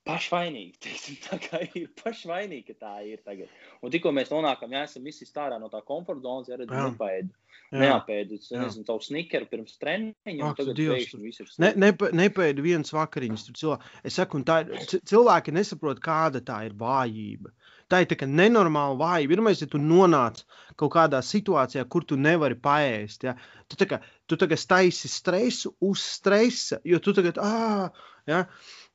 pašvainīgi. 0.07 0.77
Teiksim, 0.85 1.17
tā 1.25 1.39
kā 1.43 1.61
ir 1.67 1.89
pašvainīgi, 2.01 2.63
ka 2.71 2.85
tā 2.85 2.93
ir 3.07 3.21
tagad. 3.25 3.51
Un 3.83 3.93
tikko 3.93 4.13
mēs 4.15 4.31
nonākam, 4.33 4.73
ja 4.73 4.85
esam 4.87 5.05
visi 5.07 5.27
ārā 5.35 5.59
no 5.61 5.69
tā 5.73 5.83
komforta 5.85 6.25
zonas, 6.25 6.49
ja 6.51 6.59
redzam, 6.59 6.93
nepaidu. 6.93 7.33
Neapēdu, 7.67 8.37
nezinu, 8.55 8.85
tavu 8.87 9.03
snickeru 9.03 9.47
pirms 9.51 9.73
treniņa, 9.81 10.35
un 10.39 10.53
tagad 10.55 10.77
pēkšņi 10.79 11.17
viss 11.19 11.41
ir. 11.43 11.49
Ne, 11.59 11.73
ne, 11.75 11.89
nepēdu 12.15 12.63
vienas 12.63 12.93
vakariņas, 12.95 13.43
tur 13.49 13.57
cilvēki, 13.59 13.91
es 14.07 14.19
saku, 14.19 14.39
un 14.39 14.45
tā 14.47 14.61
ir, 14.63 14.85
cilvēki 15.11 15.55
nesaprot, 15.55 15.99
kāda 16.03 16.39
tā 16.47 16.61
ir 16.69 16.77
vājība. 16.79 17.51
Tā 17.91 18.01
ir 18.03 18.09
tā 18.11 18.17
kā 18.19 18.27
nenormāla 18.27 18.95
vājība. 18.99 19.35
Pirmais, 19.35 19.61
ja 19.63 19.67
tu 19.71 19.79
nonāc 19.83 20.41
kaut 20.79 20.93
kādā 20.95 21.19
situācijā, 21.23 21.83
kur 21.91 22.07
tu 22.07 22.15
nevari 22.19 22.55
paēst, 22.59 23.27
ja, 23.27 23.35
tu 23.67 23.79
tā 23.79 23.87
kā, 23.91 23.99
tu 24.27 24.39
tā 24.39 24.47
kā 24.51 24.59
staisi 24.59 25.11
stresu 25.11 25.73
uz 25.83 26.03
stresa, 26.03 26.79
jo 26.87 26.99
tu 27.03 27.15
tagad, 27.15 27.39
ah, 27.43 27.91
ja, 28.29 28.45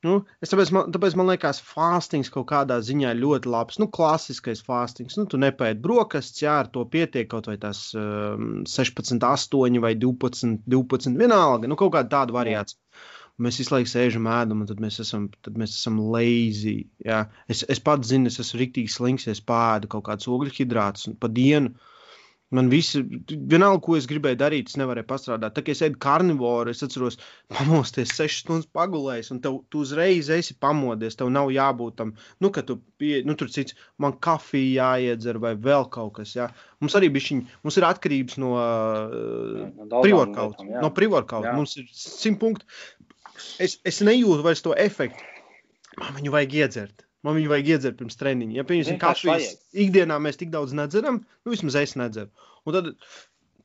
Nu, 0.03 0.17
es 0.43 0.51
tāpēc, 0.51 0.69
man, 0.75 0.89
tāpēc 0.91 1.13
man 1.15 1.29
liekas, 1.31 1.61
fāstings 1.63 2.29
kaut 2.31 2.49
kādā 2.49 2.75
ziņā 2.83 3.13
ļoti 3.15 3.47
labs. 3.51 3.79
Nu, 3.79 3.87
klasiskais 3.97 4.59
fāstings. 4.67 5.15
Nu, 5.15 5.23
tu 5.31 5.39
nepēdi 5.39 5.79
brokastis, 5.85 6.43
jā, 6.43 6.57
ar 6.63 6.69
to 6.73 6.83
pietiek 6.91 7.29
kaut 7.31 7.47
vai 7.47 7.55
tas 7.61 7.85
um, 7.95 8.65
16, 8.67 9.23
8 9.23 9.79
vai 9.85 9.93
12, 10.01 10.57
12 10.75 11.19
vienalga. 11.21 11.71
Nu, 11.71 11.79
kaut 11.79 11.93
kāda 11.95 12.11
tāda 12.17 12.35
variācija. 12.35 12.81
Mēs 13.41 13.61
visu 13.61 13.73
laiku 13.73 13.89
sēžam, 13.89 14.27
ēdam, 14.29 14.59
un 14.61 14.69
tad 14.69 14.83
mēs 14.83 14.99
esam, 15.01 15.29
tad 15.41 15.55
mēs 15.57 15.77
esam 15.79 16.03
lazy. 16.13 16.75
Jā. 17.07 17.23
Es, 17.49 17.63
es 17.71 17.79
pats 17.81 18.11
zinu, 18.11 18.29
es 18.29 18.37
esmu 18.43 18.59
rīktīgi 18.59 18.91
slings, 18.93 19.25
es 19.31 19.41
pāēdu 19.41 19.89
kaut 19.95 20.05
kādus 20.09 20.29
ogļu 20.29 20.51
hidrātus 20.59 21.15
pa 21.19 21.31
dienu. 21.31 21.71
Man 22.53 22.69
viss, 22.69 22.93
vienalga, 23.29 23.79
ko 23.81 23.95
es 23.97 24.05
gribēju 24.09 24.37
darīt, 24.37 24.69
es 24.69 24.77
nevarēju 24.77 25.07
pastrādāt. 25.09 25.55
Tā 25.55 25.63
kā 25.65 25.73
es 25.73 25.81
eju 25.85 25.97
karnivoru, 26.03 26.73
es 26.73 26.83
atceros, 26.85 27.17
pamosties 27.49 28.13
sešas 28.13 28.43
stundas 28.43 28.69
pagulējis, 28.77 29.31
un 29.33 29.39
tev, 29.41 29.57
tu 29.73 29.81
uzreiz 29.81 30.29
esi 30.33 30.55
pamodies. 30.61 31.17
Tev 31.17 31.31
nav 31.33 31.49
jābūt 31.53 31.97
tam, 32.01 32.13
nu, 32.43 32.51
ka 32.53 32.61
tu, 32.67 32.77
pie, 33.01 33.15
nu, 33.25 33.33
tur 33.39 33.49
cits, 33.53 33.77
man 34.01 34.13
kafija 34.21 34.93
jāiedzer 34.93 35.41
vai 35.41 35.55
vēl 35.57 35.87
kaut 35.93 36.13
kas. 36.19 36.35
Jā. 36.37 36.51
Mums 36.83 36.97
arī 36.99 37.09
bija 37.15 37.29
šī, 37.29 37.39
mums 37.65 37.79
ir 37.79 37.87
atkarības 37.89 38.37
no 38.43 38.53
privorkauta. 40.03 40.67
No 40.77 40.93
privorkauta. 40.93 41.55
Mums 41.57 41.77
ir 41.81 41.89
simt 41.97 42.41
punkti. 42.43 42.69
Es, 43.63 43.79
es 43.81 44.03
nejūtu 44.05 44.45
vairs 44.45 44.61
to 44.61 44.77
efektu. 44.77 45.25
Man 45.97 46.13
viņu 46.19 46.33
vajag 46.33 46.55
iedzert. 46.61 47.05
Man 47.23 47.37
viņu 47.37 47.51
vajag 47.53 47.69
iedzert 47.75 47.99
pirms 47.99 48.19
treniņa. 48.19 48.57
Ja, 48.57 48.65
piemēram, 48.67 48.99
kafijas 48.99 49.53
ikdienā 49.85 50.17
mēs 50.19 50.39
tik 50.41 50.51
daudz 50.51 50.75
nedzeram, 50.75 51.21
nu 51.23 51.53
vismaz 51.53 51.77
es 51.79 51.95
nedzeru. 51.99 52.31
Un 52.67 52.75
tad 52.75 52.89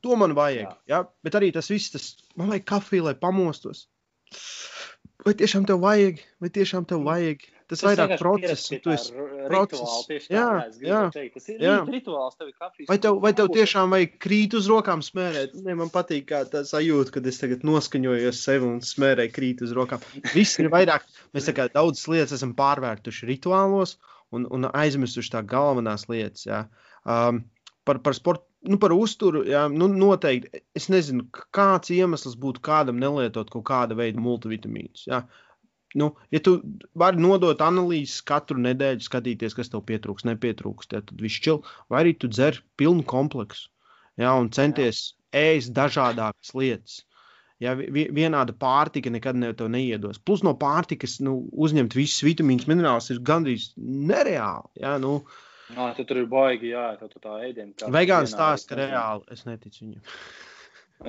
to 0.06 0.18
man 0.20 0.34
vajag. 0.38 0.76
Jā. 0.86 1.00
Ja? 1.00 1.00
Bet 1.26 1.38
arī 1.38 1.50
tas 1.54 1.70
viss, 1.72 1.90
tas 1.94 2.10
man 2.38 2.52
vajag 2.52 2.68
kafiju, 2.70 3.08
lai 3.08 3.16
pamostos. 3.18 3.88
Vai 5.26 5.34
tiešām 5.38 5.66
tev 5.66 5.82
vajag? 5.82 6.22
Vai 6.38 6.52
tiešām 6.54 6.86
tev 6.86 7.02
vajag? 7.08 7.42
Tas, 7.68 7.80
tas 7.82 7.86
vairāk 7.88 8.14
process, 8.20 8.70
tu 8.84 8.94
esi 8.94 9.12
process. 9.48 10.28
Jā, 10.30 10.46
jā, 10.84 11.00
teikt. 11.14 11.38
tas 11.38 11.48
ir 11.52 11.64
jā. 11.64 11.74
rituāls. 11.88 12.36
Tev 12.38 12.50
ir 12.52 12.88
vai 12.88 12.98
tev, 13.02 13.20
vai 13.24 13.32
tev 13.36 13.50
tiešām 13.54 13.94
vajag 13.96 14.16
krīt 14.22 14.56
uz 14.58 14.68
rokām 14.70 15.02
smērēt? 15.04 15.56
Ne, 15.66 15.76
man 15.78 15.92
patīk, 15.94 16.28
kā 16.30 16.42
tā 16.50 16.62
sajūta, 16.68 17.16
kad 17.16 17.28
es 17.30 17.40
tagad 17.42 17.66
noskaņojos 17.68 18.42
sevi 18.44 18.68
un 18.68 18.82
smērēju 18.84 19.34
krīt 19.34 19.64
uz 19.66 19.74
rokām. 19.76 20.04
Viss 20.34 20.60
ir 20.62 20.70
vairāk, 20.74 21.06
mēs 21.36 21.48
tā 21.50 21.56
kā 21.56 21.68
daudzas 21.74 22.06
lietas 22.12 22.36
esam 22.38 22.54
pārvērtuši 22.58 23.30
rituālos 23.32 23.96
un, 24.34 24.46
un 24.54 24.68
aizmirsuši 24.70 25.34
tā 25.34 25.44
galvenās 25.48 26.08
lietas. 26.12 26.46
Jā. 26.48 26.66
Um, 27.08 27.44
par, 27.88 28.02
par 28.04 28.16
sportu 28.16 28.46
nu, 28.66 28.78
par 28.80 28.92
uzturu, 28.94 29.44
jā, 29.48 29.66
nu, 29.72 29.88
noteikti. 29.92 30.62
Es 30.76 30.88
nezinu, 30.92 31.26
kāds 31.54 31.92
iemesls 31.94 32.36
būtu 32.40 32.62
kādam 32.64 32.98
nelietot 33.00 33.50
kaut 33.52 33.66
kāda 33.68 33.96
veida 33.98 34.20
multivitamīnus. 34.22 35.06
Jā. 35.10 35.22
Nu, 35.96 36.10
ja 36.34 36.40
tu 36.44 36.58
vari 36.98 37.20
nodot 37.22 37.62
analīzes 37.64 38.20
katru 38.28 38.60
nedēļu, 38.60 39.00
skatīties, 39.06 39.56
kas 39.56 39.72
tev 39.72 39.86
pietrūks, 39.88 40.26
nepietrūks, 40.28 40.90
tad 40.92 41.14
viss 41.16 41.40
čil, 41.40 41.62
vai 41.88 42.02
arī 42.02 42.12
tu 42.20 42.28
dzer 42.28 42.60
pilnu 42.76 43.06
kompleksu 43.08 43.70
jā, 44.20 44.32
un 44.34 44.50
centies 44.54 45.14
ēst 45.34 45.72
dažādas 45.76 46.52
lietas. 46.56 47.02
Ja, 47.58 47.72
vienāda 47.74 48.54
pārtika 48.54 49.10
nekad 49.10 49.38
ne, 49.40 49.50
neiedos. 49.50 50.20
Plus 50.22 50.44
no 50.46 50.52
pārtikas 50.54 51.16
nu, 51.26 51.40
uzņemt 51.58 51.96
visus 51.98 52.22
vitamīnus, 52.22 52.68
minerālus 52.70 53.10
ir 53.10 53.18
gandrīz 53.26 53.72
nereāli. 53.76 54.70
Ja, 54.84 54.94
nu, 55.02 55.22
Nā, 55.68 55.90
tu 55.92 56.04
tur 56.08 56.22
ir 56.22 56.28
baigi, 56.30 56.70
jā, 56.72 56.94
tā, 56.96 57.10
tā 57.20 57.34
ēdiena. 57.44 57.90
Vegāns 57.92 58.32
stāsta, 58.32 58.70
ka 58.70 58.78
reāli 58.78 59.34
es 59.34 59.42
neticu 59.44 59.82
viņam. 59.82 60.14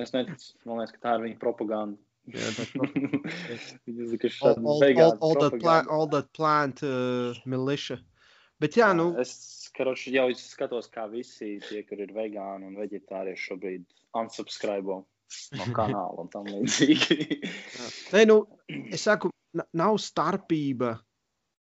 es 0.02 0.12
neticu, 0.12 0.50
man 0.68 0.82
liekas, 0.82 0.92
ka 0.98 1.04
tā 1.06 1.14
ir 1.16 1.24
viņa 1.24 1.38
propaganda. 1.40 1.96
Viņas 2.34 4.14
ir 4.26 4.36
all, 4.42 4.58
all, 4.58 4.84
all, 4.84 5.18
all, 5.20 5.36
that 5.40 5.58
plant, 5.60 5.88
all 5.88 6.08
that 6.14 6.32
plant 6.36 6.82
uh, 6.86 7.34
militia. 7.44 7.98
Bet 8.60 8.76
jā, 8.76 8.90
nu. 8.96 9.10
Es 9.20 9.70
karoči, 9.76 10.12
jau 10.14 10.28
skatos, 10.36 10.90
kā 10.92 11.06
visi 11.10 11.58
tie, 11.64 11.82
kur 11.88 12.02
ir 12.02 12.12
vegāni 12.16 12.68
un 12.68 12.76
veģetārieši 12.80 13.46
šobrīd 13.48 13.86
unsubscribe 14.20 15.00
no 15.56 15.68
kanāla 15.78 16.24
un 16.24 16.32
tam 16.32 16.48
līdzīgi. 16.50 17.40
Nē, 18.14 18.26
nu, 18.28 18.42
es 18.90 19.06
saku, 19.06 19.30
nav 19.76 19.96
starpība 20.02 20.96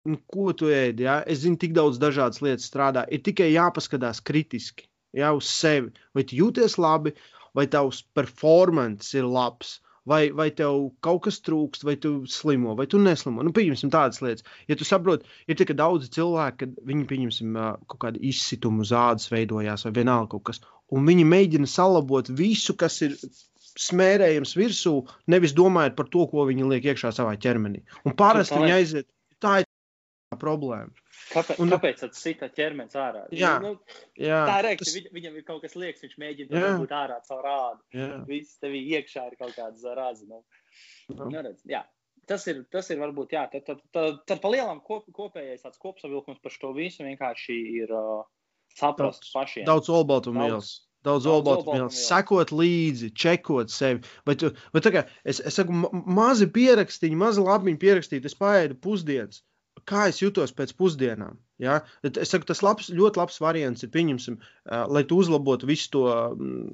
nu, 0.09 0.19
ko 0.27 0.51
tu 0.57 0.71
ēdi. 0.73 1.07
Ja? 1.07 1.21
Es 1.29 1.45
zinu, 1.45 1.59
tik 1.61 1.75
daudz 1.77 2.01
dažādas 2.03 2.43
lietas 2.45 2.67
strādā. 2.71 3.05
Ir 3.13 3.23
tikai 3.27 3.53
jāpaskatās 3.53 4.23
kritiski 4.25 4.89
ja, 5.17 5.33
uz 5.37 5.49
sevi. 5.51 5.93
Vai 6.17 6.27
tu 6.27 6.39
jūties 6.39 6.79
labi, 6.81 7.15
vai 7.57 7.69
tavs 7.71 8.03
performance 8.17 9.13
ir 9.19 9.29
labs. 9.29 9.79
Vai, 10.09 10.33
vai 10.35 10.49
tev 10.51 10.89
kaut 11.07 11.21
kas 11.29 11.37
trūkst, 11.47 11.85
vai 11.87 11.95
tu 12.03 12.25
slimo, 12.27 12.73
vai 12.79 12.89
tu 12.91 12.99
neslimo. 12.99 13.45
Nu, 13.47 13.53
pieņemsim 13.55 13.93
tādas 13.95 14.19
lietas. 14.25 14.43
Ja 14.67 14.75
tu 14.79 14.87
saproti, 14.89 15.29
ir 15.47 15.59
tik 15.61 15.71
daudz 15.79 16.09
cilvēku, 16.11 16.59
kad 16.65 16.73
viņi, 16.89 17.07
pieņemsim, 17.13 17.59
kaut 17.87 18.01
kādu 18.03 18.23
izsitumu 18.33 18.83
zādas 18.89 19.31
veidojās, 19.31 19.87
vai 19.87 19.95
vienalga 20.01 20.33
kaut 20.35 20.49
kas, 20.51 20.63
un 20.91 21.07
viņi 21.07 21.29
mēģina 21.31 21.71
salabot 21.71 22.33
visu, 22.35 22.75
kas 22.75 22.99
ir 23.07 23.15
smērējams 23.79 24.57
virsū, 24.59 24.97
nevis 25.33 25.55
domājot 25.57 25.95
par 25.97 26.11
to, 26.13 26.27
ko 26.29 26.49
viņi 26.51 26.67
liek 26.75 26.91
iekšā 26.91 27.15
savā 27.15 27.39
ķermenī. 27.41 27.85
Un 28.03 28.19
parasti 28.19 28.59
viņi 28.59 28.75
aiziet, 28.75 29.09
problēma. 30.41 30.93
Kāpēc, 31.33 31.61
un, 31.63 31.73
kāpēc 31.73 32.03
tas 32.03 32.21
sita 32.21 32.49
ķermenis 32.53 32.99
ārā? 32.99 33.25
Jā, 33.37 33.55
nu, 33.63 33.75
jā, 34.19 34.43
tā 34.49 34.59
ir 34.61 34.69
reakcija. 34.69 34.85
Tas... 34.85 34.97
Viņ, 34.99 35.09
viņam 35.17 35.39
ir 35.39 35.47
kaut 35.49 35.63
kas 35.65 35.77
liekas, 35.79 36.05
viņš 36.05 36.19
mēģina 36.23 36.75
būt 36.83 36.95
ārā 36.97 37.19
caur 37.29 37.43
rādu. 37.47 38.05
Viss 38.29 38.61
tev 38.63 38.77
iekšā 38.79 39.27
ir 39.31 39.39
kaut 39.41 39.57
kāds 39.57 39.87
rāds. 39.97 40.25
Nu. 40.29 40.43
Nu. 41.13 41.29
Neredz, 41.33 41.65
jā. 41.69 41.83
Tas 42.31 42.45
ir, 42.47 42.63
tas 42.71 42.87
ir 42.95 43.01
varbūt, 43.03 43.35
jā, 43.35 43.43
tad, 43.51 43.65
tad, 43.67 43.81
tad, 43.95 44.21
tad 44.31 44.41
pa 44.43 44.51
lielam 44.53 44.79
kop, 44.87 45.09
kopējais 45.15 45.65
tāds 45.65 45.81
kopsavilkums 45.83 46.39
par 46.43 46.55
šo 46.55 46.71
visu 46.77 47.03
vienkārši 47.03 47.57
ir 47.81 47.91
uh, 47.99 48.23
saprast 48.79 49.25
daudz, 49.25 49.33
pašiem. 49.35 49.67
Daudz 49.67 49.91
olbaltumvielas. 49.91 50.73
Daudz 51.03 51.27
olbaltumvielas, 51.27 51.99
sekot 52.07 52.53
līdzi, 52.55 53.11
čekot 53.19 53.73
sevi. 53.75 54.05
Bet, 54.29 54.45
bet 54.71 54.87
tā 54.87 54.93
kā 54.95 55.03
es, 55.27 55.41
es 55.43 55.59
saku, 55.59 55.75
mazi 55.91 56.47
pierakstīņi, 56.55 57.19
mazi 57.19 57.43
labiņi 57.43 57.81
pierakstīti, 57.83 58.31
es 58.31 58.39
paēdu 58.39 58.79
pusdienas 58.79 59.43
kā 59.89 60.07
es 60.11 60.23
jutos 60.23 60.55
pēc 60.57 60.75
pusdienām. 60.79 61.39
Ja? 61.63 61.81
Es 62.05 62.33
saku, 62.33 62.49
tas 62.49 62.63
labs, 62.65 62.91
ļoti 62.93 63.21
labs 63.21 63.39
variants 63.43 63.85
ir, 63.85 63.93
pieņemsim, 63.95 64.39
uh, 64.39 64.85
lai 64.93 65.05
tu 65.09 65.21
uzlabotu 65.23 65.71
visu 65.71 65.93
to. 65.99 66.09
Um, 66.09 66.65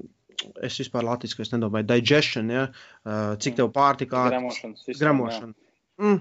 Es 0.62 0.76
vispār 0.78 1.02
latviešu 1.02 1.42
nedomāju, 1.50 1.88
digestion, 1.88 2.46
ja? 2.54 2.68
uh, 3.02 3.32
cik 3.42 3.56
tev 3.58 3.72
pārtika 3.74 4.20
ātri 4.28 4.94
gramošana. 4.94 5.50
Mm. 5.98 6.20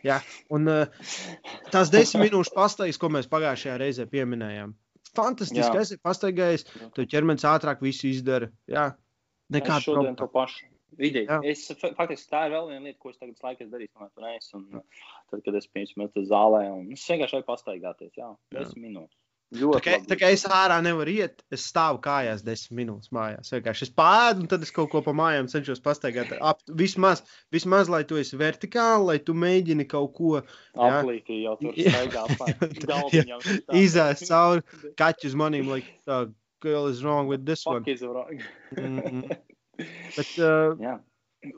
Jā, 0.00 0.16
un 0.56 0.70
uh, 0.72 1.10
tās 1.68 1.92
desmit 1.92 2.30
minūšu 2.30 2.54
pastaigas, 2.56 2.96
ko 2.96 3.10
mēs 3.12 3.28
pagājušajā 3.28 3.76
reizē 3.82 4.08
pieminējām. 4.08 4.72
Fantastiski, 5.12 5.76
es 5.76 5.92
esmu 5.92 6.06
pastaigājis, 6.08 6.66
tev 6.96 7.08
ķermenis 7.12 7.44
ātrāk 7.52 7.84
visu 7.84 8.08
izdara. 8.08 8.48
Jā, 8.70 8.86
nekāda 9.52 9.84
problēma. 9.90 10.46
To. 10.90 11.00
Ideja. 11.06 11.40
Es, 11.46 11.64
faktiski 11.80 12.30
tā 12.32 12.44
ir 12.48 12.54
vēl 12.56 12.68
viena 12.72 12.84
lieta, 12.88 12.98
ko 13.02 13.12
es 13.12 13.18
tagad 13.20 13.40
laikā 13.46 13.66
darīšu, 13.70 13.94
kamēr 13.94 14.12
tu 14.12 14.26
neesi. 14.26 14.52
Un, 14.58 14.84
tad, 15.30 15.42
kad 15.46 15.58
es 15.60 15.70
piemēram 15.70 16.04
metu 16.04 16.26
zālē, 16.28 16.62
un 16.74 16.92
es 16.96 17.08
vienkārši 17.08 17.38
vajag 17.38 17.48
pastaigāties, 17.48 18.14
jā, 18.18 18.30
desmit 18.56 18.86
minūtes. 18.88 19.18
Tā 19.50 19.80
kā, 19.82 19.96
tā 20.06 20.14
kā 20.14 20.28
es 20.30 20.44
ārā 20.46 20.76
nevaru 20.78 21.10
iet, 21.10 21.40
es 21.50 21.64
stāvu 21.66 21.98
kājās 22.04 22.44
desmit 22.46 22.84
minūtes 22.84 23.10
mājās. 23.14 23.50
Vienkārši 23.50 23.88
es 23.88 23.92
pāēdu, 23.98 24.44
un 24.44 24.50
tad 24.52 24.62
es 24.62 24.70
kaut 24.74 24.92
ko 24.92 25.00
pa 25.02 25.14
mājām 25.16 25.48
cenšos 25.50 25.82
pastaigāt. 25.82 26.30
Ap, 26.38 26.62
vismaz, 26.78 27.24
vismaz, 27.50 27.90
lai 27.90 28.04
tu 28.06 28.20
esi 28.20 28.38
vertikāli, 28.38 29.08
lai 29.08 29.18
tu 29.26 29.34
mēģini 29.34 29.88
kaut 29.90 30.14
ko. 30.14 30.36
Aplīki 30.78 31.40
jau 31.42 31.56
tur 31.58 31.74
staigā. 31.74 32.28
Izēst 33.82 34.30
cauri 34.30 34.62
kaķu 35.00 35.32
uz 35.32 35.38
manīm, 35.42 35.66
like, 35.74 35.98
uh, 36.06 36.28
girl 36.62 36.86
is 36.86 37.02
wrong 37.02 37.26
with 37.26 37.44
this 37.44 37.64
Fuck 37.64 37.74
one. 37.74 37.84
Is 37.90 38.02
wrong. 38.02 38.42
mm 38.78 39.00
-hmm. 39.00 39.36
Bet, 40.16 40.32
uh, 40.38 40.74
yeah. 40.80 40.98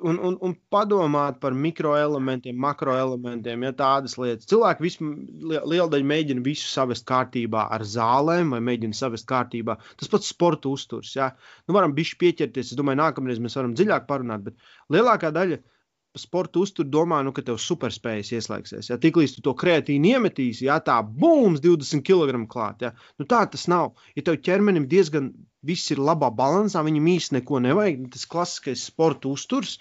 un, 0.03 0.19
un, 0.19 0.37
un 0.47 0.55
padomāt 0.73 1.41
par 1.43 1.57
mikroelementiem, 1.59 2.57
makroelementiem, 2.65 3.67
ja 3.67 3.73
tādas 3.79 4.17
lietas. 4.21 4.49
Cilvēki 4.51 4.87
visu, 4.87 5.11
liela 5.49 5.89
daļa 5.93 6.09
mēģina 6.13 6.45
visu 6.47 6.69
savest 6.71 7.07
kārtībā 7.09 7.67
ar 7.75 7.87
zālēm, 7.87 8.55
vai 8.57 8.63
mēģina 8.71 8.99
savest 8.99 9.29
kārtībā. 9.31 9.79
Tas 10.01 10.13
pats 10.13 10.31
sporta 10.35 10.71
uzturs. 10.73 11.15
Ja? 11.19 11.33
Nu, 11.67 11.77
varam 11.79 11.97
bišķi 11.99 12.21
pieķerties. 12.23 12.73
Es 12.73 12.79
domāju, 12.79 13.03
nākamreiz 13.03 13.43
mēs 13.43 13.59
varam 13.59 13.77
dziļāk 13.79 14.09
parunāt, 14.11 14.47
bet 14.49 14.73
lielākā 14.95 15.35
daļa 15.35 15.63
sporta 16.19 16.61
uzturu 16.61 16.91
domā, 16.93 17.23
nu, 17.25 17.33
ka 17.33 17.45
tev 17.47 17.59
superspējas 17.63 18.33
ieslēgsies. 18.37 18.91
Ja 18.91 18.99
tiklīdz 19.01 19.37
tu 19.37 19.45
to 19.47 19.55
kreatīni 19.59 20.13
iemetīsi, 20.13 20.67
ja 20.69 20.77
tā 20.85 20.99
būms 21.03 21.63
20 21.65 22.05
kg 22.05 22.43
klāt, 22.53 22.85
ja? 22.85 22.93
nu, 23.21 23.27
tā 23.29 23.45
tas 23.53 23.65
nav. 23.73 23.95
Ja 24.17 24.27
tev 24.27 24.41
ķermenim 24.45 24.89
diezgan 24.91 25.31
viss 25.65 25.93
ir 25.95 26.03
labā 26.03 26.29
balansā, 26.37 26.83
viņam 26.85 27.09
īsti 27.15 27.39
neko 27.39 27.63
nevajag, 27.65 28.11
tas 28.13 28.29
klasiskais 28.29 28.85
sporta 28.91 29.31
uzturs. 29.33 29.79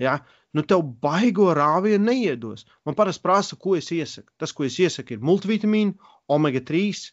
Ja? 0.00 0.20
Nu, 0.56 0.62
tev 0.62 0.86
baigo 1.02 1.50
rāvienu 1.56 2.06
neiedos. 2.08 2.64
Man 2.86 2.96
parasti 2.96 3.24
prasa, 3.26 3.58
ko 3.60 3.74
es 3.76 3.90
iesaku. 3.92 4.30
Tas, 4.40 4.54
ko 4.56 4.64
es 4.64 4.78
iesaku, 4.80 5.16
ir 5.16 5.26
multivitamīni, 5.26 5.98
omega 6.32 6.62
3. 6.64 7.10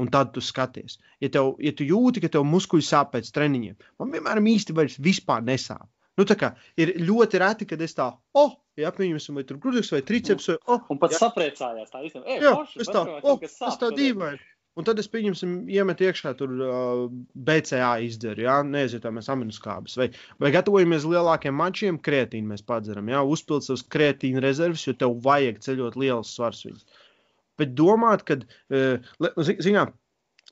Un 0.00 0.08
tad 0.08 0.30
tu 0.32 0.40
skaties, 0.40 0.96
ja, 1.20 1.28
tev, 1.28 1.50
ja 1.60 1.70
tu 1.76 1.84
jūti, 1.84 2.22
ka 2.24 2.30
tev 2.32 2.46
muskuļi 2.48 2.84
sāp 2.86 3.10
pēc 3.12 3.26
treniņiem, 3.36 3.74
man 4.00 4.14
vienmēr 4.14 4.40
īsti 4.54 4.72
vairs 4.72 4.96
vispār 4.96 5.44
nesāp. 5.44 5.84
Nu, 6.20 6.26
kā, 6.28 6.52
ir 6.76 6.92
ļoti 7.00 7.40
reti, 7.40 7.66
kad 7.68 7.80
es 7.84 7.96
tā, 7.96 8.10
oh, 8.36 8.56
ja 8.76 8.90
pieņemsim, 8.92 9.38
vai 9.38 9.44
tur 9.48 9.60
grūdīgs 9.62 9.92
vai 9.94 10.02
triceps. 10.04 10.50
Vai, 10.50 10.58
oh, 10.74 10.82
un 10.92 11.00
pat 11.00 11.14
ja. 11.14 11.20
sapriecājās 11.22 11.92
tā 11.92 12.02
īstenībā. 12.04 12.40
Jā, 12.42 12.52
es 12.84 12.90
tā, 12.92 13.04
oh, 13.22 13.38
es 13.48 13.78
tā 13.80 13.92
dīvaini. 13.96 14.42
Un 14.80 14.86
tad 14.88 15.00
es 15.02 15.08
pieņemsim, 15.12 15.66
iemet 15.68 16.00
iekšā 16.00 16.30
tur 16.38 16.52
uh, 16.64 17.00
BCA 17.48 17.90
izderu, 18.06 18.46
jā, 18.46 18.54
neaizietām 18.64 19.18
aminoskābes. 19.20 19.98
Vai, 20.00 20.06
vai 20.40 20.50
gatavojamies 20.54 21.04
lielākiem 21.08 21.58
mačiem, 21.58 21.98
kreatīnu 22.00 22.54
mēs 22.54 22.64
padzeram, 22.64 23.10
jā, 23.12 23.20
uzpild 23.34 23.66
savus 23.66 23.84
kreatīnu 23.92 24.40
rezerves, 24.40 24.86
jo 24.88 24.96
tev 24.96 25.18
vajag 25.26 25.60
ceļot 25.66 25.98
liels 26.00 26.32
svars 26.32 26.64
viņus. 26.64 27.04
Bet 27.60 27.74
domāt, 27.76 28.24
ka, 28.28 28.38
uh, 28.72 29.12
zinām, 29.44 29.92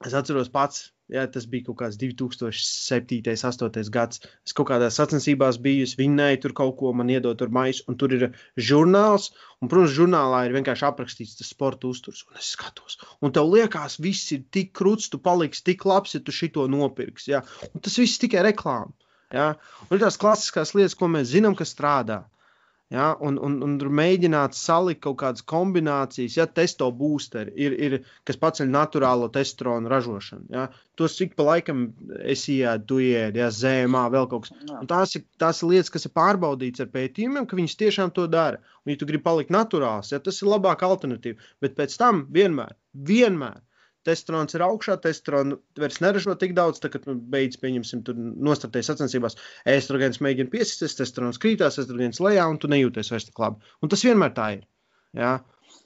es 0.05 0.17
atceros 0.21 0.53
pats, 0.53 0.91
Jā, 1.11 1.25
tas 1.35 1.47
bija 1.51 1.67
kaut 1.67 1.79
kāds 1.81 1.97
2007, 1.99 3.21
2008 3.27 3.91
gads. 3.95 4.21
Es 4.47 4.55
kaut 4.55 4.69
kādā 4.69 4.91
sacensībās 4.95 5.59
biju, 5.63 5.87
es 5.89 5.97
vinnēju 5.99 6.41
tur 6.45 6.55
kaut 6.61 6.77
ko, 6.79 6.93
man 6.95 7.11
iedod 7.11 7.39
tur 7.41 7.51
maisu, 7.55 7.83
un 7.91 7.99
tur 7.99 8.15
ir 8.15 8.29
žurnāls. 8.71 9.31
Un, 9.59 9.69
protams, 9.73 9.97
žurnālā 9.97 10.45
ir 10.47 10.55
vienkārši 10.55 10.87
aprakstīts 10.87 11.37
tas 11.41 11.51
sporta 11.51 11.91
uzturs, 11.91 12.23
un 12.29 12.39
es 12.39 12.53
skatos. 12.55 13.01
Un 13.21 13.35
tev 13.35 13.51
liekas, 13.51 13.99
viss 14.03 14.31
ir 14.37 14.47
tik 14.55 14.71
krūts, 14.79 15.11
tu 15.11 15.19
paliksi 15.19 15.67
tik 15.73 15.85
labs, 15.91 16.15
ja 16.15 16.23
tu 16.23 16.35
šito 16.35 16.69
nopirksi. 16.71 17.41
Un 17.75 17.83
tas 17.85 17.99
viss 17.99 18.23
tikai 18.23 18.47
reklāma. 18.53 18.95
Jā. 19.35 19.53
Un 19.89 19.99
ir 19.99 20.03
tās 20.03 20.19
klasiskās 20.19 20.75
lietas, 20.79 20.97
ko 20.99 21.11
mēs 21.11 21.33
zinām, 21.35 21.59
kas 21.59 21.75
strādā. 21.75 22.23
Ja, 22.91 23.13
un, 23.23 23.37
un, 23.39 23.61
un 23.63 23.77
mēģināt 23.95 24.57
salikt 24.59 25.05
kaut 25.05 25.21
kādas 25.21 25.45
kombinācijas, 25.47 26.35
ja 26.41 26.47
testo 26.51 26.89
boosteri 26.91 27.53
ir, 27.55 27.77
ir 27.87 27.95
kas 28.27 28.41
paceļ 28.43 28.67
naturālo 28.73 29.29
testosteronu 29.31 29.93
ražošanu. 29.93 30.49
Ja. 30.51 30.65
Tos 30.99 31.15
cik 31.21 31.37
pa 31.39 31.47
laikam 31.53 31.85
es 32.19 32.43
ienāku, 32.51 32.89
tu 32.91 32.99
ienāc, 33.05 33.39
ja 33.39 33.53
zēmā, 33.55 34.09
vēl 34.11 34.27
kaut 34.33 34.49
kas. 34.49 34.57
Un 34.75 34.91
tās 34.91 35.15
ir, 35.15 35.23
tās 35.39 35.63
ir 35.63 35.71
lietas, 35.71 35.93
kas 35.95 36.09
ir 36.11 36.15
pārbaudītas 36.19 36.83
ar 36.83 36.91
pētījumiem, 36.97 37.47
ka 37.47 37.61
viņas 37.61 37.79
tiešām 37.85 38.11
to 38.17 38.27
dara. 38.33 38.59
Un, 38.83 38.91
ja 38.91 38.99
tu 38.99 39.07
gribi 39.07 39.23
palikt 39.29 39.55
naturāls, 39.55 40.11
ja, 40.11 40.19
tas 40.19 40.43
ir 40.43 40.51
labāka 40.51 40.91
alternatīva. 40.91 41.39
Bet 41.63 41.79
pēc 41.79 41.95
tam 42.01 42.25
vienmēr, 42.35 42.75
vienmēr 43.13 43.63
testosterons 44.07 44.57
ir 44.57 44.65
augšā, 44.65 44.97
testosteronu 45.05 45.59
vairs 45.81 46.01
neražo 46.05 46.35
tik 46.41 46.55
daudz, 46.57 46.81
tad, 46.83 46.95
kad 46.95 47.07
nu, 47.09 47.17
beidz, 47.33 47.59
pieņemsim, 47.61 48.03
tur 48.07 48.19
nostartēs 48.19 48.91
sacensībās, 48.91 49.39
estrogēns 49.69 50.23
mēģina 50.25 50.53
piesisties, 50.53 50.97
testosterons 50.99 51.41
krītās, 51.43 51.79
estrogēns 51.83 52.23
lejā, 52.25 52.47
un 52.51 52.61
tu 52.63 52.71
nejūties 52.73 53.13
vairs 53.13 53.29
tik 53.29 53.43
labi. 53.43 53.73
Un 53.85 53.93
tas 53.93 54.05
vienmēr 54.07 54.37
tā 54.37 54.53
ir. 54.59 54.69
Jā. 55.17 55.39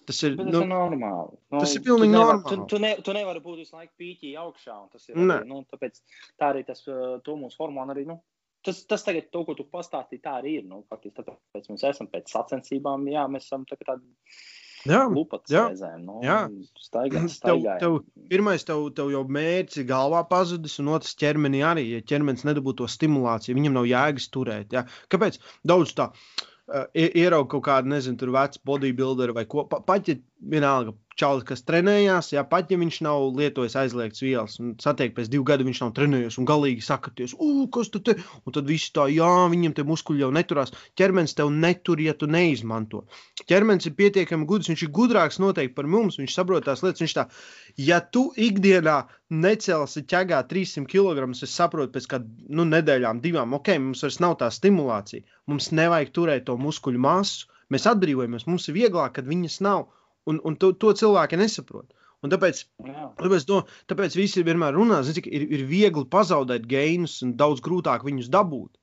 Tas 0.04 0.20
ir, 0.26 0.36
Bet 0.36 0.50
tas 0.50 0.54
nu, 0.54 0.60
ir 0.66 0.68
normāli. 0.68 1.38
Nu, 1.52 1.60
tas 1.62 1.72
ir 1.76 1.82
pilnīgi 1.84 2.12
tu 2.12 2.18
nevar, 2.18 2.36
normāli. 2.36 2.50
Tu, 2.50 2.68
tu, 2.68 2.80
ne, 2.82 2.92
tu 3.04 3.14
nevari 3.16 3.40
būt 3.44 3.62
visu 3.62 3.76
laiku 3.76 3.92
pīķī 4.00 4.34
augšā. 4.40 4.76
un 4.82 4.90
Tas 4.92 5.08
ir 5.08 5.16
arī, 5.16 5.38
nu, 5.48 5.62
tāpēc 5.72 6.00
tā 6.40 6.50
arī 6.52 6.64
tas, 6.68 6.82
uh, 6.90 7.16
to 7.24 7.36
mūsu 7.40 7.62
hormonu 7.62 7.94
arī, 7.94 8.04
nu, 8.08 8.18
tas, 8.64 8.82
tas 8.90 9.04
tagad, 9.06 9.30
to, 9.32 9.44
ko 9.48 9.56
tu 9.56 9.64
pastāstīji, 9.72 10.22
tā 10.24 10.36
arī 10.42 10.58
ir. 10.60 10.66
Nu, 10.68 10.82
faktiski, 10.92 11.24
tāpēc 11.24 11.70
mēs 11.72 11.86
esam 11.88 12.10
pēc 12.12 12.34
sacensībām, 12.36 13.08
jā, 13.12 13.24
mēs 13.32 13.48
esam 13.48 13.64
tā, 13.68 13.80
tādi 13.80 14.04
jā, 14.88 15.02
lupats 15.10 15.52
jā. 15.52 15.64
reizēm. 15.70 16.00
Nu, 16.06 16.20
Jā. 16.24 16.38
Staigā, 16.80 17.24
tev, 17.24 17.28
staigājam. 17.32 17.80
tev, 17.82 18.24
pirmais, 18.30 18.64
tev, 18.68 18.86
tev 18.96 19.12
jau 19.14 19.22
mērķis 19.36 19.82
ir 19.82 19.88
galvā 19.90 20.24
pazudis, 20.30 20.78
un 20.82 20.92
otrs 20.96 21.14
ķermenī 21.20 21.62
arī. 21.66 21.86
Ja 21.96 22.02
ķermenis 22.12 22.46
nedabū 22.48 22.76
to 22.78 22.88
stimulāciju, 22.90 23.56
viņam 23.58 23.78
nav 23.78 23.88
jēgas 23.90 24.28
turēt. 24.34 24.74
Ja? 24.76 24.84
Kāpēc? 25.12 25.40
Daudz 25.66 25.94
tā. 25.98 26.10
Uh, 26.64 26.86
Ierauga 26.96 27.50
kaut 27.52 27.66
kādu, 27.66 27.90
nezinu, 27.92 28.16
vecu 28.32 28.62
bodybuilderu 28.64 29.34
vai 29.36 29.44
ko. 29.44 29.66
Pa, 29.68 29.82
ja 30.08 30.16
vienalga, 30.50 30.94
čalis, 31.18 31.44
kas 31.46 31.62
trenējās, 31.66 32.32
ja 32.34 32.42
pat 32.48 32.70
ja 32.72 32.78
viņš 32.80 32.98
nav 33.06 33.24
lietojis 33.38 33.76
aizliegts 33.78 34.22
vielas, 34.24 34.56
un 34.62 34.74
satiek 34.82 35.14
pēc 35.14 35.30
divu 35.30 35.46
gadu 35.46 35.66
viņš 35.66 35.80
nav 35.84 35.92
trenējies, 35.96 36.38
un 36.40 36.48
galīgi 36.48 36.82
sakaties, 36.84 37.36
kas 37.74 37.90
tu 37.94 38.02
te? 38.04 38.16
Un 38.44 38.56
tad 38.56 38.68
viss 38.70 38.92
tā, 38.94 39.06
jā, 39.12 39.30
viņam 39.52 39.76
te 39.76 39.84
muskuļi 39.86 40.24
jau 40.24 40.32
neturās. 40.34 40.74
Ķermenis 40.98 41.36
tev 41.38 41.52
netur, 41.54 42.02
ja 42.02 42.16
tu 42.18 42.26
neizmanto. 42.30 43.04
Ķermenis 43.46 43.88
ir 43.90 43.96
pietiekami 43.98 44.48
gudrs, 44.50 44.70
viņš 44.72 44.84
ir 44.86 44.92
gudrāks 44.98 45.40
noteikti 45.42 45.76
par 45.78 45.88
mums, 45.90 46.18
viņš 46.20 46.34
saprot 46.34 46.66
tās 46.66 46.82
lietas. 46.84 47.04
Viņš 47.04 47.16
tā, 47.18 47.26
ja 47.78 48.00
tu 48.02 48.26
ikdienā 48.34 48.98
necelsi 49.44 50.04
ķegā 50.10 50.42
300 50.50 50.90
kg, 50.90 51.30
es 51.30 51.54
saprotu, 51.54 51.94
pēc 51.94 52.10
kādām 52.10 52.30
nu, 52.58 52.66
nedēļām, 52.74 53.22
divām, 53.24 53.54
ok, 53.58 53.74
mums 53.88 54.04
vairs 54.06 54.20
nav 54.22 54.38
tā 54.42 54.50
stimulācija. 54.54 55.24
Mums 55.50 55.70
nevajag 55.74 56.14
turēt 56.14 56.48
to 56.50 56.58
muskuļu 56.60 57.02
masu. 57.06 57.50
Mēs 57.72 57.86
atbrīvojamies, 57.88 58.44
mums 58.46 58.68
ir 58.68 58.76
vieglāk, 58.76 59.14
kad 59.16 59.28
viņas 59.28 59.62
nav. 59.64 59.86
Un, 60.30 60.40
un 60.48 60.56
to, 60.60 60.72
to 60.80 60.94
cilvēki 60.96 61.38
nesaprot. 61.40 61.92
Un 62.24 62.32
tāpēc, 62.32 62.62
tāpēc, 63.20 63.44
to, 63.48 63.58
tāpēc 63.92 64.14
visi 64.16 64.44
vienmēr 64.46 64.72
runā, 64.78 65.02
cik 65.04 65.26
ir, 65.28 65.44
ir 65.58 65.66
viegli 65.68 66.06
pazaudēt 66.14 66.64
gēnus 66.70 67.18
un 67.26 67.34
daudz 67.40 67.60
grūtāk 67.64 68.06
viņus 68.06 68.30
dabūt. 68.32 68.78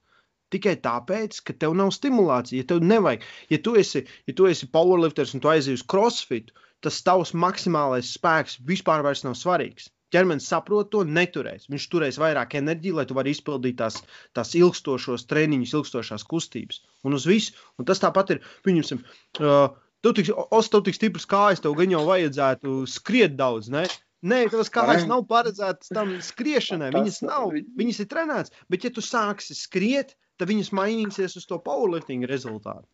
Tikai 0.54 0.76
tāpēc, 0.84 1.40
ka 1.48 1.56
tev 1.64 1.74
nav 1.80 1.90
stimulācija. 1.96 2.62
Ja 2.62 2.68
tev 2.70 2.84
nevajag, 2.86 3.26
ja 3.50 3.62
tu 3.66 3.74
esi, 3.82 4.04
ja 4.30 4.36
tu 4.38 4.50
esi 4.52 4.70
powerlifters 4.70 5.34
un 5.34 5.42
tu 5.42 5.50
aizies 5.50 5.80
uz 5.80 5.88
crossfit, 5.94 6.52
tas 6.86 7.02
tavs 7.08 7.34
maksimālais 7.34 8.14
spēks 8.18 8.60
vispār 8.68 9.02
vairs 9.06 9.26
nav 9.26 9.38
svarīgs. 9.40 9.90
Ķermenis 10.12 10.50
saprot 10.52 10.90
to, 10.92 11.06
neturēs. 11.08 11.70
Viņš 11.72 11.86
turēs 11.94 12.18
vairāk 12.20 12.58
enerģijas, 12.60 12.98
lai 12.98 13.06
tu 13.08 13.16
varētu 13.16 13.38
izpildīt 13.38 13.78
tās, 13.80 14.02
tās 14.36 14.52
ilgstošos 14.60 15.24
treniņus, 15.32 15.76
ilgstošās 15.80 16.28
kustības. 16.28 16.82
Un 17.08 17.16
uz 17.16 17.28
visu. 17.30 17.56
Un 17.80 17.88
tas 17.88 18.04
tāpat 18.04 18.36
ir. 18.36 18.42
Pieņemsim, 18.68 19.00
uh, 19.40 19.72
tu 20.06 20.14
tik, 20.18 20.32
os, 20.52 20.70
tev 20.72 20.86
tik 20.88 20.98
stiprs 20.98 21.28
kājas, 21.30 21.62
tev 21.64 21.76
gan 21.80 21.94
jau 21.94 22.06
vajadzētu 22.08 22.82
skriet 22.90 23.38
daudz. 23.40 23.70
Ne? 23.74 23.86
Nē, 24.22 24.44
tavas 24.54 24.70
kājas 24.74 25.08
nav 25.10 25.24
paredzētas 25.30 25.90
tam 25.94 26.14
skriešanai. 26.22 26.92
Viņas 26.94 27.24
nav. 27.26 27.56
Viņas 27.78 28.04
ir 28.04 28.10
trenētas. 28.12 28.54
Bet, 28.70 28.86
ja 28.86 28.92
tu 28.94 29.02
sāksi 29.02 29.58
skriet, 29.58 30.14
tad 30.38 30.52
viņas 30.52 30.70
mainīsies 30.78 31.40
uz 31.40 31.48
to 31.50 31.58
powerlifting 31.62 32.28
rezultātu. 32.30 32.86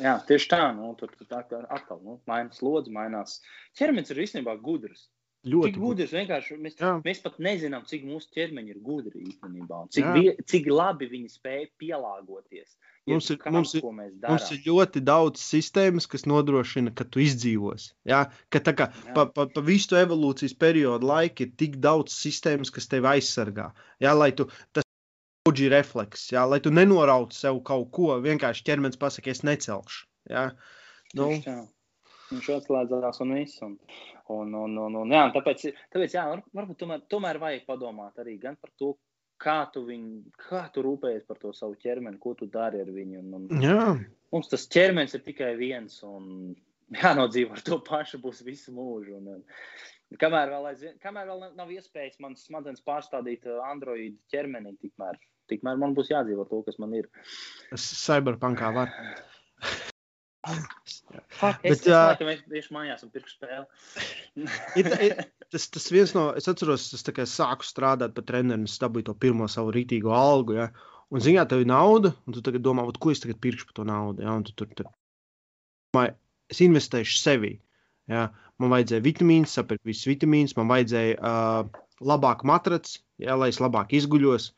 Jā, 0.00 0.16
tieši 0.28 0.48
tā. 0.52 0.62
Nu, 0.76 0.94
tur 0.98 1.12
tā 1.28 1.42
kā 1.48 1.60
atkal 1.72 2.00
nu, 2.04 2.16
mainās 2.28 2.60
slodzi, 2.60 2.92
mainās. 2.92 3.38
Ķermenis 3.76 4.12
ir 4.12 4.24
īstenībā 4.24 4.56
gudrs. 4.64 5.06
Ļoti 5.46 5.70
Tik 5.70 5.78
gudrs 5.78 6.12
vienkārši. 6.16 6.56
Mēs, 6.58 6.74
Jā. 6.80 6.96
mēs 7.04 7.20
pat 7.22 7.36
nezinām, 7.42 7.84
cik 7.86 8.02
mūsu 8.08 8.32
ķermeņi 8.34 8.72
ir 8.72 8.80
gudri 8.82 9.22
īstenībā. 9.28 9.84
Cik, 9.94 10.08
vie, 10.16 10.32
cik 10.50 10.66
labi 10.72 11.06
viņi 11.12 11.30
spēj 11.36 11.68
pielāgoties. 11.78 12.74
Mums 13.06 13.28
ir- 13.30 13.36
jebkam, 13.36 13.52
mums 13.54 13.74
ir- 13.74 13.82
Mums 13.84 14.50
ir 14.50 14.58
ļoti 14.66 15.02
daudz 15.06 15.38
sistēmas, 15.40 16.08
kas 16.10 16.24
nodrošina, 16.26 16.94
ka 16.94 17.04
tu 17.04 17.20
izdzīvos. 17.22 17.92
Ja? 18.04 18.24
Ka 18.50 18.58
tā 18.58 18.74
kā 18.74 18.88
Jā. 18.90 19.14
pa, 19.14 19.26
pa, 19.26 19.46
pa 19.46 19.60
visu 19.62 19.94
evolūcijas 19.94 20.56
periodu 20.58 21.06
laika 21.06 21.44
ir 21.46 21.52
tik 21.56 21.76
daudz 21.78 22.12
sistēmas, 22.12 22.72
kas 22.74 22.88
tevi 22.90 23.06
aizsargā. 23.06 23.70
Ja? 24.00 24.12
Lai 24.14 24.32
tu 24.32 24.48
tas 24.72 24.82
ir 25.54 25.70
refleks, 25.70 26.32
ja? 26.32 26.44
lai 26.44 26.58
tu 26.60 26.70
nenorautu 26.74 27.32
sev 27.38 27.62
kaut 27.62 27.92
ko, 27.94 28.18
vienkārši 28.20 28.66
ķermenis 28.66 28.98
pasakā, 28.98 29.30
es 29.30 29.42
necelšu. 29.46 30.06
Ja? 30.28 30.50
Nu. 31.14 31.30
Viņš 32.32 32.48
atslēdzās 32.58 33.20
un 33.22 33.34
viss. 33.38 33.62
Un, 33.62 33.78
un, 34.28 34.54
un, 34.54 34.78
un, 34.82 34.96
un, 35.04 35.10
jā, 35.14 35.20
un 35.28 35.32
tāpēc, 35.36 35.68
tāpēc 35.94 36.16
jā, 36.16 36.24
var, 36.26 36.42
varbūt 36.58 36.80
tomēr, 36.82 37.04
tomēr 37.06 37.38
vajag 37.38 37.66
padomāt 37.68 38.18
arī 38.18 38.40
gan 38.42 38.56
par 38.58 38.72
to, 38.74 38.96
kā 39.42 39.56
tu, 39.72 39.82
viņu, 39.88 40.32
kā 40.48 40.62
tu 40.74 40.84
rūpējies 40.86 41.26
par 41.28 41.40
to 41.42 41.52
savu 41.56 41.76
ķermeni, 41.82 42.20
ko 42.22 42.34
tu 42.38 42.48
dari 42.50 42.80
ar 42.82 42.90
viņu. 42.92 43.20
Un, 43.22 43.34
un, 43.38 43.62
jā, 43.62 43.92
mums 44.34 44.50
tas 44.52 44.66
ķermenis 44.72 45.16
ir 45.18 45.24
tikai 45.26 45.52
viens, 45.58 45.98
un 46.06 46.54
jānodzīvo 46.96 47.56
ar 47.56 47.64
to 47.66 47.80
pašu 47.86 48.20
būs 48.22 48.42
visu 48.46 48.74
mūžu. 48.76 49.18
Un, 49.20 49.38
un, 49.38 50.18
kamēr 50.22 50.52
vēl, 50.54 50.68
aizvien, 50.72 50.98
kamēr 51.02 51.30
vēl 51.30 51.46
nav- 51.58 51.72
iespējas 51.76 52.20
man 52.24 52.36
smadzenes 52.40 52.84
pārstādīt 52.86 53.48
uh, 53.50 53.62
Android 53.70 54.18
ķermenī, 54.32 54.76
tikmēr, 54.82 55.18
tikmēr 55.52 55.80
man 55.82 55.96
būs 55.96 56.12
jādzīvo 56.14 56.46
ar 56.46 56.52
to, 56.52 56.62
kas 56.68 56.78
man 56.82 56.94
ir. 56.98 57.10
cyberpunkā 57.74 58.72
var. 58.76 58.94
Fuck, 60.46 61.62
Bet, 61.62 61.72
es, 61.72 61.80
es 61.80 61.88
laikam 61.90 62.28
es 62.30 62.42
tieši 62.46 62.74
mājās 62.74 63.02
un 63.06 63.10
pirkšu 63.14 63.34
spēli. 63.36 63.64
Tas, 65.52 65.68
tas 65.70 65.84
viens 65.94 66.10
no, 66.16 66.24
es 66.38 66.48
atceros, 66.50 66.88
es 66.96 67.04
tā 67.06 67.12
kā 67.14 67.22
sāku 67.30 67.66
strādāt 67.66 68.16
par 68.16 68.24
treneru, 68.26 68.66
es 68.66 68.80
dabūju 68.82 69.06
to 69.06 69.14
pirmo 69.22 69.46
savu 69.50 69.70
rītīgo 69.76 70.10
algu. 70.10 70.56
Ja? 70.58 70.66
Un, 71.14 71.22
ziņā, 71.22 71.44
tev 71.50 71.62
ir 71.62 71.68
nauda, 71.70 72.10
un 72.26 72.34
tu 72.34 72.42
tagad 72.42 72.64
domā, 72.66 72.82
"Vat 72.88 72.98
ko 72.98 73.12
es 73.14 73.22
tagad 73.22 73.38
pirkšu 73.44 73.68
par 73.68 73.76
to 73.78 73.84
naudu. 73.86 74.24
Ja? 74.26 74.34
Un 74.34 74.42
tu, 74.46 74.54
tur, 74.58 74.72
tur, 74.74 74.90
domāju, 75.94 76.16
es 76.50 76.62
investēšu 76.66 77.20
sevi. 77.20 77.52
Ja? 78.10 78.28
Man 78.58 78.74
vajadzēja 78.74 79.06
vitamīnus, 79.06 79.54
sapirkt 79.54 79.86
visus 79.86 80.10
vitamīnus, 80.10 80.56
man 80.58 80.70
vajadzēja 80.72 81.16
uh, 81.20 81.82
labāku 82.00 82.50
matracu, 82.50 82.98
ja? 83.22 83.38
lai 83.38 83.52
es 83.54 83.62
labāk 83.62 83.94
izguļos. 83.96 84.50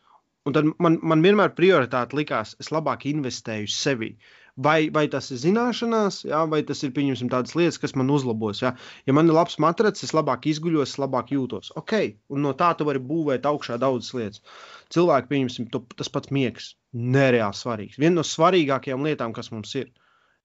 Un 0.48 0.54
tad 0.56 0.68
man, 0.80 0.96
man 1.04 1.20
vienmēr 1.24 1.52
prioritāte 1.56 2.16
likās, 2.16 2.54
es 2.62 2.72
labāk 2.72 3.04
investēju 3.10 3.68
sevi. 3.68 4.14
Vai, 4.58 4.88
vai 4.90 5.04
tas 5.06 5.28
ir 5.30 5.38
zināšanās, 5.38 6.24
jā, 6.26 6.38
vai 6.50 6.58
tas 6.66 6.80
ir 6.82 6.90
pieņemsim, 6.96 7.28
tādas 7.30 7.54
lietas, 7.54 7.76
kas 7.78 7.92
man 7.94 8.08
uzlabos. 8.10 8.58
Jā. 8.64 8.72
Ja 9.06 9.14
man 9.14 9.28
ir 9.30 9.36
labs 9.36 9.54
matracis, 9.62 10.08
es 10.08 10.14
labāk 10.16 10.48
izguļos, 10.50 10.96
es 10.96 10.98
labāk 10.98 11.30
jūtos. 11.30 11.68
Ok, 11.78 11.94
un 12.34 12.42
no 12.42 12.50
tā 12.58 12.72
tu 12.74 12.86
vari 12.88 12.98
būvēt 12.98 13.46
augšā 13.46 13.76
daudzas 13.78 14.10
lietas. 14.18 14.42
Cilvēki, 14.90 15.30
pieņemsim, 15.30 15.68
to, 15.70 15.84
tas 15.94 16.10
pats 16.10 16.32
miegs, 16.34 16.72
nereāli 16.90 17.54
svarīgs. 17.54 18.00
Viena 18.02 18.16
no 18.18 18.26
svarīgākajām 18.26 19.06
lietām, 19.06 19.36
kas 19.36 19.52
mums 19.54 19.76
ir. 19.78 19.92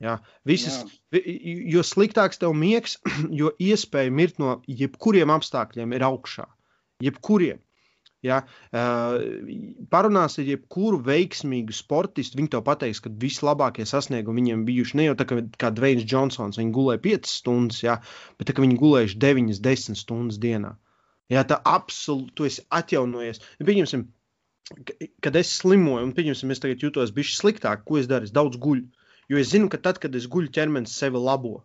Jā, 0.04 0.20
visas, 0.46 0.82
vi- 1.16 1.66
jo 1.74 1.82
sliktāks 1.88 2.38
tev 2.42 2.54
miegs, 2.54 3.00
jo 3.42 3.50
iespēja 3.58 4.14
mirt 4.14 4.38
no 4.42 4.60
jebkuriem 4.68 5.34
apstākļiem 5.34 5.98
ir 5.98 6.06
augšā. 6.12 6.46
Jebkuriem. 7.02 7.62
Ja, 8.24 8.38
uh, 8.72 9.18
parunās 9.92 10.38
ar 10.40 10.46
jebkuru 10.48 11.02
veiksmīgu 11.04 11.76
sportistu. 11.76 12.38
Viņi 12.40 12.54
tev 12.54 12.62
pateiks, 12.64 13.02
ka 13.04 13.12
vislabākie 13.20 13.84
sasniegumi 13.90 14.40
viņiem 14.40 14.62
bijuši 14.70 15.00
ne 15.00 15.08
jau 15.10 15.16
tā, 15.20 15.28
ka, 15.28 15.42
kā 15.60 15.72
Dvains 15.76 16.06
Džonsons. 16.08 16.60
Viņi 16.62 16.72
gulēja 16.78 17.02
5 17.04 17.28
stundas, 17.34 17.82
ja, 17.84 17.98
bet 18.40 18.48
tā, 18.48 18.56
ka 18.56 18.64
viņi 18.64 18.80
gulējuši 18.80 19.20
9, 19.26 19.60
10 19.68 20.00
stundas 20.00 20.40
dienā. 20.40 20.72
Ja, 21.32 21.44
tā 21.48 21.60
absolūti 21.68 22.32
tu 22.40 22.48
esi 22.48 22.64
atjaunojies. 22.80 23.44
Nu, 23.60 23.68
Pieņemsim, 23.68 24.08
ka- 24.88 24.98
kad 25.28 25.36
es 25.44 25.52
slimoju, 25.60 26.08
un 26.08 26.16
pieņemsim, 26.16 26.52
es 26.56 26.64
tagad 26.64 26.84
jūtos 26.84 27.12
bišķi 27.16 27.40
sliktāk, 27.42 27.84
ko 27.84 28.00
es 28.00 28.08
daru? 28.08 28.24
Es 28.30 28.32
daudz 28.36 28.56
guļu. 28.56 28.88
Jo 29.32 29.40
es 29.40 29.52
zinu, 29.52 29.68
ka 29.72 29.78
tad, 29.84 30.00
kad 30.04 30.16
es 30.16 30.28
guļu, 30.32 30.52
ķermenis 30.56 30.96
sevi 31.00 31.20
labo. 31.20 31.58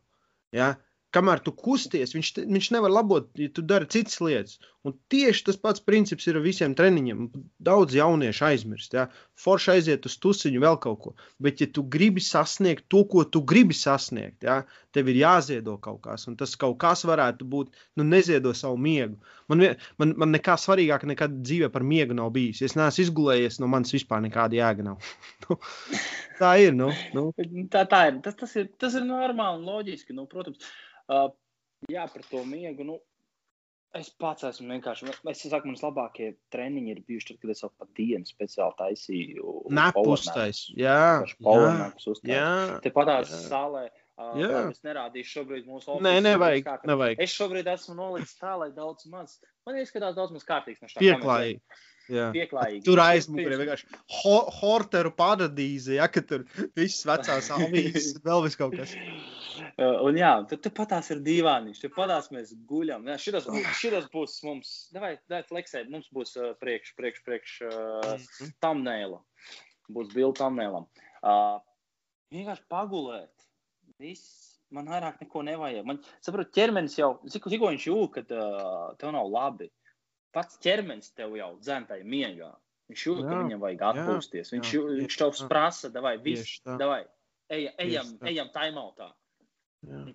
Ja? 0.54 0.74
Kamēr 1.16 1.40
tu 1.44 1.52
kusties, 1.56 2.12
viņš, 2.14 2.30
viņš 2.48 2.68
nevar 2.74 2.92
labot, 2.92 3.28
ja 3.40 3.48
tu 3.54 3.64
dari 3.64 3.88
citas 3.92 4.18
lietas. 4.20 4.58
Un 4.86 4.94
tieši 5.12 5.44
tas 5.46 5.58
pats 5.60 5.82
princips 5.84 6.28
ir 6.28 6.38
ar 6.38 6.44
visiem 6.44 6.74
treniņiem. 6.78 7.24
Daudz 7.64 7.96
jauniešu 7.96 8.44
aizmirst. 8.48 8.94
Ja? 8.96 9.06
Forši 9.40 9.72
aiziet 9.74 10.06
uz 10.08 10.18
tusiņu, 10.22 10.60
vēl 10.64 10.78
kaut 10.84 11.00
ko. 11.04 11.14
Bet, 11.42 11.62
ja 11.64 11.68
tu 11.72 11.84
gribi 11.96 12.22
sasniegt 12.24 12.86
to, 12.92 13.02
ko 13.10 13.24
tu 13.24 13.42
gribi 13.52 13.76
sasniegt, 13.76 14.44
ja? 14.44 14.60
tev 14.94 15.10
ir 15.12 15.22
jāziedo 15.22 15.78
kaut 15.82 16.02
kas. 16.06 16.28
Un 16.30 16.38
tas 16.40 16.54
kaut 16.60 16.78
kas 16.84 17.04
varētu 17.08 17.48
būt, 17.48 17.74
nu, 17.98 18.06
neziedo 18.06 18.54
savu 18.56 18.80
miegu. 18.80 19.18
Man, 19.48 19.64
man, 20.00 20.14
man 20.20 20.34
nekā 20.34 20.58
svarīgāka 20.60 21.08
nekad 21.08 21.38
dzīvē 21.40 21.70
par 21.72 21.84
miegu 21.86 22.16
nav 22.16 22.30
bijis. 22.34 22.60
Es 22.66 22.76
neesmu 22.76 23.06
izgulējies, 23.06 23.58
no 23.62 23.70
manis 23.72 23.94
vispār 23.96 24.20
nekāda 24.24 24.60
jēga 24.60 24.90
nav. 24.90 25.12
Nu, 25.48 25.56
tā 26.38 26.50
ir. 26.60 26.74
Nu, 26.76 26.90
nu. 27.16 27.30
Tā, 27.72 27.86
tā 27.88 28.02
ir. 28.10 28.18
Tas, 28.24 28.36
tas 28.38 28.52
ir. 28.60 28.68
tas 28.78 28.96
ir 28.98 29.06
normāli 29.08 29.62
un 29.62 29.68
loģiski. 29.68 30.12
Nu, 30.16 30.26
protams, 30.30 30.60
uh, 31.08 31.30
jā, 31.88 32.04
par 32.12 32.26
to 32.28 32.44
miegu. 32.46 32.84
Nu, 32.86 32.98
Es 33.96 34.10
pats 34.20 34.44
esmu 34.44 34.68
vienkārši. 34.68 35.06
Es 35.32 35.42
saku, 35.48 35.70
manas 35.70 35.80
labākie 35.80 36.34
treniņi 36.52 36.90
ir 36.92 36.98
bijuši 37.08 37.30
tad, 37.30 37.38
kad 37.40 37.52
es 37.54 37.62
jau 37.64 37.70
pat 37.72 37.88
dienu 37.96 38.28
speciāli 38.28 38.76
taisīju. 38.76 39.54
Nepustais. 39.78 40.66
Jā, 40.76 41.24
jā, 41.24 41.78
jā. 42.28 42.50
Te 42.84 42.92
patās 42.92 43.32
zālē. 43.48 43.86
Jā. 44.18 44.46
Uh, 44.48 44.70
es 44.72 44.80
nerādīšu 44.82 45.30
šobrīd 45.36 45.66
mūsu 45.68 45.92
oficiālu. 45.92 46.02
Nē, 46.08 46.14
nevajag, 46.26 46.86
nevajag. 46.90 47.20
Es 47.22 47.34
šobrīd 47.38 47.68
esmu 47.70 47.94
nolicis 47.94 48.34
tā, 48.40 48.56
lai 48.58 48.72
daudz 48.74 49.06
maz. 49.12 49.36
Man 49.68 49.78
izskatās 49.78 50.16
daudz 50.16 50.34
maz 50.34 50.46
kārtīgs 50.48 50.82
no 50.82 50.90
šā. 50.90 50.98
Pieklājīgi. 51.04 51.62
Pieklājīgi. 52.08 52.82
Tur 52.86 53.02
aizmugurē 53.02 53.58
vienkārši 53.60 53.88
ho 54.16 54.36
horteru 54.58 55.12
paradīze, 55.14 55.98
ja, 55.98 56.08
ka 56.10 56.22
tur 56.24 56.46
viss 56.78 57.04
vecās 57.06 57.50
avīzes, 57.52 58.16
vēl 58.26 58.44
vis 58.46 58.56
kaut 58.58 58.74
kas. 58.80 58.94
Un 59.78 60.18
jā, 60.18 60.32
tad 60.48 60.64
tu 60.64 60.72
patās 60.74 61.12
ir 61.12 61.20
dīvāniņš, 61.26 61.82
tu 61.84 61.92
patās 61.94 62.30
mēs 62.34 62.54
guļam. 62.70 63.06
Jā, 63.12 63.18
šitas, 63.22 63.48
šitas 63.78 64.08
būs 64.14 64.38
mums, 64.48 64.74
davai, 64.94 65.14
davai 65.28 65.44
fleksēt, 65.50 65.92
mums 65.92 66.08
būs 66.14 66.34
uh, 66.40 66.54
priekš, 66.62 66.94
priekš, 66.98 67.24
priekš 67.28 67.56
uh, 67.68 67.74
-hmm. 68.16 68.54
tamnēla. 68.64 69.20
Būs 69.92 70.10
bildu 70.14 70.40
tamnēlam. 70.40 70.88
Uh, 71.20 71.60
vienkārši 72.32 72.66
pagulēt. 72.72 73.37
Viss. 74.02 74.44
Man 74.74 74.90
vairāk 74.92 75.22
neko 75.22 75.40
nevajag. 75.46 75.86
Man, 75.88 76.02
saprot, 76.20 76.50
ķermenis 76.52 76.98
jau, 76.98 77.14
cik, 77.24 77.46
cik 77.48 77.62
viņš 77.64 77.86
jūg, 77.88 78.08
kad 78.18 78.32
uh, 78.36 78.90
tev 79.00 79.14
nav 79.16 79.30
labi 79.32 79.70
pats 80.34 80.58
ķermenis 80.62 81.12
tev 81.16 81.36
jau 81.38 81.52
dzēntai 81.62 82.02
miegā. 82.06 82.50
Viņš 82.88 83.04
jūt, 83.04 83.22
ka 83.26 83.38
viņam 83.42 83.62
vajag 83.62 83.86
atpūsties. 83.90 84.52
Viņš, 84.54 84.74
jā, 84.74 84.82
viņš 85.02 85.16
tev 85.20 85.40
prasa, 85.50 85.90
vai 86.04 86.14
viss, 86.24 86.60
vai 86.64 87.02
ejam, 87.52 87.74
ejam, 87.84 88.12
ejam 88.30 88.52
timeoutā. 88.54 89.10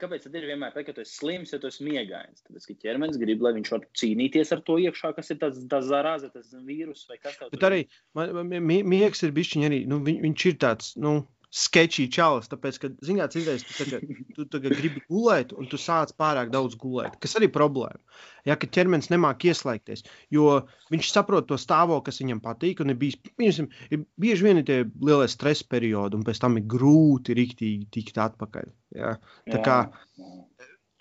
Kāpēc 0.01 0.25
tad 0.25 0.34
ir 0.36 0.47
vienmēr 0.49 0.73
tā, 0.75 0.81
ka 0.84 0.91
tu 0.95 1.03
esi 1.05 1.13
slims, 1.21 1.53
ja 1.53 1.59
tu 1.61 1.69
esi 1.69 1.86
miegains? 1.88 2.41
Tāpēc, 2.43 2.65
ka 2.67 2.75
ķermenis 2.81 3.19
grib, 3.21 3.45
lai 3.45 3.53
viņš 3.55 3.69
var 3.71 3.86
cīnīties 4.01 4.51
ar 4.55 4.63
to 4.67 4.75
iekšā, 4.81 5.13
kas 5.15 5.31
ir 5.31 5.39
tas, 5.39 5.61
tas 5.71 5.86
zarāze, 5.88 6.31
tas 6.34 6.49
vīrus 6.67 7.05
vai 7.09 7.19
kas 7.21 7.38
tāds. 7.39 7.53
Bet 7.53 7.63
arī 7.69 7.86
man, 8.17 8.34
man, 8.41 8.65
miegs 8.89 9.23
ir 9.23 9.31
bijis 9.38 9.53
arī, 9.63 9.84
nu, 9.88 10.01
viņ, 10.03 10.19
viņš 10.25 10.45
ir 10.49 10.59
tāds, 10.65 10.91
nu, 10.99 11.15
sketčī 11.54 12.08
čalis. 12.12 12.49
Tāpēc, 12.49 12.80
ka, 12.82 12.89
zināt, 13.06 13.36
izdevies, 13.38 13.66
tu, 13.68 13.76
tagad, 13.78 14.06
tu 14.36 14.45
tagad 14.49 14.76
gribi 14.80 15.04
gulēt, 15.06 15.54
un 15.54 15.70
tu 15.70 15.78
sāc 15.78 16.16
pārāk 16.20 16.49
daudz 16.54 16.78
gulēt. 16.82 17.20
Kas 17.22 17.38
arī 17.38 17.49
problēma. 17.54 18.01
Ja, 18.49 18.58
ka 18.60 18.68
ķermenis 18.68 19.12
nemāk 19.14 19.45
ieslēgties, 19.47 20.04
jo 20.34 20.64
viņš 20.91 21.12
saprot 21.14 21.47
to 21.51 21.60
stāvokli, 21.62 22.08
kas 22.10 22.20
viņam 22.24 22.41
patīk. 22.43 22.82
Un 22.84 22.95
ir, 22.95 22.99
bijis, 22.99 23.20
piemēram, 23.30 23.70
ir 23.93 24.08
bieži 24.20 24.47
vien 24.47 24.62
ir 24.62 24.68
tie 24.68 24.80
lielie 24.84 25.30
stresa 25.32 25.68
periodi, 25.70 26.18
un 26.18 26.26
pēc 26.28 26.41
tam 26.43 26.58
ir 26.60 26.66
grūti 26.74 27.38
riktīgi 27.38 27.91
tikt 27.93 28.20
atpakaļ. 28.26 28.74
Ja? 28.97 29.16
Tā 29.54 29.62
kā 29.64 29.78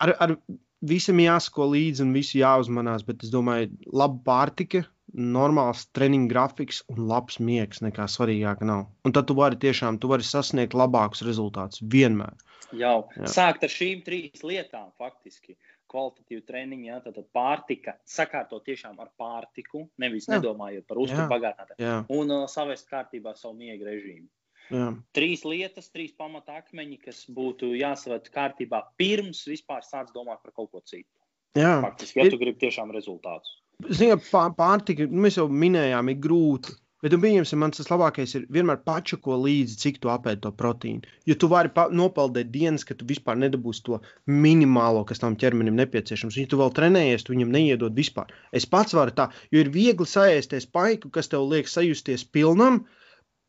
ar, 0.03 0.15
ar 0.21 0.37
visam 0.83 1.19
jāsako 1.23 1.71
līdzi 1.73 2.05
un 2.05 2.13
visu 2.15 2.39
jāuzmanās, 2.41 3.05
bet 3.07 3.25
es 3.25 3.33
domāju, 3.33 3.73
laba 3.89 4.19
pārtika 4.27 4.83
normāls 5.13 5.85
treniņa 5.95 6.29
grafiks 6.31 6.81
un 6.91 7.03
labs 7.09 7.39
miegs 7.39 7.83
nekā 7.85 8.07
svarīgāk 8.09 8.63
nav. 8.65 8.87
Un 9.05 9.13
tad 9.15 9.29
tu 9.29 9.35
vari 9.37 9.59
tiešām 9.61 9.99
tu 10.01 10.09
vari 10.11 10.25
sasniegt 10.25 10.75
labākus 10.77 11.23
rezultātus 11.25 11.83
vienmēr. 11.95 12.33
Jau 12.73 12.97
Jā. 13.13 13.29
sākt 13.29 13.65
ar 13.65 13.71
šīm 13.71 14.01
trīs 14.05 14.43
lietām, 14.45 14.91
faktiski. 14.97 15.57
Kvalitatīva 15.93 16.41
treniņa, 16.47 16.85
jā, 16.87 16.95
tad 17.05 17.17
pārtika, 17.35 17.91
sakārtot 18.09 18.63
tiešām 18.65 18.95
ar 19.03 19.11
pārtiku, 19.19 19.83
nevis 20.01 20.25
jā. 20.25 20.39
nedomājot 20.39 20.87
par 20.89 21.01
uzturu 21.03 21.27
bagātinātāju. 21.29 21.97
Un 22.17 22.33
uh, 22.33 22.45
savest 22.49 22.87
kārtībā 22.89 23.35
savu 23.37 23.59
miega 23.59 23.91
režīmu. 23.91 24.25
Jā. 24.73 24.87
Trīs 25.13 25.43
lietas, 25.45 25.91
trīs 25.93 26.15
pamata 26.17 26.55
akmeņi, 26.63 26.97
kas 27.03 27.19
būtu 27.29 27.75
jāsavērt 27.77 28.31
kārtībā 28.33 28.79
pirms 28.97 29.43
vispār 29.45 29.85
sāc 29.85 30.09
domāt 30.15 30.41
par 30.41 30.55
kaut 30.55 30.71
ko 30.71 30.81
citu. 30.81 31.11
Jā. 31.53 31.75
Faktiski, 31.83 32.23
ja 32.23 32.31
tu 32.33 32.39
gribi 32.41 32.63
tiešām 32.63 32.89
rezultātus. 32.95 33.59
Ziniet, 33.89 34.29
pārtika, 34.31 35.09
nu, 35.09 35.25
mēs 35.25 35.39
jau 35.39 35.49
minējām, 35.51 36.11
ir 36.13 36.19
grūti. 36.23 36.77
Bet, 37.03 37.11
nu, 37.11 37.19
pieņemsim, 37.19 37.59
man 37.59 37.73
tas 37.75 37.89
labākais 37.91 38.31
ir 38.37 38.45
vienmēr 38.55 38.77
pačako 38.87 39.35
līdzi, 39.41 39.75
cik 39.81 39.97
tu 39.99 40.11
apēdi 40.11 40.39
to 40.45 40.53
proteīnu. 40.55 41.09
Jo 41.27 41.35
tu 41.35 41.49
vari 41.51 41.67
nopeldēt 41.99 42.47
dienas, 42.53 42.85
ka 42.87 42.95
tu 42.95 43.03
vispār 43.09 43.35
nedabūsi 43.41 43.83
to 43.89 43.99
minimālo, 44.31 45.01
kas 45.09 45.19
tam 45.19 45.35
ķermenim 45.35 45.75
nepieciešams. 45.81 46.37
Ja 46.39 46.47
tu 46.47 46.61
vēl 46.61 46.71
trenējies, 46.77 47.27
tu 47.27 47.35
viņam 47.35 47.51
neiedod 47.51 47.99
vispār. 47.99 48.31
Es 48.55 48.63
pats 48.63 48.95
varu 48.95 49.11
tā, 49.17 49.27
jo 49.51 49.65
ir 49.65 49.73
viegli 49.73 50.07
saēsties 50.07 50.69
paiku, 50.71 51.11
kas 51.11 51.27
tev 51.33 51.43
liek 51.51 51.67
sajusties 51.67 52.23
pilnam, 52.23 52.85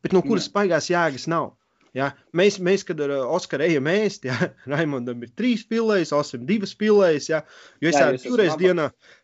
bet 0.03 0.19
no 0.19 0.25
kuras 0.27 0.51
spaigās 0.51 0.91
jēgas 0.91 1.31
nav. 1.31 1.53
Ja? 1.95 2.11
Mēs, 2.35 2.59
mēs, 2.59 2.83
kad 2.87 2.99
ar 3.07 3.15
Oskaru 3.23 3.69
ejam 3.69 3.87
ēst, 3.93 4.27
ja? 4.27 4.35
Raimondam 4.73 5.23
ir 5.23 5.31
trīs 5.39 5.63
pilējas, 5.71 6.11
Osim 6.19 6.43
divas 6.49 6.75
pilējas, 6.75 7.31
ja? 7.31 7.45
jo 7.79 7.95
es 7.95 8.03
ēdu 8.03 8.25
divreiz 8.27 8.59
dienā. 8.59 8.91
Labāk 8.91 9.15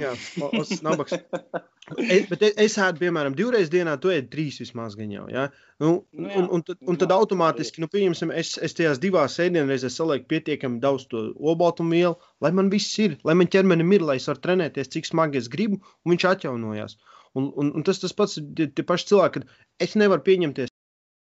Jā, 0.00 0.12
tas 0.38 0.72
ir 0.76 0.82
nabaks. 0.86 1.18
Es, 1.98 2.28
bet 2.30 2.44
es, 2.46 2.76
ēdu, 2.80 3.00
piemēram, 3.02 3.34
divreiz 3.36 3.68
dienā, 3.68 3.96
tu 4.00 4.12
ēdi 4.14 4.30
trīs 4.32 4.60
vismaz 4.62 4.94
gan 4.96 5.10
jau. 5.12 5.24
Ja? 5.28 5.48
Nu, 5.82 5.90
nu, 6.14 6.28
jā, 6.30 6.38
un, 6.38 6.46
un, 6.54 6.62
tad, 6.64 6.78
un 6.88 6.98
tad 7.00 7.10
automātiski, 7.12 7.82
nu, 7.82 7.88
pieņemsim, 7.92 8.30
es, 8.38 8.54
es 8.64 8.76
tajās 8.78 9.00
divās 9.02 9.34
ēdienreizēs 9.42 9.98
salieku 9.98 10.28
pietiekami 10.30 10.78
daudz 10.80 11.08
to 11.10 11.24
olbaltumvielu, 11.42 12.14
lai 12.44 12.52
man 12.56 12.70
viss 12.72 12.94
ir, 13.02 13.18
lai 13.28 13.34
man 13.36 13.50
ķermenim 13.52 13.92
ir, 13.98 14.06
lai 14.08 14.16
es 14.20 14.28
varu 14.30 14.40
trenēties, 14.46 14.92
cik 14.94 15.10
smagi 15.10 15.42
es 15.42 15.50
gribu, 15.52 15.82
un 16.06 16.14
viņš 16.14 16.28
atjaunojās. 16.30 16.96
Un, 17.34 17.50
un, 17.60 17.74
un 17.76 17.84
tas 17.88 18.00
tas 18.00 18.14
pats 18.16 18.38
ir 18.38 18.46
tie, 18.56 18.68
tie 18.70 18.86
paši 18.88 19.10
cilvēki, 19.10 19.42
kad 19.42 19.86
es 19.88 19.98
nevaru 19.98 20.24
pieņemties, 20.28 20.72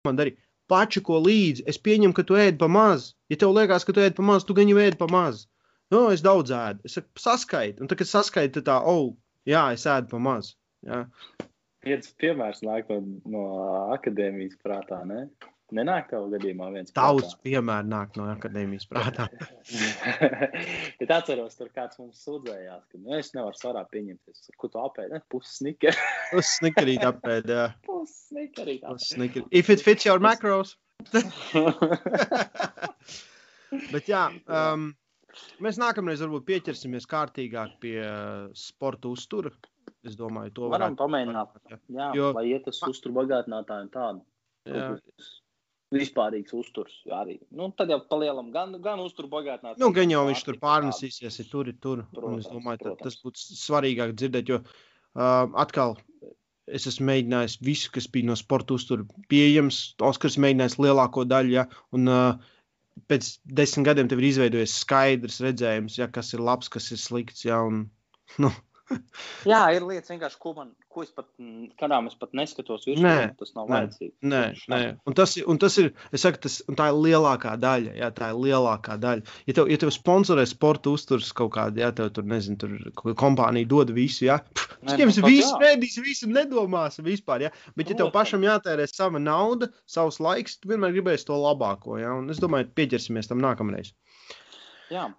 man 0.10 0.20
darīt. 0.20 0.42
Pači 0.68 1.00
ko 1.06 1.22
līdzi, 1.24 1.64
es 1.72 1.80
pieņemu, 1.80 2.16
ka 2.18 2.26
tu 2.28 2.36
ēdi 2.36 2.60
pa 2.60 2.68
maz. 2.68 3.14
Ja 3.32 3.38
tev 3.40 3.54
liekas, 3.56 3.86
ka 3.88 3.96
tu 3.96 4.04
ēdi 4.04 4.18
pa 4.18 4.26
maz, 4.26 4.44
tu 4.48 4.56
gan 4.58 4.68
jau 4.68 4.82
ēdi 4.84 5.00
pa 5.00 5.08
maz. 5.12 5.46
Nu, 5.94 6.08
es 6.12 6.24
daudz 6.26 6.52
ēdu. 6.52 6.84
Es 6.88 6.98
saku, 6.98 7.22
saskaitu. 7.24 7.84
Un 7.84 7.92
tad, 7.92 8.00
kad 8.02 8.10
saskaitu, 8.10 8.64
tā, 8.68 8.80
oh, 8.92 9.14
jā, 9.48 9.68
es 9.76 9.86
ēdu 9.88 10.12
pa 10.12 10.20
maz. 10.24 10.56
Jā. 10.88 11.06
Viens 11.88 12.10
piemērs 12.20 12.64
nāk 12.68 12.90
no, 12.92 12.98
no 13.32 13.44
akadēmijas 13.96 14.58
prātā, 14.64 15.00
ne? 15.08 15.28
Nenāk 15.76 16.06
tev 16.08 16.30
gadījumā 16.32 16.70
viens. 16.72 16.94
Daudz 16.96 17.34
piemēru 17.44 17.90
nāk 17.92 18.14
no 18.16 18.30
akadēmijas 18.32 18.88
prātā. 18.88 19.26
Bet 21.00 21.12
atceros, 21.12 21.58
tur 21.60 21.72
kāds 21.76 22.00
mums 22.00 22.22
sūdzējās, 22.24 22.86
ka 22.88 23.02
nu, 23.02 23.18
es 23.18 23.34
nevaru 23.36 23.60
svarā 23.60 23.84
pieņemties. 23.92 24.46
Ko 24.60 24.70
tu 24.72 24.80
apēdi? 24.80 25.12
Ne, 25.18 25.20
pusi 25.32 25.58
snikeri. 25.58 26.06
pusi 26.32 26.54
snikerīt 26.62 27.04
apēdi, 27.08 27.56
jā. 27.58 27.66
Pusi 27.88 28.16
snikerīt 28.30 28.88
apēdi. 28.88 29.10
Snikerīt. 29.12 29.50
If 29.52 29.72
it 29.76 29.84
fits 29.84 30.08
your 30.08 30.24
macros. 30.24 30.78
Bet 33.92 34.08
jā, 34.08 34.24
um, 34.48 34.94
Mēs 35.64 35.80
nākamreiz 35.82 36.22
varbūt 36.24 36.46
pieķersimies 36.48 37.08
kārtīgāk 37.10 37.80
pie 37.84 37.98
uh, 38.04 38.48
sporta 38.58 39.12
uztura. 39.12 39.52
Es 40.08 40.16
domāju, 40.20 40.54
to 40.56 40.70
varam 40.72 40.96
pamēģināt. 41.00 41.58
Jā, 41.72 41.80
jā 41.96 42.08
jo, 42.16 42.32
lai 42.38 42.46
iet 42.52 42.68
uz 42.70 42.80
uzturu 42.88 43.16
bagātinātāju 43.22 43.92
tādu. 43.94 44.24
Jā. 44.68 44.88
Vispārīgs 45.96 46.52
uzturs 46.56 46.96
arī. 47.16 47.38
Nu, 47.56 47.70
tad 47.76 47.92
jau 47.94 48.02
palielam 48.12 48.50
gan, 48.52 48.76
gan 48.84 49.00
uzturu 49.00 49.30
bagātinātāju. 49.32 49.80
Nu, 49.84 49.94
gan 49.96 50.12
jau 50.12 50.26
viņš 50.28 50.44
tur 50.44 50.60
pārnesīsies, 50.64 51.40
ja 51.40 51.48
tur 51.48 51.72
ir 51.72 51.78
tur. 51.84 52.04
Protams, 52.16 52.44
es 52.44 52.52
domāju, 52.52 52.82
protams. 52.84 53.06
tas 53.06 53.24
būtu 53.24 53.60
svarīgāk 53.62 54.12
dzirdēt, 54.20 54.52
jo 54.52 54.60
uh, 54.60 55.48
atkal 55.64 55.96
es 56.68 56.88
esmu 56.92 57.08
mēģinājis 57.08 57.58
visu, 57.64 57.92
kas 57.96 58.10
bija 58.12 58.28
no 58.28 58.36
sporta 58.36 58.76
uztura 58.76 59.08
pieejams. 59.32 59.80
Oskars 60.04 60.36
mēģinājis 60.44 60.78
lielāko 60.84 61.24
daļu, 61.28 61.56
ja, 61.56 61.66
un 61.96 62.12
uh, 62.12 62.52
pēc 63.12 63.30
desmit 63.60 63.88
gadiem 63.88 64.10
tev 64.12 64.22
ir 64.22 64.30
izveidojies 64.32 64.78
skaidrs 64.84 65.42
redzējums, 65.46 65.98
ja, 66.00 66.10
kas 66.14 66.34
ir 66.36 66.44
labs, 66.44 66.72
kas 66.74 66.92
ir 66.96 67.02
slikts. 67.02 67.46
Ja, 67.48 67.62
un, 67.68 67.86
nu. 68.42 68.52
Jā, 69.52 69.66
ir 69.76 69.86
lietas, 69.88 70.38
ko, 70.40 70.56
man, 70.58 70.74
ko 70.98 71.06
es 71.06 71.14
pat, 71.14 71.28
kādām 71.78 72.10
es 72.10 72.18
pat 72.18 72.34
neskatos. 72.38 72.88
Virsū, 72.90 73.06
nē, 73.06 73.32
tas 73.38 73.54
nav 73.54 73.70
vajadzīgs. 73.70 74.16
Nē, 74.26 74.44
nē. 74.74 74.82
Un 75.08 75.18
tas, 75.18 75.36
un 75.38 75.62
tas 75.62 75.78
ir, 75.82 75.92
es 76.16 76.26
saku, 76.26 76.42
tas, 76.48 76.58
tā 76.80 76.90
ir 76.90 76.98
lielākā 77.06 77.54
daļa. 77.62 77.94
Jā, 78.02 78.10
tā 78.18 78.32
ir 78.34 78.42
lielākā 78.48 78.98
daļa. 79.04 79.38
Ja 79.50 79.58
tev, 79.60 79.70
ja 79.72 79.78
tev 79.84 79.94
sponsorē 79.94 80.48
sporta 80.50 80.96
uzturs 80.98 81.30
kaut 81.38 81.54
kāda, 81.58 81.86
ja 81.86 81.92
tev 81.96 82.10
tur, 82.18 82.26
nezinu, 82.28 82.58
tur 82.64 83.14
kompānija 83.20 83.70
dod 83.70 83.94
visu, 83.96 84.26
jā, 84.28 84.40
Viņam 84.88 85.12
viss 85.26 85.52
spēdīs, 85.52 85.98
visu 86.04 86.30
nedomās 86.30 87.00
vispār. 87.04 87.48
Ja? 87.48 87.54
Bet, 87.78 87.92
ja 87.92 87.98
tev 88.00 88.12
pašam 88.16 88.46
jātērē 88.46 88.86
sava 88.90 89.22
nauda, 89.22 89.72
savs 89.90 90.22
laiks, 90.24 90.60
tu 90.62 90.72
vienmēr 90.72 90.96
gribēsi 90.96 91.28
to 91.30 91.38
labāko. 91.42 91.98
Ja? 92.02 92.14
Un 92.18 92.30
es 92.34 92.42
domāju, 92.44 92.70
pieķersimies 92.78 93.30
tam 93.32 93.42
nākamreiz. 93.44 93.94
Jā, 94.94 95.10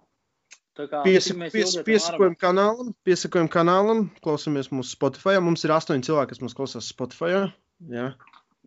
Piesakojam 0.79 2.35
kanālam, 2.39 2.93
piesakojam 3.07 3.49
kanālam, 3.51 4.05
klausamies 4.23 4.71
mūsu 4.71 4.95
Spotify. 4.95 5.39
Mums 5.43 5.65
ir 5.67 5.73
astoņi 5.75 6.07
cilvēki, 6.07 6.33
kas 6.33 6.43
mūs 6.43 6.55
klausās 6.57 6.89
Spotify. 6.93 7.47
Jā. 7.91 8.09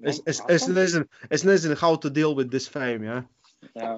Es, 0.02 0.20
es, 0.26 0.40
es, 0.50 0.66
nezinu, 0.68 1.06
es 1.30 1.44
nezinu, 1.46 1.76
how 1.78 1.96
to 1.96 2.10
deal 2.10 2.34
with 2.34 2.50
this 2.50 2.68
fame. 2.68 3.06
Jā. 3.06 3.22
Jā. 3.78 3.92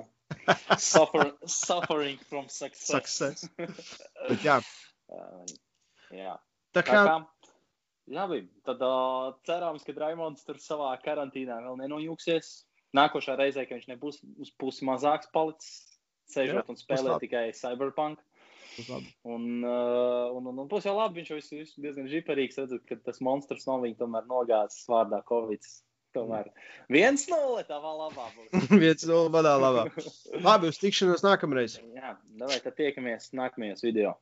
Suffer, 0.78 1.32
suffering 1.46 2.18
from 2.28 2.48
success. 2.48 2.92
success. 2.92 3.48
Bet, 3.58 4.40
jā. 4.44 4.60
Uh, 5.14 5.44
jā. 6.16 6.30
Tā 6.72 6.80
kā, 6.82 7.00
Tā 7.04 7.10
kā 8.08 8.26
bija. 8.30 8.46
Tad 8.64 8.80
uh, 8.82 9.34
cerams, 9.46 9.84
ka 9.84 9.92
Raimons 9.96 10.44
tur 10.44 10.56
savā 10.60 10.94
karantīnā 11.04 11.60
vēl 11.64 11.76
nenojūksies. 11.82 12.64
Nākošā 12.96 13.36
reizē, 13.38 13.66
kad 13.68 13.80
viņš 13.80 13.90
nebūs 13.90 14.20
uz 14.40 14.50
pusi 14.58 14.86
mazāks 14.86 15.30
palicis, 15.34 15.93
sēžot 16.30 16.70
un 16.72 16.78
spēlēt 16.80 17.24
tikai 17.24 17.48
Cyberpunk. 17.56 18.22
Un, 19.22 19.62
uh, 19.62 20.34
un, 20.34 20.46
un, 20.50 20.56
un 20.64 20.68
būs 20.70 20.86
jau 20.88 20.96
labi, 20.96 21.20
viņš 21.20 21.30
jau 21.30 21.38
ir 21.38 21.72
diezgan 21.84 22.08
žiparīgs, 22.10 22.58
redzot, 22.58 22.82
ka 22.88 22.98
tas 23.06 23.20
monstrs 23.22 23.68
nav 23.68 23.84
viņa 23.84 24.00
tomēr 24.00 24.26
nogāzis 24.30 24.88
vārdā 24.90 25.22
Covid. 25.28 25.68
Tomēr 26.14 26.46
viens 26.94 27.24
nulle 27.26 27.64
vēl 27.66 27.96
labā 28.00 28.28
būs. 28.36 28.68
viens 28.84 29.06
nulle 29.10 29.32
manā 29.34 29.54
labā. 29.58 29.88
Labi, 30.42 30.70
uz 30.70 30.78
tikšanos 30.82 31.24
nākamreiz. 31.26 31.80
Jā, 31.94 32.14
davai, 32.38 32.60
tad 32.62 32.76
tiekamies 32.78 33.32
nākamajos 33.34 33.82
video. 33.86 34.14